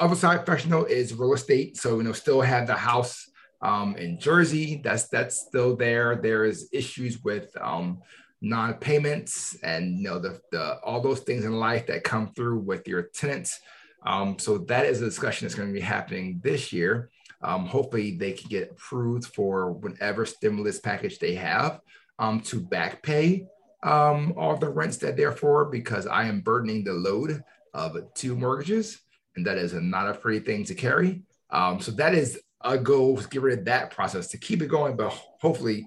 other 0.00 0.14
side 0.14 0.44
professional 0.44 0.84
is 0.84 1.14
real 1.14 1.34
estate. 1.34 1.76
So 1.76 1.98
you 1.98 2.02
know, 2.02 2.12
still 2.12 2.40
have 2.40 2.66
the 2.66 2.74
house 2.74 3.30
um, 3.62 3.96
in 3.96 4.20
Jersey. 4.20 4.80
That's 4.82 5.08
that's 5.08 5.36
still 5.36 5.76
there. 5.76 6.16
There 6.16 6.44
is 6.44 6.68
issues 6.72 7.22
with 7.22 7.50
um, 7.60 8.00
non-payments 8.40 9.56
and 9.62 9.98
you 9.98 10.04
know 10.04 10.18
the, 10.18 10.40
the 10.52 10.78
all 10.80 11.00
those 11.00 11.20
things 11.20 11.44
in 11.44 11.52
life 11.52 11.86
that 11.86 12.04
come 12.04 12.32
through 12.34 12.58
with 12.58 12.86
your 12.86 13.02
tenants. 13.14 13.60
Um, 14.06 14.38
so 14.38 14.58
that 14.58 14.86
is 14.86 15.02
a 15.02 15.06
discussion 15.06 15.46
that's 15.46 15.56
going 15.56 15.68
to 15.68 15.74
be 15.74 15.80
happening 15.80 16.40
this 16.42 16.72
year. 16.72 17.10
Um, 17.42 17.66
hopefully, 17.66 18.16
they 18.16 18.32
can 18.32 18.48
get 18.48 18.70
approved 18.70 19.26
for 19.26 19.72
whatever 19.72 20.26
stimulus 20.26 20.78
package 20.78 21.18
they 21.18 21.34
have 21.34 21.80
um, 22.18 22.40
to 22.42 22.60
back 22.60 23.02
pay 23.02 23.46
um, 23.82 24.34
all 24.36 24.56
the 24.56 24.68
rents 24.68 24.96
that 24.98 25.16
they're 25.16 25.32
for 25.32 25.66
because 25.66 26.06
I 26.06 26.24
am 26.24 26.40
burdening 26.40 26.84
the 26.84 26.92
load 26.92 27.42
of 27.74 27.96
two 28.14 28.36
mortgages, 28.36 29.00
and 29.36 29.46
that 29.46 29.58
is 29.58 29.72
not 29.72 30.08
a 30.08 30.14
pretty 30.14 30.40
thing 30.40 30.64
to 30.64 30.74
carry. 30.74 31.22
Um, 31.50 31.80
so 31.80 31.92
that 31.92 32.14
is 32.14 32.40
a 32.62 32.76
goal 32.76 33.16
get 33.30 33.42
rid 33.42 33.58
of 33.60 33.64
that 33.66 33.90
process 33.90 34.28
to 34.28 34.38
keep 34.38 34.62
it 34.62 34.66
going, 34.66 34.96
but 34.96 35.10
hopefully 35.40 35.86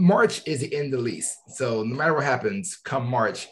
March 0.00 0.40
is 0.46 0.60
the 0.60 0.74
end 0.74 0.86
of 0.86 1.00
the 1.00 1.04
lease. 1.04 1.36
So 1.48 1.82
no 1.82 1.94
matter 1.94 2.14
what 2.14 2.24
happens, 2.24 2.78
come 2.82 3.06
March, 3.06 3.48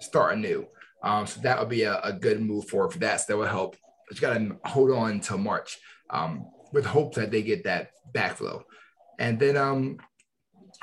start 0.00 0.34
anew. 0.34 0.66
Um, 1.04 1.24
so 1.24 1.40
that 1.42 1.56
would 1.60 1.68
be 1.68 1.84
a, 1.84 2.00
a 2.00 2.12
good 2.12 2.40
move 2.40 2.68
forward 2.68 2.92
for 2.92 2.98
that. 2.98 3.20
So 3.20 3.26
that 3.28 3.38
will 3.38 3.46
help. 3.46 3.76
But 4.08 4.16
you 4.16 4.20
got 4.20 4.38
to 4.38 4.56
hold 4.64 4.90
on 4.90 5.12
until 5.12 5.38
March 5.38 5.78
um, 6.10 6.46
with 6.72 6.84
hope 6.84 7.14
that 7.14 7.30
they 7.30 7.42
get 7.42 7.62
that 7.64 7.90
backflow. 8.12 8.62
And 9.20 9.38
then 9.38 9.56
um, 9.56 9.98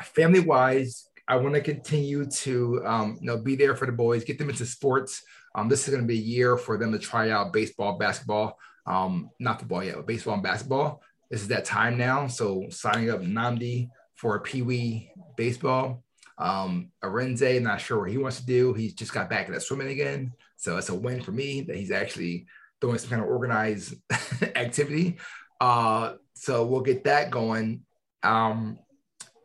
family 0.01 0.39
wise, 0.39 1.09
I 1.27 1.35
want 1.35 1.55
to 1.55 1.61
continue 1.61 2.25
to 2.27 2.81
um, 2.85 3.17
you 3.19 3.27
know 3.27 3.37
be 3.37 3.57
there 3.57 3.75
for 3.75 3.87
the 3.87 3.91
boys, 3.91 4.23
get 4.23 4.37
them 4.37 4.49
into 4.49 4.65
sports. 4.65 5.21
Um, 5.55 5.67
this 5.67 5.85
is 5.85 5.93
going 5.93 6.03
to 6.03 6.07
be 6.07 6.19
a 6.19 6.21
year 6.21 6.55
for 6.55 6.77
them 6.77 6.93
to 6.93 6.99
try 6.99 7.31
out 7.31 7.51
baseball, 7.51 7.97
basketball, 7.97 8.57
um, 8.85 9.29
not 9.41 9.59
football 9.59 9.83
yet, 9.83 9.95
but 9.97 10.07
baseball 10.07 10.35
and 10.35 10.43
basketball. 10.43 11.01
This 11.29 11.41
is 11.41 11.49
that 11.49 11.65
time 11.65 11.97
now. 11.97 12.27
So 12.27 12.67
signing 12.69 13.09
up 13.09 13.21
Namdi 13.21 13.89
for 14.25 14.39
Pee 14.39 14.63
Wee 14.63 15.11
baseball. 15.37 16.03
Um, 16.39 16.91
Arenze, 17.03 17.61
not 17.61 17.79
sure 17.79 17.99
what 17.99 18.09
he 18.09 18.17
wants 18.17 18.39
to 18.39 18.45
do. 18.47 18.73
He's 18.73 18.95
just 18.95 19.13
got 19.13 19.29
back 19.29 19.47
into 19.47 19.61
swimming 19.61 19.89
again. 19.89 20.33
So 20.57 20.77
it's 20.77 20.89
a 20.89 20.95
win 20.95 21.21
for 21.21 21.31
me 21.31 21.61
that 21.61 21.75
he's 21.75 21.91
actually 21.91 22.47
doing 22.81 22.97
some 22.97 23.11
kind 23.11 23.21
of 23.21 23.27
organized 23.27 23.93
activity. 24.55 25.19
Uh, 25.61 26.13
so 26.33 26.65
we'll 26.65 26.81
get 26.81 27.03
that 27.03 27.29
going. 27.29 27.83
Um, 28.23 28.79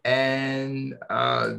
and 0.03 0.95
uh, 1.11 1.57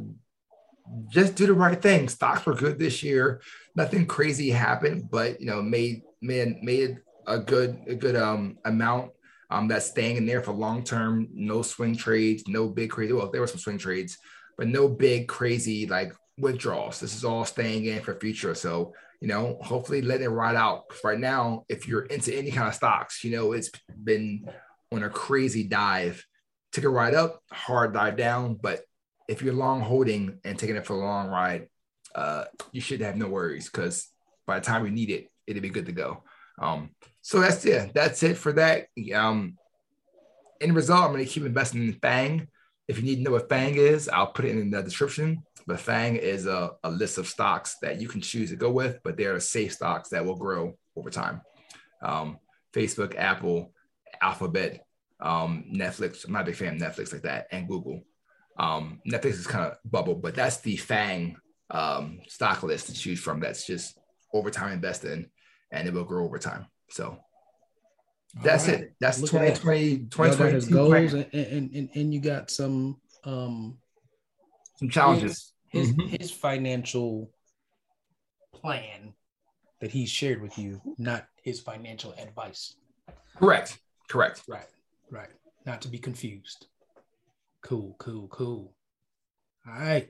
just 1.09 1.35
do 1.35 1.45
the 1.45 1.53
right 1.53 1.79
thing. 1.79 2.09
Stocks 2.09 2.43
were 2.43 2.55
good 2.55 2.79
this 2.79 3.03
year. 3.03 3.39
Nothing 3.75 4.07
crazy 4.07 4.49
happened, 4.49 5.11
but 5.11 5.39
you 5.39 5.45
know, 5.45 5.61
made 5.61 6.01
made 6.23 6.63
made 6.63 6.97
a 7.27 7.37
good 7.37 7.83
a 7.85 7.93
good 7.93 8.15
um 8.15 8.57
amount 8.65 9.11
um 9.51 9.67
that's 9.67 9.85
staying 9.85 10.17
in 10.17 10.25
there 10.25 10.41
for 10.41 10.53
long 10.53 10.83
term. 10.83 11.27
No 11.33 11.61
swing 11.61 11.95
trades, 11.95 12.43
no 12.47 12.67
big 12.67 12.89
crazy. 12.89 13.13
Well, 13.13 13.29
there 13.29 13.41
were 13.41 13.47
some 13.47 13.59
swing 13.59 13.77
trades, 13.77 14.17
but 14.57 14.67
no 14.67 14.87
big 14.87 15.27
crazy 15.27 15.85
like 15.85 16.13
withdrawals. 16.37 16.99
This 16.99 17.15
is 17.15 17.25
all 17.25 17.45
staying 17.45 17.85
in 17.85 18.01
for 18.01 18.15
future. 18.15 18.55
So 18.55 18.93
you 19.21 19.27
know, 19.27 19.59
hopefully 19.61 20.01
let 20.01 20.21
it 20.21 20.29
ride 20.29 20.55
out. 20.55 20.85
Right 21.03 21.19
now, 21.19 21.63
if 21.69 21.87
you're 21.87 22.05
into 22.05 22.35
any 22.35 22.49
kind 22.49 22.67
of 22.67 22.73
stocks, 22.73 23.23
you 23.23 23.31
know, 23.31 23.51
it's 23.51 23.69
been 24.03 24.49
on 24.91 25.03
a 25.03 25.09
crazy 25.09 25.63
dive. 25.63 26.25
Took 26.71 26.85
a 26.85 26.89
ride 26.89 27.13
up, 27.13 27.41
hard 27.51 27.93
dive 27.93 28.17
down, 28.17 28.55
but 28.55 28.81
if 29.27 29.41
you're 29.41 29.53
long 29.53 29.81
holding 29.81 30.39
and 30.43 30.57
taking 30.57 30.75
it 30.75 30.85
for 30.85 30.93
a 30.93 30.99
long 30.99 31.27
ride, 31.27 31.67
uh, 32.15 32.45
you 32.71 32.81
should 32.81 33.01
have 33.01 33.15
no 33.15 33.27
worries 33.27 33.69
because 33.69 34.07
by 34.47 34.59
the 34.59 34.65
time 34.65 34.85
you 34.85 34.91
need 34.91 35.09
it, 35.09 35.27
it'll 35.45 35.61
be 35.61 35.69
good 35.69 35.85
to 35.85 35.91
go. 35.91 36.23
Um, 36.59 36.89
so 37.21 37.39
that's 37.39 37.63
it. 37.65 37.93
That's 37.93 38.23
it 38.23 38.37
for 38.37 38.53
that. 38.53 38.87
Um, 39.13 39.57
in 40.59 40.73
result, 40.73 41.09
I'm 41.09 41.17
to 41.17 41.25
keep 41.25 41.45
investing 41.45 41.83
in 41.87 41.93
Fang. 41.93 42.47
If 42.87 42.97
you 42.97 43.03
need 43.03 43.17
to 43.17 43.21
know 43.23 43.31
what 43.31 43.49
Fang 43.49 43.75
is, 43.75 44.09
I'll 44.09 44.27
put 44.27 44.45
it 44.45 44.57
in 44.57 44.69
the 44.69 44.81
description. 44.81 45.43
But 45.67 45.79
Fang 45.79 46.15
is 46.15 46.47
a, 46.47 46.71
a 46.83 46.89
list 46.89 47.17
of 47.17 47.27
stocks 47.27 47.77
that 47.81 48.01
you 48.01 48.07
can 48.07 48.21
choose 48.21 48.49
to 48.49 48.55
go 48.55 48.71
with, 48.71 48.99
but 49.03 49.17
they 49.17 49.25
are 49.25 49.39
safe 49.39 49.73
stocks 49.73 50.09
that 50.09 50.25
will 50.25 50.35
grow 50.35 50.77
over 50.95 51.09
time. 51.09 51.41
Um, 52.01 52.39
Facebook, 52.73 53.15
Apple, 53.15 53.73
Alphabet, 54.21 54.85
um, 55.19 55.65
Netflix. 55.71 56.25
I'm 56.25 56.33
not 56.33 56.43
a 56.43 56.45
big 56.45 56.55
fan 56.55 56.75
of 56.75 56.81
Netflix 56.81 57.13
like 57.13 57.21
that, 57.23 57.47
and 57.51 57.67
Google. 57.67 58.01
Um, 58.57 59.01
Netflix 59.09 59.33
is 59.33 59.47
kind 59.47 59.65
of 59.65 59.77
bubble, 59.89 60.15
but 60.15 60.35
that's 60.35 60.57
the 60.57 60.77
FANG 60.77 61.37
um, 61.69 62.19
stock 62.27 62.63
list 62.63 62.87
to 62.87 62.93
choose 62.93 63.19
from. 63.19 63.39
That's 63.39 63.65
just 63.65 63.97
over 64.33 64.49
time 64.49 64.73
invest 64.73 65.05
in, 65.05 65.27
and 65.71 65.87
it 65.87 65.93
will 65.93 66.03
grow 66.03 66.25
over 66.25 66.39
time. 66.39 66.65
So 66.91 67.17
that's 68.43 68.67
right. 68.67 68.81
it. 68.81 68.95
That's 68.99 69.19
Look 69.19 69.31
2020, 69.31 69.97
2020 70.09 70.71
goals, 70.71 71.13
and, 71.13 71.27
and, 71.33 71.75
and, 71.75 71.89
and, 71.93 72.13
you 72.13 72.19
got 72.19 72.49
some 72.49 72.97
um, 73.23 73.77
some 74.77 74.89
challenges. 74.89 75.53
His, 75.69 75.87
his, 75.87 75.95
mm-hmm. 75.95 76.15
his 76.15 76.31
financial 76.31 77.31
plan 78.53 79.13
that 79.79 79.91
he 79.91 80.05
shared 80.05 80.41
with 80.41 80.57
you, 80.57 80.81
not 80.97 81.25
his 81.43 81.59
financial 81.59 82.13
advice. 82.13 82.75
Correct. 83.37 83.79
Correct. 84.07 84.43
Right. 84.47 84.67
Right. 85.09 85.29
Not 85.65 85.81
to 85.81 85.87
be 85.87 85.97
confused. 85.97 86.67
Cool, 87.61 87.95
cool, 87.99 88.27
cool. 88.27 88.73
All 89.67 89.73
right. 89.73 90.09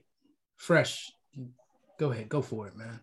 Fresh. 0.57 1.11
Go 1.99 2.11
ahead. 2.11 2.29
Go 2.29 2.41
for 2.41 2.67
it, 2.67 2.75
man. 2.75 2.99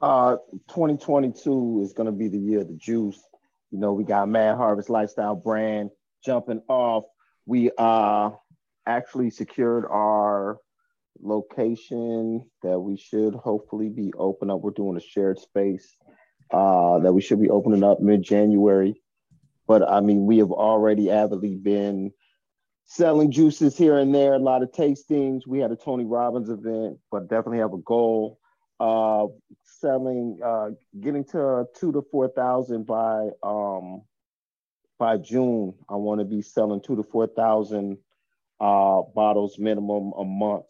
Uh 0.00 0.36
2022 0.68 1.80
is 1.82 1.92
gonna 1.92 2.12
be 2.12 2.28
the 2.28 2.38
year 2.38 2.60
of 2.60 2.68
the 2.68 2.74
juice. 2.74 3.22
You 3.70 3.78
know, 3.78 3.92
we 3.92 4.04
got 4.04 4.28
Mad 4.28 4.56
Harvest 4.56 4.90
Lifestyle 4.90 5.34
brand 5.34 5.90
jumping 6.24 6.62
off. 6.68 7.04
We 7.46 7.70
uh 7.78 8.30
actually 8.86 9.30
secured 9.30 9.84
our 9.84 10.58
location 11.20 12.44
that 12.62 12.78
we 12.78 12.96
should 12.96 13.34
hopefully 13.34 13.88
be 13.88 14.12
open 14.18 14.50
up. 14.50 14.60
We're 14.60 14.70
doing 14.70 14.96
a 14.96 15.00
shared 15.00 15.38
space 15.38 15.96
uh, 16.50 17.00
that 17.00 17.12
we 17.12 17.20
should 17.20 17.40
be 17.40 17.50
opening 17.50 17.82
up 17.82 18.00
mid-January. 18.00 19.00
But 19.66 19.88
I 19.88 20.00
mean, 20.00 20.26
we 20.26 20.38
have 20.38 20.52
already 20.52 21.10
avidly 21.10 21.56
been 21.56 22.12
selling 22.84 23.32
juices 23.32 23.76
here 23.76 23.98
and 23.98 24.14
there, 24.14 24.34
a 24.34 24.38
lot 24.38 24.62
of 24.62 24.70
tastings. 24.70 25.46
We 25.46 25.58
had 25.58 25.72
a 25.72 25.76
Tony 25.76 26.04
Robbins 26.04 26.48
event, 26.48 26.98
but 27.10 27.28
definitely 27.28 27.58
have 27.58 27.72
a 27.72 27.78
goal. 27.78 28.38
Uh, 28.78 29.26
selling, 29.64 30.38
uh, 30.44 30.68
getting 31.00 31.24
to 31.24 31.64
two 31.78 31.92
to 31.92 32.02
four 32.10 32.28
thousand 32.28 32.86
by 32.86 33.28
um, 33.42 34.02
by 34.98 35.16
June. 35.16 35.74
I 35.88 35.94
want 35.94 36.20
to 36.20 36.24
be 36.24 36.42
selling 36.42 36.82
two 36.82 36.96
to 36.96 37.02
four 37.02 37.26
thousand 37.26 37.98
uh, 38.60 39.02
bottles 39.14 39.58
minimum 39.58 40.12
a 40.18 40.24
month. 40.24 40.64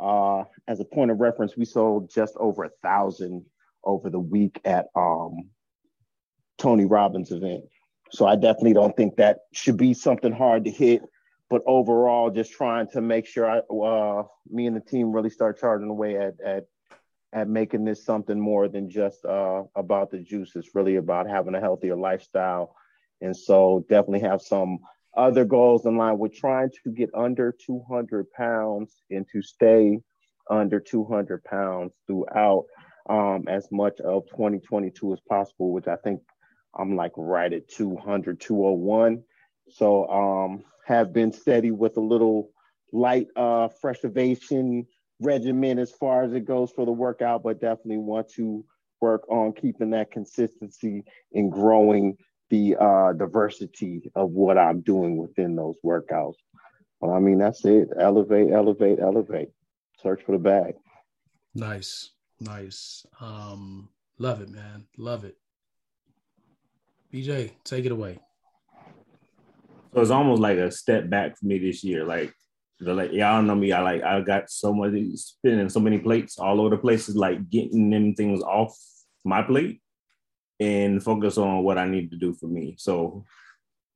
Uh, 0.00 0.44
as 0.66 0.80
a 0.80 0.84
point 0.84 1.10
of 1.10 1.20
reference, 1.20 1.56
we 1.56 1.64
sold 1.64 2.10
just 2.10 2.34
over 2.38 2.64
a 2.64 2.70
thousand 2.82 3.44
over 3.84 4.08
the 4.08 4.20
week 4.20 4.60
at 4.64 4.86
um, 4.94 5.50
Tony 6.58 6.86
Robbins 6.86 7.32
event. 7.32 7.64
So 8.12 8.26
I 8.26 8.36
definitely 8.36 8.74
don't 8.74 8.96
think 8.96 9.16
that 9.16 9.40
should 9.52 9.76
be 9.76 9.94
something 9.94 10.32
hard 10.32 10.64
to 10.64 10.70
hit 10.70 11.02
but 11.52 11.60
overall, 11.66 12.30
just 12.30 12.52
trying 12.52 12.86
to 12.92 13.02
make 13.02 13.26
sure 13.26 13.44
I, 13.46 13.58
uh, 13.58 14.22
me 14.50 14.66
and 14.66 14.74
the 14.74 14.80
team 14.80 15.12
really 15.12 15.28
start 15.28 15.60
charging 15.60 15.90
away 15.90 16.16
at 16.16 16.40
at 16.40 16.64
at 17.32 17.48
making 17.48 17.84
this 17.84 18.04
something 18.04 18.38
more 18.38 18.68
than 18.68 18.90
just 18.90 19.24
uh, 19.24 19.62
about 19.74 20.10
the 20.10 20.18
juice. 20.18 20.52
It's 20.54 20.74
really 20.74 20.96
about 20.96 21.28
having 21.28 21.54
a 21.54 21.60
healthier 21.60 21.96
lifestyle, 21.96 22.74
and 23.20 23.36
so 23.36 23.84
definitely 23.88 24.28
have 24.28 24.42
some 24.42 24.78
other 25.16 25.44
goals 25.44 25.86
in 25.86 25.96
line. 25.96 26.18
We're 26.18 26.28
trying 26.28 26.70
to 26.84 26.90
get 26.90 27.10
under 27.14 27.52
200 27.52 28.30
pounds 28.32 28.94
and 29.10 29.26
to 29.32 29.42
stay 29.42 30.00
under 30.50 30.80
200 30.80 31.44
pounds 31.44 31.92
throughout 32.06 32.64
um, 33.08 33.44
as 33.48 33.68
much 33.70 34.00
of 34.00 34.26
2022 34.30 35.12
as 35.12 35.20
possible, 35.28 35.72
which 35.72 35.88
I 35.88 35.96
think 35.96 36.20
I'm 36.78 36.96
like 36.96 37.12
right 37.16 37.52
at 37.52 37.68
200, 37.68 38.40
201. 38.40 39.22
So 39.68 40.08
um, 40.08 40.64
have 40.86 41.12
been 41.12 41.32
steady 41.32 41.70
with 41.70 41.96
a 41.96 42.00
little 42.00 42.50
light 42.92 43.28
uh, 43.36 43.68
freshtivation 43.82 44.86
regimen 45.22 45.78
as 45.78 45.92
far 45.92 46.24
as 46.24 46.32
it 46.32 46.44
goes 46.44 46.70
for 46.70 46.84
the 46.84 46.92
workout, 46.92 47.42
but 47.42 47.60
definitely 47.60 47.98
want 47.98 48.28
to 48.34 48.64
work 49.00 49.28
on 49.28 49.52
keeping 49.52 49.90
that 49.90 50.10
consistency 50.10 51.04
and 51.32 51.50
growing 51.50 52.16
the 52.50 52.76
uh, 52.78 53.12
diversity 53.14 54.10
of 54.14 54.30
what 54.30 54.58
I'm 54.58 54.80
doing 54.80 55.16
within 55.16 55.56
those 55.56 55.76
workouts. 55.84 56.36
Well, 57.00 57.12
I 57.12 57.18
mean, 57.18 57.38
that's 57.38 57.64
it. 57.64 57.88
Elevate, 57.98 58.52
elevate, 58.52 59.00
elevate. 59.00 59.48
Search 60.02 60.22
for 60.24 60.32
the 60.32 60.38
bag. 60.38 60.74
Nice, 61.54 62.10
nice. 62.40 63.04
Um, 63.20 63.88
love 64.18 64.40
it, 64.40 64.50
man. 64.50 64.86
Love 64.96 65.24
it. 65.24 65.36
BJ, 67.12 67.52
take 67.64 67.84
it 67.84 67.92
away. 67.92 68.20
So 69.94 70.00
it's 70.00 70.10
almost 70.10 70.40
like 70.40 70.58
a 70.58 70.70
step 70.70 71.10
back 71.10 71.38
for 71.38 71.46
me 71.46 71.58
this 71.58 71.84
year. 71.84 72.04
Like 72.04 72.32
the 72.84 72.94
like 72.94 73.12
y'all 73.12 73.42
know 73.42 73.54
me, 73.54 73.72
I 73.72 73.80
like 73.80 74.02
I 74.02 74.20
got 74.20 74.50
so 74.50 74.72
much 74.72 74.92
spinning 75.14 75.68
so 75.68 75.80
many 75.80 75.98
plates 75.98 76.38
all 76.38 76.60
over 76.60 76.70
the 76.70 76.78
places, 76.78 77.16
like 77.16 77.50
getting 77.50 77.90
them 77.90 78.14
things 78.14 78.42
off 78.42 78.76
my 79.24 79.42
plate 79.42 79.80
and 80.60 81.02
focus 81.02 81.38
on 81.38 81.62
what 81.62 81.78
I 81.78 81.86
need 81.86 82.10
to 82.10 82.16
do 82.16 82.34
for 82.34 82.46
me. 82.46 82.74
So 82.78 83.24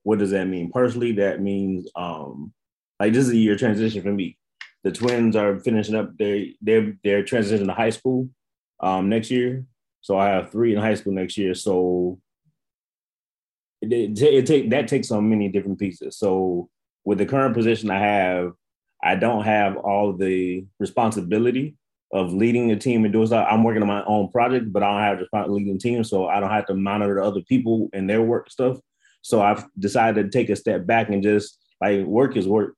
what 0.03 0.19
does 0.19 0.31
that 0.31 0.47
mean? 0.47 0.71
Personally, 0.71 1.13
that 1.13 1.41
means 1.41 1.89
um 1.97 2.53
like 3.01 3.13
this 3.13 3.27
is 3.27 3.33
a 3.33 3.37
year 3.37 3.57
transition 3.57 4.03
for 4.03 4.13
me. 4.13 4.39
The 4.85 4.93
twins 4.93 5.37
are 5.37 5.59
finishing 5.59 5.97
up 5.97 6.17
their 6.17 6.47
they're 6.61 6.95
they're 7.03 7.25
transitioning 7.25 7.67
to 7.67 7.75
high 7.75 7.91
school 7.91 8.29
um 8.81 9.09
next 9.09 9.31
year. 9.31 9.65
So 10.01 10.17
I 10.17 10.29
have 10.29 10.53
three 10.53 10.75
in 10.75 10.81
high 10.81 10.95
school 10.95 11.13
next 11.13 11.37
year. 11.37 11.55
So 11.55 12.21
it, 13.83 13.93
it, 13.93 14.23
it 14.23 14.47
take 14.47 14.71
that 14.71 14.89
takes 14.89 15.11
on 15.11 15.29
many 15.29 15.49
different 15.49 15.79
pieces. 15.79 16.19
So 16.19 16.69
with 17.05 17.19
the 17.19 17.27
current 17.27 17.55
position 17.55 17.91
I 17.91 18.01
have, 18.01 18.53
I 19.07 19.15
don't 19.15 19.45
have 19.45 19.77
all 19.77 20.13
the 20.13 20.67
responsibility 20.81 21.77
of 22.13 22.33
leading 22.33 22.71
a 22.73 22.77
team 22.77 23.05
and 23.05 23.13
doing 23.13 23.27
stuff. 23.27 23.47
I'm 23.49 23.63
working 23.63 23.83
on 23.83 23.89
my 23.89 24.05
own 24.05 24.31
project, 24.31 24.73
but 24.73 24.83
I 24.83 25.11
don't 25.11 25.21
have 25.33 25.47
to 25.47 25.53
leading 25.53 25.79
team, 25.79 26.03
so 26.05 26.27
I 26.27 26.41
don't 26.41 26.51
have 26.51 26.67
to 26.67 26.75
monitor 26.75 27.21
other 27.21 27.43
people 27.43 27.89
and 27.93 28.09
their 28.09 28.23
work 28.23 28.51
stuff. 28.51 28.79
So 29.23 29.43
I've 29.43 29.65
decided 29.79 30.23
to 30.23 30.39
take 30.39 30.51
a 30.51 30.57
step 30.57 30.87
back 30.87 31.09
and 31.09 31.23
just 31.23 31.59
like 31.81 32.05
work 32.05 32.37
is 32.37 32.49
work. 32.49 32.75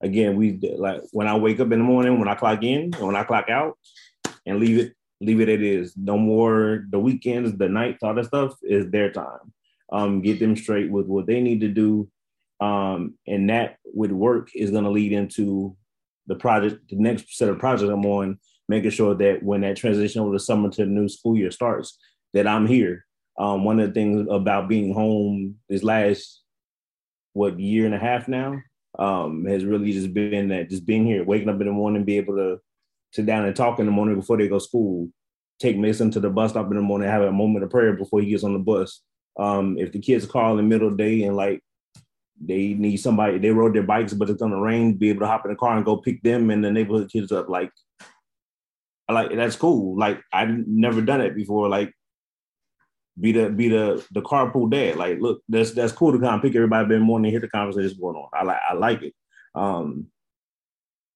again, 0.00 0.36
we 0.36 0.58
like 0.76 1.02
when 1.12 1.26
I 1.26 1.36
wake 1.36 1.60
up 1.60 1.72
in 1.72 1.78
the 1.78 1.84
morning, 1.84 2.18
when 2.18 2.28
I 2.28 2.34
clock 2.34 2.62
in, 2.62 2.92
when 2.92 3.16
I 3.16 3.24
clock 3.24 3.50
out, 3.50 3.78
and 4.46 4.58
leave 4.58 4.78
it, 4.78 4.94
leave 5.20 5.40
it 5.40 5.48
it 5.48 5.62
is. 5.62 5.94
No 5.96 6.16
more 6.16 6.86
the 6.90 6.98
weekends, 6.98 7.56
the 7.56 7.68
nights, 7.68 8.02
all 8.02 8.14
that 8.14 8.26
stuff 8.26 8.54
is 8.62 8.90
their 8.90 9.10
time. 9.10 9.52
Um, 9.92 10.22
get 10.22 10.38
them 10.38 10.56
straight 10.56 10.90
with 10.90 11.06
what 11.06 11.26
they 11.26 11.40
need 11.40 11.60
to 11.60 11.68
do. 11.68 12.08
Um, 12.60 13.14
and 13.26 13.48
that 13.50 13.76
with 13.84 14.10
work 14.10 14.50
is 14.54 14.70
going 14.70 14.84
to 14.84 14.90
lead 14.90 15.12
into 15.12 15.76
the 16.26 16.34
project, 16.34 16.88
the 16.88 16.96
next 16.96 17.36
set 17.36 17.48
of 17.48 17.58
projects 17.58 17.90
I'm 17.90 18.04
on, 18.06 18.38
making 18.68 18.90
sure 18.90 19.14
that 19.14 19.42
when 19.42 19.62
that 19.62 19.76
transition 19.76 20.20
over 20.20 20.32
the 20.32 20.38
summer 20.38 20.70
to 20.70 20.84
the 20.84 20.90
new 20.90 21.08
school 21.08 21.36
year 21.36 21.50
starts, 21.50 21.98
that 22.34 22.46
I'm 22.46 22.66
here. 22.66 23.04
Um, 23.38 23.64
one 23.64 23.80
of 23.80 23.88
the 23.88 23.94
things 23.94 24.28
about 24.30 24.68
being 24.68 24.92
home 24.92 25.56
this 25.68 25.82
last 25.82 26.42
what 27.32 27.58
year 27.58 27.86
and 27.86 27.94
a 27.94 27.98
half 27.98 28.28
now 28.28 28.60
um, 28.98 29.44
has 29.46 29.64
really 29.64 29.92
just 29.92 30.12
been 30.12 30.48
that 30.48 30.68
just 30.68 30.84
being 30.84 31.06
here, 31.06 31.24
waking 31.24 31.48
up 31.48 31.60
in 31.60 31.66
the 31.66 31.72
morning, 31.72 32.04
be 32.04 32.18
able 32.18 32.36
to 32.36 32.58
sit 33.12 33.26
down 33.26 33.44
and 33.44 33.56
talk 33.56 33.78
in 33.78 33.86
the 33.86 33.92
morning 33.92 34.16
before 34.16 34.36
they 34.36 34.48
go 34.48 34.58
to 34.58 34.64
school, 34.64 35.08
take 35.58 35.76
Mason 35.76 36.10
to 36.10 36.20
the 36.20 36.30
bus 36.30 36.50
stop 36.50 36.70
in 36.70 36.76
the 36.76 36.82
morning, 36.82 37.08
have 37.08 37.22
a 37.22 37.32
moment 37.32 37.64
of 37.64 37.70
prayer 37.70 37.94
before 37.94 38.20
he 38.20 38.30
gets 38.30 38.44
on 38.44 38.52
the 38.52 38.58
bus. 38.58 39.02
Um, 39.38 39.78
if 39.78 39.92
the 39.92 40.00
kids 40.00 40.26
call 40.26 40.52
in 40.52 40.56
the 40.58 40.62
middle 40.62 40.88
of 40.88 40.96
the 40.96 41.02
day 41.02 41.22
and 41.22 41.36
like 41.36 41.62
they 42.40 42.74
need 42.74 42.96
somebody, 42.96 43.38
they 43.38 43.50
rode 43.50 43.74
their 43.74 43.82
bikes, 43.82 44.14
but 44.14 44.30
it's 44.30 44.40
gonna 44.40 44.60
rain, 44.60 44.94
be 44.94 45.10
able 45.10 45.20
to 45.20 45.26
hop 45.26 45.44
in 45.44 45.50
the 45.50 45.56
car 45.56 45.76
and 45.76 45.84
go 45.84 45.98
pick 45.98 46.22
them 46.22 46.50
and 46.50 46.64
the 46.64 46.70
neighborhood 46.70 47.10
kids 47.10 47.32
up. 47.32 47.48
Like, 47.48 47.70
I 49.08 49.12
like 49.12 49.34
that's 49.34 49.56
cool. 49.56 49.98
Like 49.98 50.22
I've 50.32 50.50
never 50.66 51.02
done 51.02 51.20
it 51.20 51.34
before. 51.34 51.68
Like 51.68 51.92
be 53.20 53.32
the 53.32 53.50
be 53.50 53.68
the 53.68 54.06
the 54.12 54.22
carpool 54.22 54.70
dad. 54.70 54.96
Like, 54.96 55.18
look, 55.20 55.42
that's 55.48 55.72
that's 55.72 55.92
cool 55.92 56.12
to 56.12 56.18
come 56.18 56.40
pick 56.40 56.54
everybody 56.54 56.84
up 56.84 56.90
in 56.92 57.00
the 57.00 57.04
morning, 57.04 57.32
hear 57.32 57.40
the 57.40 57.48
conversation 57.48 57.98
going 58.00 58.16
on. 58.16 58.28
I 58.32 58.44
like 58.44 58.60
I 58.70 58.74
like 58.74 59.02
it. 59.02 59.14
Um 59.54 60.06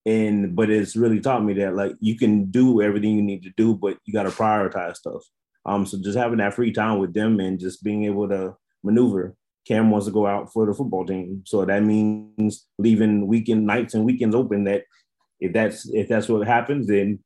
and 0.04 0.54
but 0.54 0.70
it's 0.70 0.96
really 0.96 1.20
taught 1.20 1.44
me 1.44 1.54
that 1.54 1.74
like 1.74 1.92
you 2.00 2.18
can 2.18 2.50
do 2.50 2.82
everything 2.82 3.16
you 3.16 3.22
need 3.22 3.44
to 3.44 3.52
do, 3.56 3.74
but 3.74 3.96
you 4.04 4.12
gotta 4.12 4.30
prioritize 4.30 4.96
stuff. 4.96 5.22
Um 5.64 5.86
so 5.86 5.96
just 6.02 6.18
having 6.18 6.38
that 6.38 6.54
free 6.54 6.72
time 6.72 6.98
with 6.98 7.14
them 7.14 7.38
and 7.38 7.60
just 7.60 7.82
being 7.84 8.04
able 8.04 8.28
to 8.28 8.56
maneuver. 8.82 9.36
Cam 9.66 9.90
wants 9.90 10.06
to 10.06 10.12
go 10.12 10.26
out 10.26 10.52
for 10.52 10.66
the 10.66 10.74
football 10.74 11.06
team. 11.06 11.42
So 11.46 11.64
that 11.64 11.82
means 11.82 12.66
leaving 12.78 13.26
weekend 13.26 13.66
nights 13.66 13.94
and 13.94 14.04
weekends 14.04 14.34
open 14.34 14.64
that 14.64 14.84
if 15.40 15.52
that's 15.52 15.88
if 15.92 16.08
that's 16.08 16.28
what 16.28 16.46
happens, 16.46 16.86
then 16.86 17.20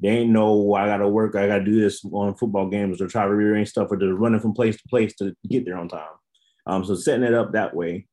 they 0.00 0.08
ain't 0.08 0.30
know 0.30 0.74
I 0.74 0.86
gotta 0.86 1.08
work, 1.08 1.36
I 1.36 1.46
gotta 1.46 1.64
do 1.64 1.80
this 1.80 2.04
on 2.04 2.34
football 2.34 2.68
games 2.68 3.00
or 3.00 3.06
try 3.06 3.24
to 3.24 3.34
rearrange 3.34 3.70
stuff 3.70 3.88
or 3.90 3.96
just 3.96 4.12
running 4.12 4.40
from 4.40 4.54
place 4.54 4.76
to 4.76 4.88
place 4.88 5.14
to 5.16 5.34
get 5.48 5.64
there 5.64 5.78
on 5.78 5.88
time. 5.88 6.08
Um, 6.66 6.84
so 6.84 6.94
setting 6.94 7.24
it 7.24 7.34
up 7.34 7.52
that 7.52 7.74
way. 7.74 8.06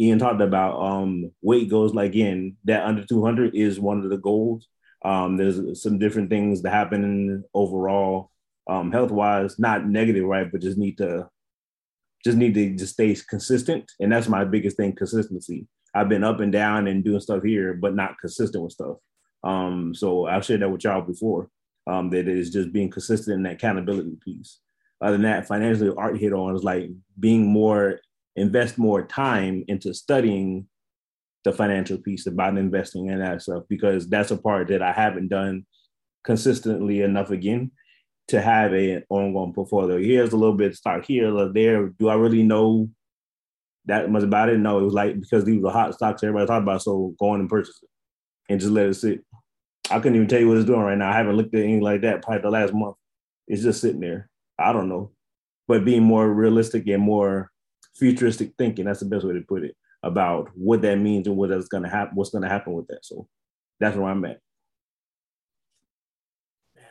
Ian 0.00 0.18
talked 0.18 0.40
about 0.40 0.80
um, 0.80 1.32
weight 1.42 1.68
goes 1.68 1.92
like 1.92 2.14
in 2.14 2.56
that 2.64 2.84
under 2.84 3.04
200 3.04 3.54
is 3.54 3.80
one 3.80 4.04
of 4.04 4.10
the 4.10 4.16
goals. 4.16 4.68
Um, 5.04 5.36
there's 5.36 5.82
some 5.82 5.98
different 5.98 6.30
things 6.30 6.62
that 6.62 6.70
happen 6.70 7.44
overall 7.54 8.30
um, 8.68 8.92
health 8.92 9.10
wise, 9.10 9.58
not 9.58 9.86
negative, 9.86 10.24
right? 10.24 10.50
But 10.50 10.60
just 10.60 10.78
need 10.78 10.98
to 10.98 11.28
just 12.24 12.36
need 12.36 12.54
to 12.54 12.74
just 12.74 12.94
stay 12.94 13.16
consistent, 13.28 13.90
and 14.00 14.12
that's 14.12 14.28
my 14.28 14.44
biggest 14.44 14.76
thing: 14.76 14.94
consistency. 14.94 15.66
I've 15.94 16.08
been 16.08 16.24
up 16.24 16.40
and 16.40 16.52
down 16.52 16.86
and 16.86 17.02
doing 17.02 17.20
stuff 17.20 17.42
here, 17.42 17.74
but 17.74 17.94
not 17.94 18.18
consistent 18.20 18.62
with 18.62 18.72
stuff. 18.72 18.96
Um, 19.42 19.94
so 19.94 20.26
I've 20.26 20.44
shared 20.44 20.62
that 20.62 20.68
with 20.68 20.84
y'all 20.84 21.00
before. 21.00 21.48
Um, 21.86 22.10
that 22.10 22.28
is 22.28 22.50
just 22.50 22.70
being 22.70 22.90
consistent 22.90 23.36
in 23.36 23.42
that 23.44 23.54
accountability 23.54 24.18
piece. 24.22 24.58
Other 25.00 25.12
than 25.12 25.22
that, 25.22 25.48
financially, 25.48 25.90
art 25.96 26.18
hit 26.18 26.34
on 26.34 26.54
is 26.54 26.62
like 26.62 26.90
being 27.18 27.46
more 27.46 28.00
invest 28.36 28.78
more 28.78 29.04
time 29.04 29.64
into 29.68 29.92
studying 29.92 30.66
the 31.44 31.52
financial 31.52 31.98
piece 31.98 32.26
about 32.26 32.56
investing 32.56 33.10
and 33.10 33.20
that 33.20 33.42
stuff 33.42 33.64
because 33.68 34.08
that's 34.08 34.30
a 34.30 34.36
part 34.36 34.68
that 34.68 34.82
I 34.82 34.92
haven't 34.92 35.28
done 35.28 35.66
consistently 36.24 37.00
enough 37.00 37.30
again 37.30 37.70
to 38.28 38.40
have 38.40 38.72
an 38.72 39.02
ongoing 39.08 39.52
portfolio. 39.52 39.98
Here's 39.98 40.32
a 40.32 40.36
little 40.36 40.54
bit 40.54 40.72
of 40.72 40.76
stock 40.76 41.04
here, 41.04 41.28
a 41.28 41.32
little 41.32 41.52
there. 41.52 41.88
Do 41.88 42.08
I 42.08 42.14
really 42.14 42.42
know 42.42 42.90
that 43.86 44.10
much 44.10 44.22
about 44.22 44.50
it? 44.50 44.58
No, 44.58 44.78
it 44.78 44.84
was 44.84 44.94
like 44.94 45.18
because 45.18 45.44
these 45.44 45.62
were 45.62 45.70
hot 45.70 45.94
stocks 45.94 46.22
everybody 46.22 46.46
talked 46.46 46.62
about, 46.62 46.82
so 46.82 47.14
go 47.18 47.30
on 47.30 47.40
and 47.40 47.48
purchase 47.48 47.80
it 47.82 47.88
and 48.50 48.60
just 48.60 48.72
let 48.72 48.86
it 48.86 48.94
sit. 48.94 49.24
I 49.90 49.98
couldn't 49.98 50.16
even 50.16 50.28
tell 50.28 50.40
you 50.40 50.48
what 50.48 50.58
it's 50.58 50.66
doing 50.66 50.80
right 50.80 50.98
now. 50.98 51.10
I 51.10 51.16
haven't 51.16 51.36
looked 51.36 51.54
at 51.54 51.62
anything 51.62 51.80
like 51.80 52.02
that 52.02 52.22
probably 52.22 52.42
the 52.42 52.50
last 52.50 52.74
month. 52.74 52.96
It's 53.46 53.62
just 53.62 53.80
sitting 53.80 54.00
there. 54.00 54.28
I 54.58 54.72
don't 54.72 54.90
know. 54.90 55.12
But 55.66 55.84
being 55.84 56.02
more 56.02 56.30
realistic 56.30 56.86
and 56.88 57.02
more 57.02 57.50
futuristic 57.96 58.52
thinking, 58.58 58.84
that's 58.84 59.00
the 59.00 59.06
best 59.06 59.24
way 59.24 59.32
to 59.32 59.40
put 59.40 59.64
it, 59.64 59.74
about 60.02 60.50
what 60.54 60.82
that 60.82 60.96
means 60.96 61.26
and 61.26 61.36
what 61.36 61.50
is 61.50 61.68
gonna 61.68 61.88
happen, 61.88 62.14
what's 62.16 62.30
gonna 62.30 62.48
happen 62.48 62.74
with 62.74 62.86
that. 62.88 63.04
So 63.04 63.26
that's 63.80 63.96
where 63.96 64.10
I'm 64.10 64.24
at. 64.26 64.40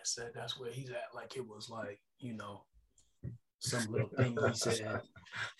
Said 0.08 0.32
that's 0.34 0.60
where 0.60 0.72
he's 0.72 0.90
at. 0.90 1.14
Like 1.14 1.36
it 1.36 1.46
was 1.46 1.70
like, 1.70 2.00
you 2.20 2.34
know, 2.34 2.64
some 3.60 3.92
little 3.92 4.10
thing 4.10 4.38
he 4.48 4.54
said. 4.54 5.02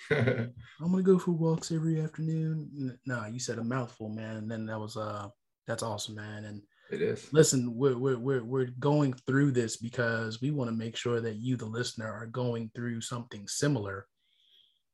I'm 0.12 0.92
gonna 0.92 1.04
go 1.04 1.20
for 1.20 1.32
walks 1.32 1.72
every 1.72 2.02
afternoon. 2.02 2.98
No, 3.06 3.26
you 3.26 3.40
said 3.40 3.60
a 3.60 3.64
mouthful, 3.64 4.10
man. 4.10 4.38
And 4.38 4.50
then 4.50 4.66
that 4.68 4.80
was 4.80 4.96
uh 4.96 5.28
that's 5.68 5.84
awesome, 5.84 6.16
man. 6.16 6.46
And 6.46 6.62
it 6.90 7.02
is. 7.02 7.32
Listen, 7.34 7.76
we're, 7.76 7.98
we're, 7.98 8.18
we're, 8.18 8.44
we're 8.44 8.70
going 8.80 9.14
through 9.14 9.52
this 9.52 9.76
because 9.76 10.42
we 10.42 10.52
want 10.52 10.70
to 10.70 10.76
make 10.76 10.96
sure 10.96 11.20
that 11.20 11.36
you, 11.36 11.58
the 11.58 11.66
listener, 11.66 12.10
are 12.10 12.28
going 12.28 12.72
through 12.74 13.02
something 13.02 13.46
similar 13.48 14.08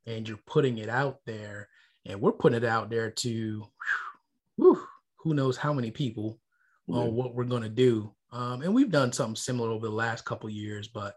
and 0.07 0.27
you're 0.27 0.39
putting 0.47 0.79
it 0.79 0.89
out 0.89 1.17
there. 1.25 1.69
And 2.05 2.19
we're 2.19 2.31
putting 2.31 2.57
it 2.57 2.65
out 2.65 2.89
there 2.89 3.11
to 3.11 3.65
whew, 4.57 4.83
who 5.19 5.33
knows 5.33 5.55
how 5.55 5.71
many 5.71 5.91
people 5.91 6.39
on 6.89 7.13
what 7.13 7.33
we're 7.33 7.45
going 7.45 7.63
to 7.63 7.69
do. 7.69 8.13
Um, 8.33 8.63
and 8.63 8.73
we've 8.73 8.91
done 8.91 9.13
something 9.13 9.35
similar 9.35 9.69
over 9.69 9.87
the 9.87 9.93
last 9.93 10.25
couple 10.25 10.49
years, 10.49 10.87
but 10.87 11.15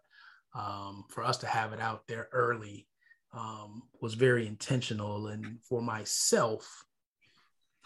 um, 0.55 1.05
for 1.09 1.24
us 1.24 1.38
to 1.38 1.46
have 1.46 1.72
it 1.72 1.81
out 1.81 2.07
there 2.07 2.29
early 2.33 2.87
um, 3.33 3.83
was 4.02 4.14
very 4.14 4.46
intentional. 4.46 5.29
And 5.29 5.59
for 5.66 5.81
myself, 5.81 6.85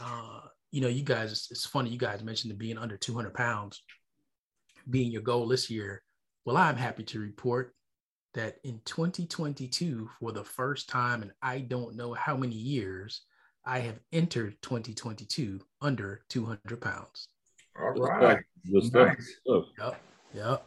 uh, 0.01 0.41
you 0.73 0.81
know, 0.81 0.89
you 0.89 1.05
guys, 1.05 1.47
it's 1.51 1.65
funny, 1.65 1.91
you 1.91 1.99
guys 1.99 2.25
mentioned 2.25 2.59
being 2.59 2.77
under 2.77 2.97
200 2.97 3.33
pounds 3.33 3.81
being 4.89 5.13
your 5.13 5.23
goal 5.23 5.47
this 5.47 5.71
year. 5.71 6.03
Well, 6.45 6.57
I'm 6.57 6.77
happy 6.77 7.05
to 7.05 7.21
report 7.21 7.75
that 8.35 8.57
in 8.65 8.81
2022, 8.85 10.09
for 10.19 10.33
the 10.33 10.45
first 10.45 10.89
time 10.89 11.23
in 11.23 11.33
I 11.43 11.61
don't 11.61 11.97
know 11.97 12.15
how 12.15 12.37
many 12.37 12.55
years, 12.55 13.23
I 13.65 13.81
have 13.81 14.01
entered 14.13 14.57
2022 14.63 15.61
under 15.83 16.23
200 16.31 16.81
pounds. 16.81 17.29
All 17.83 17.93
right. 17.93 18.39
Nice. 18.65 19.37
Yep. 19.47 20.03
Yep. 20.35 20.67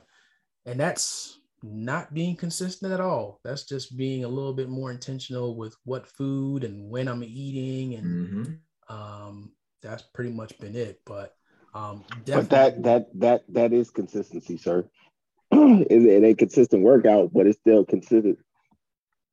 And 0.66 0.80
that's 0.80 1.40
not 1.62 2.14
being 2.14 2.36
consistent 2.36 2.92
at 2.92 3.00
all. 3.00 3.40
That's 3.44 3.66
just 3.66 3.96
being 3.98 4.24
a 4.24 4.28
little 4.28 4.54
bit 4.54 4.70
more 4.70 4.92
intentional 4.92 5.56
with 5.56 5.76
what 5.86 6.08
food 6.08 6.64
and 6.64 6.90
when 6.90 7.08
I'm 7.08 7.24
eating 7.24 7.96
and 7.96 8.06
mm-hmm. 8.28 8.94
um, 8.96 9.52
that's 9.82 10.04
pretty 10.14 10.32
much 10.32 10.58
been 10.60 10.76
it. 10.76 11.02
But 11.06 11.36
um, 11.74 12.04
but 12.26 12.50
that 12.50 12.84
that 12.84 13.08
that 13.20 13.44
that 13.50 13.74
is 13.74 13.90
consistency, 13.90 14.58
sir. 14.58 14.88
it, 15.52 16.06
it 16.06 16.24
ain't 16.24 16.38
consistent 16.38 16.84
workout, 16.84 17.32
but 17.34 17.48
it's 17.48 17.60
still 17.60 17.86
consistent. 17.86 18.38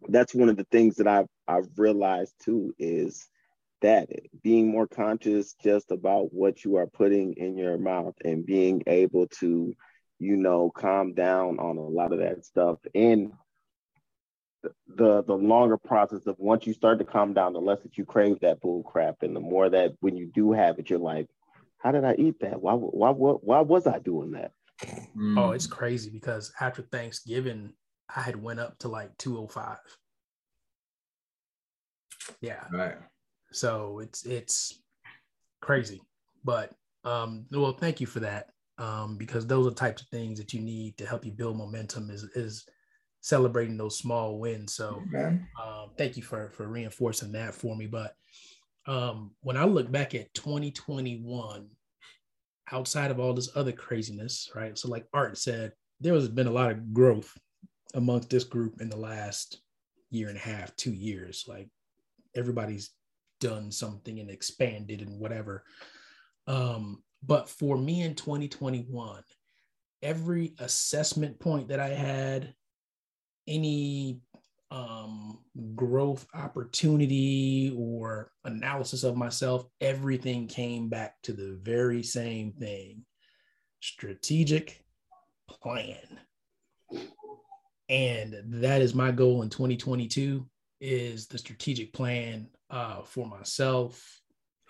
That's 0.08 0.34
one 0.34 0.48
of 0.48 0.56
the 0.56 0.66
things 0.70 0.96
that 0.96 1.06
I've 1.06 1.28
I've 1.46 1.68
realized 1.76 2.34
too 2.42 2.74
is 2.78 3.28
that 3.82 4.08
being 4.42 4.68
more 4.68 4.86
conscious 4.86 5.54
just 5.62 5.90
about 5.90 6.32
what 6.32 6.64
you 6.64 6.76
are 6.76 6.86
putting 6.86 7.34
in 7.34 7.56
your 7.56 7.78
mouth 7.78 8.14
and 8.24 8.46
being 8.46 8.82
able 8.86 9.26
to, 9.26 9.74
you 10.18 10.36
know, 10.36 10.70
calm 10.70 11.14
down 11.14 11.58
on 11.58 11.76
a 11.76 11.80
lot 11.80 12.12
of 12.12 12.18
that 12.18 12.44
stuff 12.44 12.78
and 12.94 13.32
the 14.96 15.22
the 15.24 15.34
longer 15.34 15.76
process 15.76 16.26
of 16.26 16.36
once 16.38 16.66
you 16.66 16.74
start 16.74 16.98
to 16.98 17.04
calm 17.04 17.32
down, 17.32 17.52
the 17.52 17.60
less 17.60 17.80
that 17.82 17.96
you 17.96 18.04
crave 18.04 18.38
that 18.40 18.60
bull 18.60 18.82
crap, 18.82 19.22
and 19.22 19.34
the 19.34 19.40
more 19.40 19.68
that 19.70 19.92
when 20.00 20.16
you 20.16 20.26
do 20.26 20.52
have 20.52 20.78
it, 20.78 20.90
you're 20.90 20.98
like, 20.98 21.28
how 21.78 21.92
did 21.92 22.04
I 22.04 22.14
eat 22.18 22.40
that? 22.40 22.60
Why 22.60 22.74
why 22.74 23.10
why, 23.10 23.32
why 23.32 23.60
was 23.60 23.86
I 23.86 23.98
doing 23.98 24.32
that? 24.32 24.52
Mm. 25.16 25.38
Oh, 25.38 25.50
it's 25.52 25.66
crazy 25.66 26.10
because 26.10 26.52
after 26.60 26.82
Thanksgiving, 26.82 27.72
I 28.14 28.20
had 28.20 28.36
went 28.36 28.60
up 28.60 28.78
to 28.80 28.88
like 28.88 29.16
205. 29.18 29.78
Yeah. 32.40 32.64
Right. 32.72 32.96
So 33.52 34.00
it's 34.00 34.24
it's 34.26 34.82
crazy. 35.60 36.00
But 36.44 36.72
um 37.04 37.46
well 37.50 37.72
thank 37.72 38.00
you 38.00 38.06
for 38.06 38.20
that. 38.20 38.48
Um 38.78 39.16
because 39.16 39.46
those 39.46 39.66
are 39.66 39.74
types 39.74 40.02
of 40.02 40.08
things 40.08 40.38
that 40.38 40.52
you 40.52 40.60
need 40.60 40.96
to 40.98 41.06
help 41.06 41.24
you 41.24 41.32
build 41.32 41.56
momentum 41.56 42.10
is 42.10 42.24
is 42.34 42.66
celebrating 43.20 43.76
those 43.76 43.98
small 43.98 44.38
wins. 44.38 44.74
So 44.74 45.02
um, 45.62 45.90
thank 45.96 46.16
you 46.16 46.22
for 46.22 46.50
for 46.50 46.66
reinforcing 46.66 47.32
that 47.32 47.54
for 47.54 47.76
me. 47.76 47.86
But 47.86 48.14
um, 48.86 49.32
when 49.42 49.56
I 49.56 49.64
look 49.64 49.90
back 49.90 50.14
at 50.14 50.32
2021, 50.34 51.68
outside 52.72 53.10
of 53.10 53.20
all 53.20 53.34
this 53.34 53.50
other 53.54 53.72
craziness, 53.72 54.50
right? 54.54 54.78
So 54.78 54.88
like 54.88 55.06
Art 55.12 55.36
said, 55.38 55.72
there 56.00 56.14
has 56.14 56.28
been 56.28 56.46
a 56.46 56.52
lot 56.52 56.70
of 56.70 56.94
growth 56.94 57.36
amongst 57.94 58.30
this 58.30 58.44
group 58.44 58.80
in 58.80 58.88
the 58.88 58.96
last 58.96 59.60
year 60.10 60.28
and 60.28 60.36
a 60.36 60.40
half, 60.40 60.74
two 60.76 60.92
years. 60.92 61.44
Like 61.46 61.68
everybody's 62.34 62.90
done 63.40 63.72
something 63.72 64.20
and 64.20 64.30
expanded 64.30 65.00
and 65.00 65.18
whatever. 65.18 65.64
Um, 66.46 67.02
but 67.22 67.48
for 67.48 67.76
me 67.76 68.02
in 68.02 68.14
2021, 68.14 69.22
every 70.02 70.54
assessment 70.58 71.38
point 71.38 71.68
that 71.68 71.80
I 71.80 71.88
had, 71.88 72.54
any 73.46 74.20
um, 74.70 75.38
growth 75.74 76.26
opportunity 76.34 77.74
or 77.76 78.30
analysis 78.44 79.02
of 79.02 79.16
myself, 79.16 79.66
everything 79.80 80.46
came 80.46 80.88
back 80.88 81.20
to 81.22 81.32
the 81.32 81.58
very 81.62 82.02
same 82.02 82.52
thing 82.52 83.04
strategic 83.80 84.84
plan. 85.48 86.20
And 87.88 88.36
that 88.46 88.82
is 88.82 88.94
my 88.94 89.10
goal 89.10 89.42
in 89.42 89.50
2022 89.50 90.46
is 90.80 91.26
the 91.26 91.38
strategic 91.38 91.92
plan 91.92 92.48
uh, 92.70 93.02
for 93.02 93.26
myself, 93.26 94.20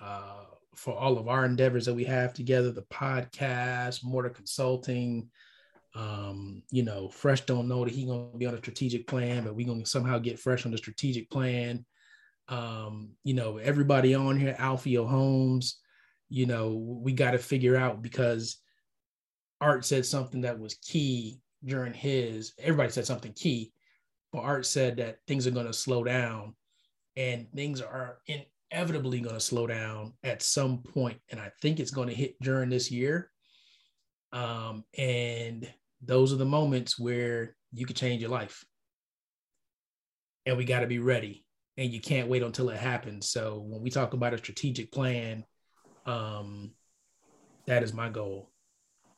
uh, 0.00 0.44
for 0.74 0.94
all 0.94 1.18
of 1.18 1.28
our 1.28 1.44
endeavors 1.44 1.86
that 1.86 1.94
we 1.94 2.04
have 2.04 2.32
together, 2.32 2.72
the 2.72 2.82
podcast, 2.82 4.04
Mortar 4.04 4.30
Consulting, 4.30 5.28
um, 5.94 6.62
you 6.70 6.82
know, 6.82 7.08
Fresh 7.08 7.42
don't 7.42 7.68
know 7.68 7.84
that 7.84 7.92
he 7.92 8.06
gonna 8.06 8.36
be 8.36 8.46
on 8.46 8.54
a 8.54 8.58
strategic 8.58 9.06
plan, 9.06 9.44
but 9.44 9.54
we're 9.54 9.66
gonna 9.66 9.86
somehow 9.86 10.18
get 10.18 10.38
Fresh 10.38 10.64
on 10.64 10.72
the 10.72 10.78
strategic 10.78 11.30
plan. 11.30 11.84
Um, 12.48 13.10
you 13.24 13.34
know, 13.34 13.58
everybody 13.58 14.14
on 14.14 14.38
here, 14.38 14.56
Alfio 14.58 15.06
Holmes, 15.06 15.78
you 16.28 16.46
know, 16.46 16.74
we 16.74 17.12
got 17.12 17.32
to 17.32 17.38
figure 17.38 17.76
out 17.76 18.02
because 18.02 18.58
Art 19.60 19.84
said 19.84 20.06
something 20.06 20.42
that 20.42 20.58
was 20.58 20.74
key 20.74 21.40
during 21.64 21.92
his. 21.92 22.54
Everybody 22.58 22.90
said 22.90 23.06
something 23.06 23.32
key, 23.32 23.72
but 24.32 24.40
Art 24.40 24.66
said 24.66 24.96
that 24.96 25.18
things 25.26 25.46
are 25.46 25.52
gonna 25.52 25.72
slow 25.72 26.04
down, 26.04 26.54
and 27.20 27.46
things 27.54 27.82
are 27.82 28.18
inevitably 28.72 29.20
gonna 29.20 29.40
slow 29.40 29.66
down 29.66 30.14
at 30.24 30.42
some 30.42 30.78
point, 30.78 31.20
and 31.30 31.38
I 31.38 31.50
think 31.60 31.80
it's 31.80 31.90
gonna 31.90 32.12
hit 32.12 32.36
during 32.40 32.70
this 32.70 32.90
year. 32.90 33.30
Um, 34.32 34.84
and 34.96 35.68
those 36.02 36.32
are 36.32 36.36
the 36.36 36.44
moments 36.44 36.98
where 36.98 37.56
you 37.72 37.84
could 37.84 37.96
change 37.96 38.20
your 38.20 38.30
life. 38.30 38.64
And 40.46 40.56
we 40.56 40.64
got 40.64 40.80
to 40.80 40.86
be 40.86 40.98
ready. 40.98 41.44
And 41.76 41.90
you 41.90 42.00
can't 42.00 42.28
wait 42.28 42.42
until 42.42 42.70
it 42.70 42.78
happens. 42.78 43.28
So 43.28 43.64
when 43.66 43.82
we 43.82 43.90
talk 43.90 44.12
about 44.14 44.34
a 44.34 44.38
strategic 44.38 44.92
plan, 44.92 45.44
um, 46.06 46.72
that 47.66 47.82
is 47.82 47.92
my 47.92 48.08
goal. 48.08 48.50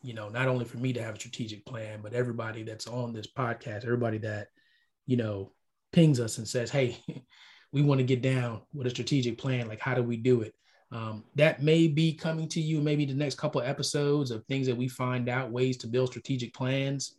You 0.02 0.14
know, 0.14 0.28
not 0.28 0.48
only 0.48 0.64
for 0.64 0.78
me 0.78 0.92
to 0.94 1.02
have 1.02 1.14
a 1.14 1.18
strategic 1.18 1.64
plan, 1.64 2.00
but 2.02 2.12
everybody 2.12 2.62
that's 2.62 2.86
on 2.86 3.12
this 3.12 3.26
podcast, 3.26 3.84
everybody 3.84 4.18
that, 4.18 4.48
you 5.06 5.16
know, 5.16 5.52
pings 5.92 6.20
us 6.20 6.38
and 6.38 6.48
says, 6.48 6.70
Hey, 6.70 6.98
we 7.72 7.82
want 7.82 7.98
to 7.98 8.04
get 8.04 8.22
down 8.22 8.60
with 8.74 8.86
a 8.86 8.90
strategic 8.90 9.38
plan. 9.38 9.68
Like, 9.68 9.80
how 9.80 9.94
do 9.94 10.02
we 10.02 10.16
do 10.16 10.42
it? 10.42 10.54
Um, 10.92 11.24
that 11.36 11.62
may 11.62 11.88
be 11.88 12.12
coming 12.12 12.46
to 12.48 12.60
you 12.60 12.80
maybe 12.82 13.06
the 13.06 13.14
next 13.14 13.36
couple 13.36 13.62
of 13.62 13.66
episodes 13.66 14.30
of 14.30 14.44
things 14.44 14.66
that 14.66 14.76
we 14.76 14.88
find 14.88 15.28
out 15.30 15.50
ways 15.50 15.78
to 15.78 15.86
build 15.86 16.10
strategic 16.10 16.52
plans 16.52 17.16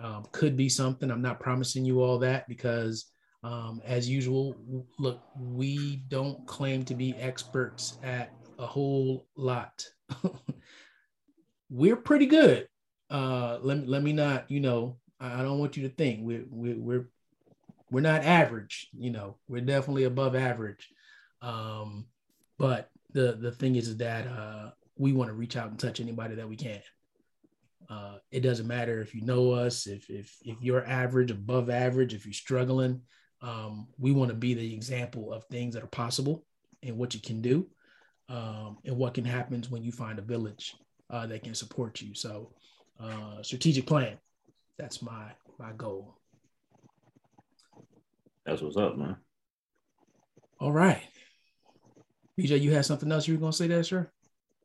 um, 0.00 0.24
could 0.32 0.56
be 0.56 0.70
something 0.70 1.10
i'm 1.10 1.22
not 1.22 1.38
promising 1.38 1.84
you 1.84 2.02
all 2.02 2.18
that 2.18 2.48
because 2.48 3.10
um, 3.42 3.82
as 3.84 4.08
usual 4.08 4.56
look 4.98 5.20
we 5.38 6.02
don't 6.08 6.46
claim 6.46 6.82
to 6.84 6.94
be 6.94 7.14
experts 7.16 7.98
at 8.02 8.32
a 8.58 8.66
whole 8.66 9.26
lot 9.36 9.86
we're 11.70 11.96
pretty 11.96 12.26
good 12.26 12.66
uh, 13.10 13.58
let, 13.60 13.86
let 13.86 14.02
me 14.02 14.14
not 14.14 14.50
you 14.50 14.60
know 14.60 14.96
i 15.20 15.42
don't 15.42 15.58
want 15.58 15.76
you 15.76 15.86
to 15.86 15.94
think 15.94 16.20
we're, 16.22 16.44
we're, 16.48 16.78
we're 16.78 17.08
we're 17.94 18.00
not 18.00 18.24
average 18.24 18.88
you 18.98 19.10
know 19.10 19.36
we're 19.48 19.60
definitely 19.60 20.04
above 20.04 20.34
average 20.34 20.88
um, 21.44 22.06
but 22.58 22.90
the 23.12 23.36
the 23.40 23.52
thing 23.52 23.76
is, 23.76 23.96
that 23.98 24.26
uh, 24.26 24.70
we 24.96 25.12
want 25.12 25.28
to 25.28 25.34
reach 25.34 25.56
out 25.56 25.70
and 25.70 25.78
touch 25.78 26.00
anybody 26.00 26.34
that 26.34 26.48
we 26.48 26.56
can. 26.56 26.80
Uh, 27.90 28.16
it 28.30 28.40
doesn't 28.40 28.66
matter 28.66 29.00
if 29.00 29.14
you 29.14 29.20
know 29.22 29.52
us, 29.52 29.86
if 29.86 30.08
if 30.08 30.36
if 30.42 30.56
you're 30.60 30.86
average, 30.86 31.30
above 31.30 31.70
average, 31.70 32.14
if 32.14 32.24
you're 32.24 32.32
struggling. 32.32 33.00
Um, 33.42 33.88
we 33.98 34.12
want 34.12 34.30
to 34.30 34.36
be 34.36 34.54
the 34.54 34.74
example 34.74 35.32
of 35.32 35.44
things 35.44 35.74
that 35.74 35.82
are 35.82 35.88
possible 35.88 36.46
and 36.82 36.96
what 36.96 37.12
you 37.12 37.20
can 37.20 37.42
do, 37.42 37.68
um, 38.30 38.78
and 38.86 38.96
what 38.96 39.14
can 39.14 39.24
happen 39.24 39.62
when 39.68 39.82
you 39.82 39.92
find 39.92 40.18
a 40.18 40.22
village 40.22 40.74
uh, 41.10 41.26
that 41.26 41.44
can 41.44 41.54
support 41.54 42.00
you. 42.00 42.14
So, 42.14 42.52
uh, 42.98 43.42
strategic 43.42 43.86
plan. 43.86 44.18
That's 44.78 45.02
my 45.02 45.26
my 45.58 45.72
goal. 45.72 46.16
That's 48.44 48.62
what's 48.62 48.76
up, 48.76 48.96
man. 48.96 49.16
All 50.60 50.72
right. 50.72 51.02
BJ, 52.38 52.60
you 52.60 52.72
had 52.72 52.84
something 52.84 53.10
else 53.10 53.28
you 53.28 53.34
were 53.34 53.40
gonna 53.40 53.52
say 53.52 53.68
there, 53.68 53.82
sir? 53.82 54.10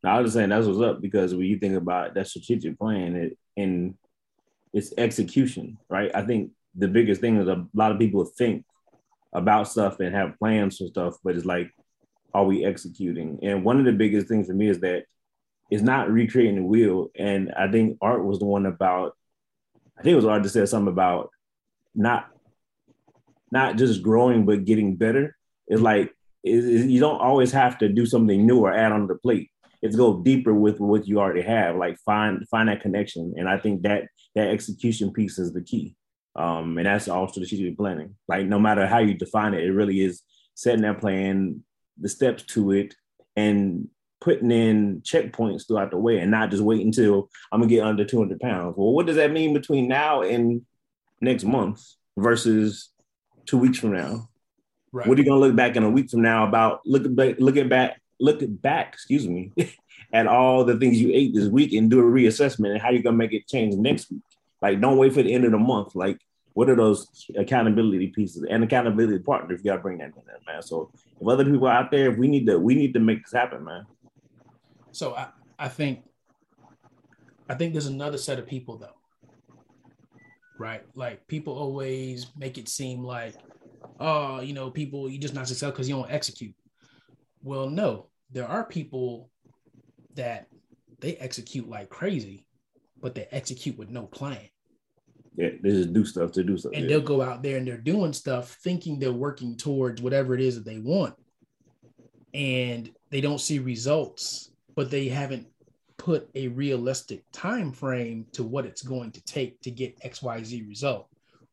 No, 0.03 0.09
I 0.09 0.19
was 0.19 0.27
just 0.27 0.35
saying 0.35 0.49
that's 0.49 0.65
what's 0.65 0.81
up 0.81 1.01
because 1.01 1.35
when 1.35 1.45
you 1.45 1.59
think 1.59 1.75
about 1.75 2.13
that 2.13 2.27
strategic 2.27 2.77
plan 2.79 3.15
it, 3.15 3.37
and 3.57 3.95
its 4.73 4.93
execution, 4.97 5.77
right? 5.89 6.11
I 6.13 6.21
think 6.23 6.51
the 6.75 6.87
biggest 6.87 7.21
thing 7.21 7.37
is 7.37 7.47
a 7.47 7.65
lot 7.73 7.91
of 7.91 7.99
people 7.99 8.25
think 8.25 8.65
about 9.33 9.67
stuff 9.67 9.99
and 9.99 10.15
have 10.15 10.37
plans 10.39 10.77
for 10.77 10.87
stuff, 10.87 11.15
but 11.23 11.35
it's 11.35 11.45
like, 11.45 11.71
are 12.33 12.45
we 12.45 12.63
executing? 12.63 13.39
And 13.41 13.63
one 13.63 13.79
of 13.79 13.85
the 13.85 13.91
biggest 13.91 14.27
things 14.27 14.47
for 14.47 14.53
me 14.53 14.69
is 14.69 14.79
that 14.79 15.05
it's 15.69 15.83
not 15.83 16.11
recreating 16.11 16.55
the 16.55 16.63
wheel. 16.63 17.09
And 17.17 17.51
I 17.53 17.69
think 17.71 17.97
art 18.01 18.23
was 18.23 18.39
the 18.39 18.45
one 18.45 18.65
about, 18.65 19.15
I 19.97 20.03
think 20.03 20.13
it 20.13 20.17
was 20.17 20.25
art 20.25 20.43
that 20.43 20.49
said 20.49 20.69
something 20.69 20.91
about 20.91 21.29
not 21.93 22.29
not 23.51 23.77
just 23.77 24.03
growing 24.03 24.45
but 24.45 24.65
getting 24.65 24.95
better. 24.95 25.35
It's 25.67 25.81
like 25.81 26.13
you 26.43 26.99
don't 26.99 27.21
always 27.21 27.51
have 27.51 27.77
to 27.79 27.89
do 27.89 28.05
something 28.05 28.45
new 28.45 28.59
or 28.59 28.73
add 28.73 28.91
on 28.91 29.07
the 29.07 29.15
plate. 29.15 29.51
It's 29.81 29.95
go 29.95 30.21
deeper 30.21 30.53
with 30.53 30.79
what 30.79 31.07
you 31.07 31.19
already 31.19 31.41
have. 31.41 31.75
Like 31.75 31.97
find 31.99 32.47
find 32.49 32.69
that 32.69 32.81
connection, 32.81 33.33
and 33.37 33.47
I 33.47 33.57
think 33.57 33.83
that 33.83 34.07
that 34.35 34.49
execution 34.49 35.11
piece 35.11 35.39
is 35.39 35.53
the 35.53 35.61
key. 35.61 35.95
Um, 36.35 36.77
and 36.77 36.85
that's 36.85 37.07
all 37.07 37.27
strategic 37.27 37.77
planning. 37.77 38.15
Like 38.27 38.45
no 38.45 38.59
matter 38.59 38.87
how 38.87 38.99
you 38.99 39.13
define 39.13 39.53
it, 39.53 39.63
it 39.63 39.71
really 39.71 40.01
is 40.01 40.21
setting 40.55 40.81
that 40.81 40.99
plan, 40.99 41.63
the 41.97 42.09
steps 42.09 42.43
to 42.43 42.71
it, 42.71 42.93
and 43.35 43.87
putting 44.21 44.51
in 44.51 45.01
checkpoints 45.01 45.65
throughout 45.67 45.91
the 45.91 45.97
way, 45.97 46.19
and 46.19 46.31
not 46.31 46.51
just 46.51 46.63
wait 46.63 46.85
until 46.85 47.29
I'm 47.51 47.61
gonna 47.61 47.69
get 47.69 47.83
under 47.83 48.05
200 48.05 48.39
pounds. 48.39 48.75
Well, 48.77 48.93
what 48.93 49.05
does 49.05 49.15
that 49.15 49.31
mean 49.31 49.53
between 49.53 49.87
now 49.87 50.21
and 50.21 50.65
next 51.21 51.45
month 51.45 51.81
versus 52.17 52.89
two 53.49 53.57
weeks 53.57 53.79
from 53.79 53.93
now? 53.93 54.29
Right. 54.91 55.07
What 55.07 55.17
are 55.17 55.21
you 55.21 55.27
gonna 55.27 55.41
look 55.41 55.55
back 55.55 55.75
in 55.75 55.83
a 55.83 55.89
week 55.89 56.09
from 56.09 56.21
now 56.21 56.47
about 56.47 56.81
looking 56.85 57.15
back, 57.15 57.35
looking 57.39 57.69
back, 57.69 58.01
looking 58.19 58.55
back, 58.55 58.93
excuse 58.93 59.27
me, 59.27 59.51
at 60.13 60.27
all 60.27 60.63
the 60.63 60.77
things 60.77 60.99
you 60.99 61.11
ate 61.13 61.33
this 61.33 61.47
week 61.47 61.73
and 61.73 61.89
do 61.89 61.99
a 61.99 62.03
reassessment 62.03 62.71
and 62.71 62.81
how 62.81 62.89
you're 62.89 63.03
gonna 63.03 63.17
make 63.17 63.33
it 63.33 63.47
change 63.47 63.75
next 63.75 64.11
week. 64.11 64.21
Like, 64.61 64.81
don't 64.81 64.97
wait 64.97 65.13
for 65.13 65.23
the 65.23 65.33
end 65.33 65.45
of 65.45 65.51
the 65.51 65.57
month. 65.57 65.95
Like, 65.95 66.19
what 66.53 66.69
are 66.69 66.75
those 66.75 67.07
accountability 67.37 68.07
pieces 68.07 68.45
and 68.49 68.63
accountability 68.63 69.19
partners? 69.19 69.61
You 69.63 69.71
gotta 69.71 69.81
bring 69.81 69.99
that 69.99 70.05
in 70.05 70.23
there, 70.25 70.37
man. 70.47 70.61
So 70.61 70.91
if 71.19 71.27
other 71.27 71.45
people 71.45 71.67
are 71.67 71.73
out 71.73 71.91
there, 71.91 72.11
if 72.11 72.17
we 72.17 72.27
need 72.27 72.45
to, 72.47 72.59
we 72.59 72.75
need 72.75 72.93
to 72.93 72.99
make 72.99 73.23
this 73.23 73.33
happen, 73.33 73.63
man. 73.63 73.85
So 74.91 75.15
I, 75.15 75.27
I 75.57 75.69
think 75.69 76.03
I 77.47 77.55
think 77.55 77.73
there's 77.73 77.87
another 77.87 78.17
set 78.17 78.37
of 78.37 78.47
people 78.47 78.77
though. 78.77 78.98
Right? 80.59 80.83
Like 80.93 81.25
people 81.27 81.57
always 81.57 82.27
make 82.37 82.57
it 82.57 82.69
seem 82.69 83.03
like 83.03 83.35
oh, 83.99 84.39
you 84.41 84.53
know, 84.53 84.69
people, 84.69 85.09
you 85.09 85.17
just 85.17 85.33
not 85.33 85.47
successful 85.47 85.71
because 85.71 85.89
you 85.89 85.95
don't 85.95 86.11
execute. 86.11 86.55
Well, 87.43 87.69
no, 87.69 88.07
there 88.31 88.47
are 88.47 88.63
people 88.63 89.29
that 90.15 90.47
they 90.99 91.15
execute 91.15 91.69
like 91.69 91.89
crazy, 91.89 92.45
but 93.01 93.15
they 93.15 93.27
execute 93.31 93.77
with 93.77 93.89
no 93.89 94.05
plan. 94.05 94.49
Yeah, 95.35 95.49
they 95.61 95.69
just 95.69 95.93
do 95.93 96.03
stuff 96.03 96.31
to 96.33 96.43
do 96.43 96.57
stuff. 96.57 96.73
And 96.73 96.83
yeah. 96.83 96.89
they'll 96.89 97.01
go 97.01 97.21
out 97.21 97.43
there 97.43 97.57
and 97.57 97.67
they're 97.67 97.77
doing 97.77 98.11
stuff 98.11 98.57
thinking 98.63 98.99
they're 98.99 99.11
working 99.11 99.55
towards 99.55 100.01
whatever 100.01 100.33
it 100.35 100.41
is 100.41 100.55
that 100.55 100.65
they 100.65 100.79
want. 100.79 101.15
And 102.33 102.91
they 103.09 103.21
don't 103.21 103.39
see 103.39 103.59
results, 103.59 104.51
but 104.75 104.91
they 104.91 105.07
haven't 105.07 105.47
put 105.99 106.27
a 106.33 106.47
realistic 106.47 107.23
time 107.31 107.71
frame 107.71 108.25
to 108.31 108.43
what 108.43 108.65
it's 108.65 108.81
going 108.81 109.11
to 109.11 109.23
take 109.25 109.61
to 109.61 109.69
get 109.69 109.99
XYZ 110.01 110.67
result 110.67 111.07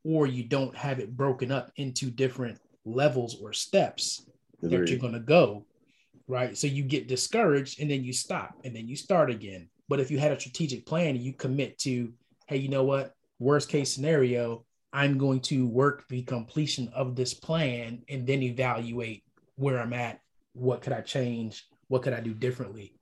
or 0.05 0.27
you 0.27 0.45
don't 0.45 0.75
have 0.75 1.01
it 1.01 1.15
broken 1.17 1.53
up 1.53 1.71
into 1.77 2.11
different 2.11 2.59
levels 2.87 3.37
or 3.43 3.53
steps 3.53 4.25
Agreed. 4.63 4.81
that 4.81 4.89
you're 4.89 4.99
going 4.99 5.13
to 5.13 5.21
go 5.21 5.67
right? 6.29 6.57
So 6.57 6.67
you 6.67 6.83
get 6.83 7.07
discouraged 7.07 7.81
and 7.81 7.89
then 7.89 8.03
you 8.03 8.13
stop 8.13 8.57
and 8.65 8.75
then 8.75 8.89
you 8.89 8.97
start 8.97 9.31
again. 9.31 9.69
But 9.89 10.01
if 10.01 10.11
you 10.11 10.19
had 10.19 10.33
a 10.33 10.41
strategic 10.41 10.85
plan 10.85 11.15
and 11.15 11.25
you 11.25 11.33
commit 11.33 11.79
to 11.81 12.13
hey 12.47 12.57
you 12.57 12.69
know 12.69 12.85
what? 12.85 13.13
Worst 13.39 13.69
case 13.69 13.93
scenario 13.93 14.65
i'm 14.93 15.19
going 15.19 15.41
to 15.41 15.67
work 15.67 16.07
the 16.09 16.23
completion 16.23 16.89
of 16.95 17.17
this 17.17 17.35
plan 17.35 18.03
and 18.09 18.27
then 18.27 18.43
evaluate 18.43 19.25
where 19.57 19.81
i'm 19.81 19.93
at 19.93 20.21
what 20.53 20.81
could 20.81 20.93
i 20.93 21.01
change 21.01 21.65
what 21.89 22.03
could 22.03 22.13
i 22.13 22.21
do 22.21 22.33
differently? 22.33 22.95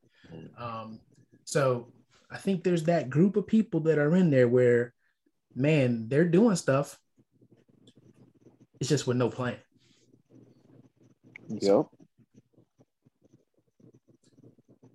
Um, 0.58 1.00
so 1.44 1.92
i 2.30 2.36
think 2.36 2.62
there's 2.62 2.84
that 2.84 3.10
group 3.10 3.36
of 3.36 3.46
people 3.46 3.80
that 3.80 3.98
are 3.98 4.14
in 4.16 4.30
there 4.30 4.48
where 4.48 4.94
man, 5.54 6.08
they're 6.08 6.28
doing 6.28 6.56
stuff. 6.56 6.98
It's 8.80 8.88
just 8.88 9.06
with 9.06 9.16
no 9.16 9.28
plan. 9.28 9.56
Yep. 11.48 11.86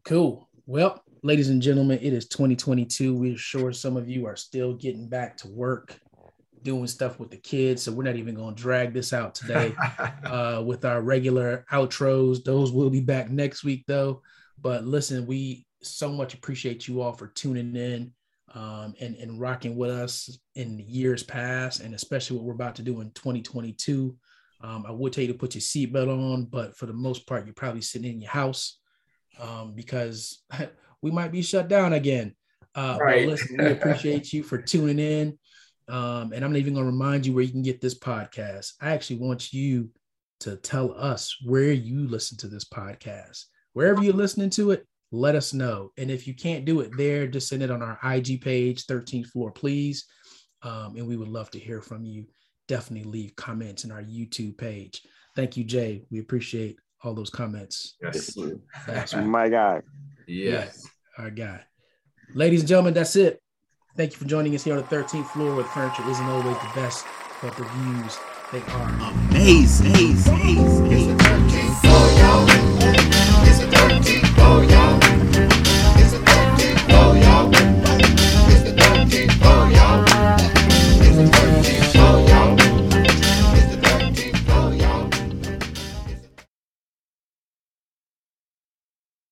Cool. 0.03 0.49
Well, 0.65 1.03
ladies 1.23 1.49
and 1.49 1.61
gentlemen, 1.61 1.99
it 2.01 2.13
is 2.13 2.27
2022. 2.27 3.15
We're 3.15 3.37
sure 3.37 3.71
some 3.71 3.97
of 3.97 4.09
you 4.09 4.25
are 4.25 4.35
still 4.35 4.73
getting 4.73 5.07
back 5.07 5.37
to 5.37 5.47
work, 5.47 5.99
doing 6.63 6.87
stuff 6.87 7.19
with 7.19 7.31
the 7.31 7.37
kids. 7.37 7.83
So 7.83 7.91
we're 7.91 8.03
not 8.03 8.15
even 8.15 8.35
going 8.35 8.55
to 8.55 8.61
drag 8.61 8.93
this 8.93 9.13
out 9.13 9.35
today 9.35 9.75
uh, 10.25 10.63
with 10.65 10.85
our 10.85 11.01
regular 11.01 11.65
outros. 11.71 12.43
Those 12.43 12.71
will 12.71 12.89
be 12.89 13.01
back 13.01 13.29
next 13.29 13.63
week, 13.63 13.85
though. 13.87 14.21
But 14.61 14.83
listen, 14.83 15.25
we 15.25 15.65
so 15.81 16.09
much 16.09 16.33
appreciate 16.33 16.87
you 16.87 17.01
all 17.01 17.13
for 17.13 17.27
tuning 17.27 17.75
in 17.75 18.11
um, 18.53 18.93
and, 18.99 19.15
and 19.15 19.39
rocking 19.39 19.75
with 19.75 19.91
us 19.91 20.37
in 20.55 20.79
years 20.79 21.23
past, 21.23 21.81
and 21.81 21.93
especially 21.93 22.37
what 22.37 22.45
we're 22.45 22.53
about 22.53 22.75
to 22.75 22.81
do 22.81 23.01
in 23.01 23.11
2022. 23.11 24.15
Um, 24.61 24.85
I 24.87 24.91
would 24.91 25.13
tell 25.13 25.23
you 25.23 25.31
to 25.31 25.37
put 25.37 25.55
your 25.55 25.61
seatbelt 25.61 26.09
on, 26.09 26.45
but 26.45 26.75
for 26.75 26.85
the 26.85 26.93
most 26.93 27.27
part, 27.27 27.45
you're 27.45 27.53
probably 27.53 27.81
sitting 27.81 28.11
in 28.11 28.21
your 28.21 28.31
house 28.31 28.79
um, 29.39 29.73
because 29.73 30.43
we 31.01 31.11
might 31.11 31.31
be 31.31 31.41
shut 31.41 31.67
down 31.67 31.93
again. 31.93 32.35
Uh, 32.75 32.97
right. 32.99 33.25
But 33.25 33.31
listen, 33.31 33.57
we 33.57 33.71
appreciate 33.71 34.33
you 34.33 34.43
for 34.43 34.61
tuning 34.61 34.99
in. 34.99 35.39
Um, 35.87 36.33
and 36.33 36.45
I'm 36.45 36.51
not 36.51 36.59
even 36.59 36.73
going 36.73 36.85
to 36.85 36.91
remind 36.91 37.25
you 37.25 37.33
where 37.33 37.43
you 37.43 37.51
can 37.51 37.63
get 37.63 37.81
this 37.81 37.97
podcast. 37.97 38.73
I 38.81 38.91
actually 38.91 39.17
want 39.17 39.51
you 39.51 39.89
to 40.41 40.55
tell 40.55 40.93
us 40.93 41.35
where 41.43 41.71
you 41.71 42.07
listen 42.07 42.37
to 42.39 42.47
this 42.47 42.65
podcast. 42.65 43.45
Wherever 43.73 44.03
you're 44.03 44.13
listening 44.13 44.51
to 44.51 44.71
it, 44.71 44.85
let 45.11 45.35
us 45.35 45.53
know. 45.53 45.91
And 45.97 46.11
if 46.11 46.27
you 46.27 46.33
can't 46.33 46.65
do 46.65 46.81
it 46.81 46.95
there, 46.97 47.27
just 47.27 47.47
send 47.47 47.63
it 47.63 47.71
on 47.71 47.81
our 47.81 47.97
IG 48.03 48.41
page, 48.41 48.85
13th 48.85 49.27
floor, 49.27 49.51
please. 49.51 50.05
Um, 50.61 50.95
and 50.97 51.07
we 51.07 51.17
would 51.17 51.29
love 51.29 51.49
to 51.51 51.59
hear 51.59 51.81
from 51.81 52.05
you. 52.05 52.25
Definitely 52.67 53.09
leave 53.09 53.35
comments 53.35 53.83
in 53.83 53.91
our 53.91 54.03
YouTube 54.03 54.57
page. 54.57 55.01
Thank 55.35 55.57
you, 55.57 55.63
Jay. 55.63 56.05
We 56.11 56.19
appreciate 56.19 56.77
all 57.03 57.13
those 57.13 57.29
comments. 57.29 57.95
Yes. 58.01 58.37
That's 58.85 59.15
my 59.15 59.49
guy. 59.49 59.81
Yes. 60.27 60.85
Our 61.17 61.31
guy. 61.31 61.61
Ladies 62.33 62.61
and 62.61 62.69
gentlemen, 62.69 62.93
that's 62.93 63.15
it. 63.15 63.41
Thank 63.97 64.11
you 64.11 64.17
for 64.17 64.25
joining 64.25 64.53
us 64.53 64.63
here 64.63 64.75
on 64.75 64.81
the 64.81 64.87
13th 64.87 65.27
floor 65.27 65.55
where 65.55 65.63
the 65.63 65.69
furniture 65.69 66.07
isn't 66.07 66.25
always 66.25 66.57
the 66.57 66.71
best, 66.75 67.05
but 67.41 67.55
the 67.57 67.63
views, 67.63 68.17
they 68.51 68.61
are 68.61 68.89
amazing. 69.31 69.91
amazing. 69.91 71.19
amazing 71.19 72.98
it's 73.49 73.59
a 73.59 73.67
dirty, 73.71 74.21
oh. 74.37 75.08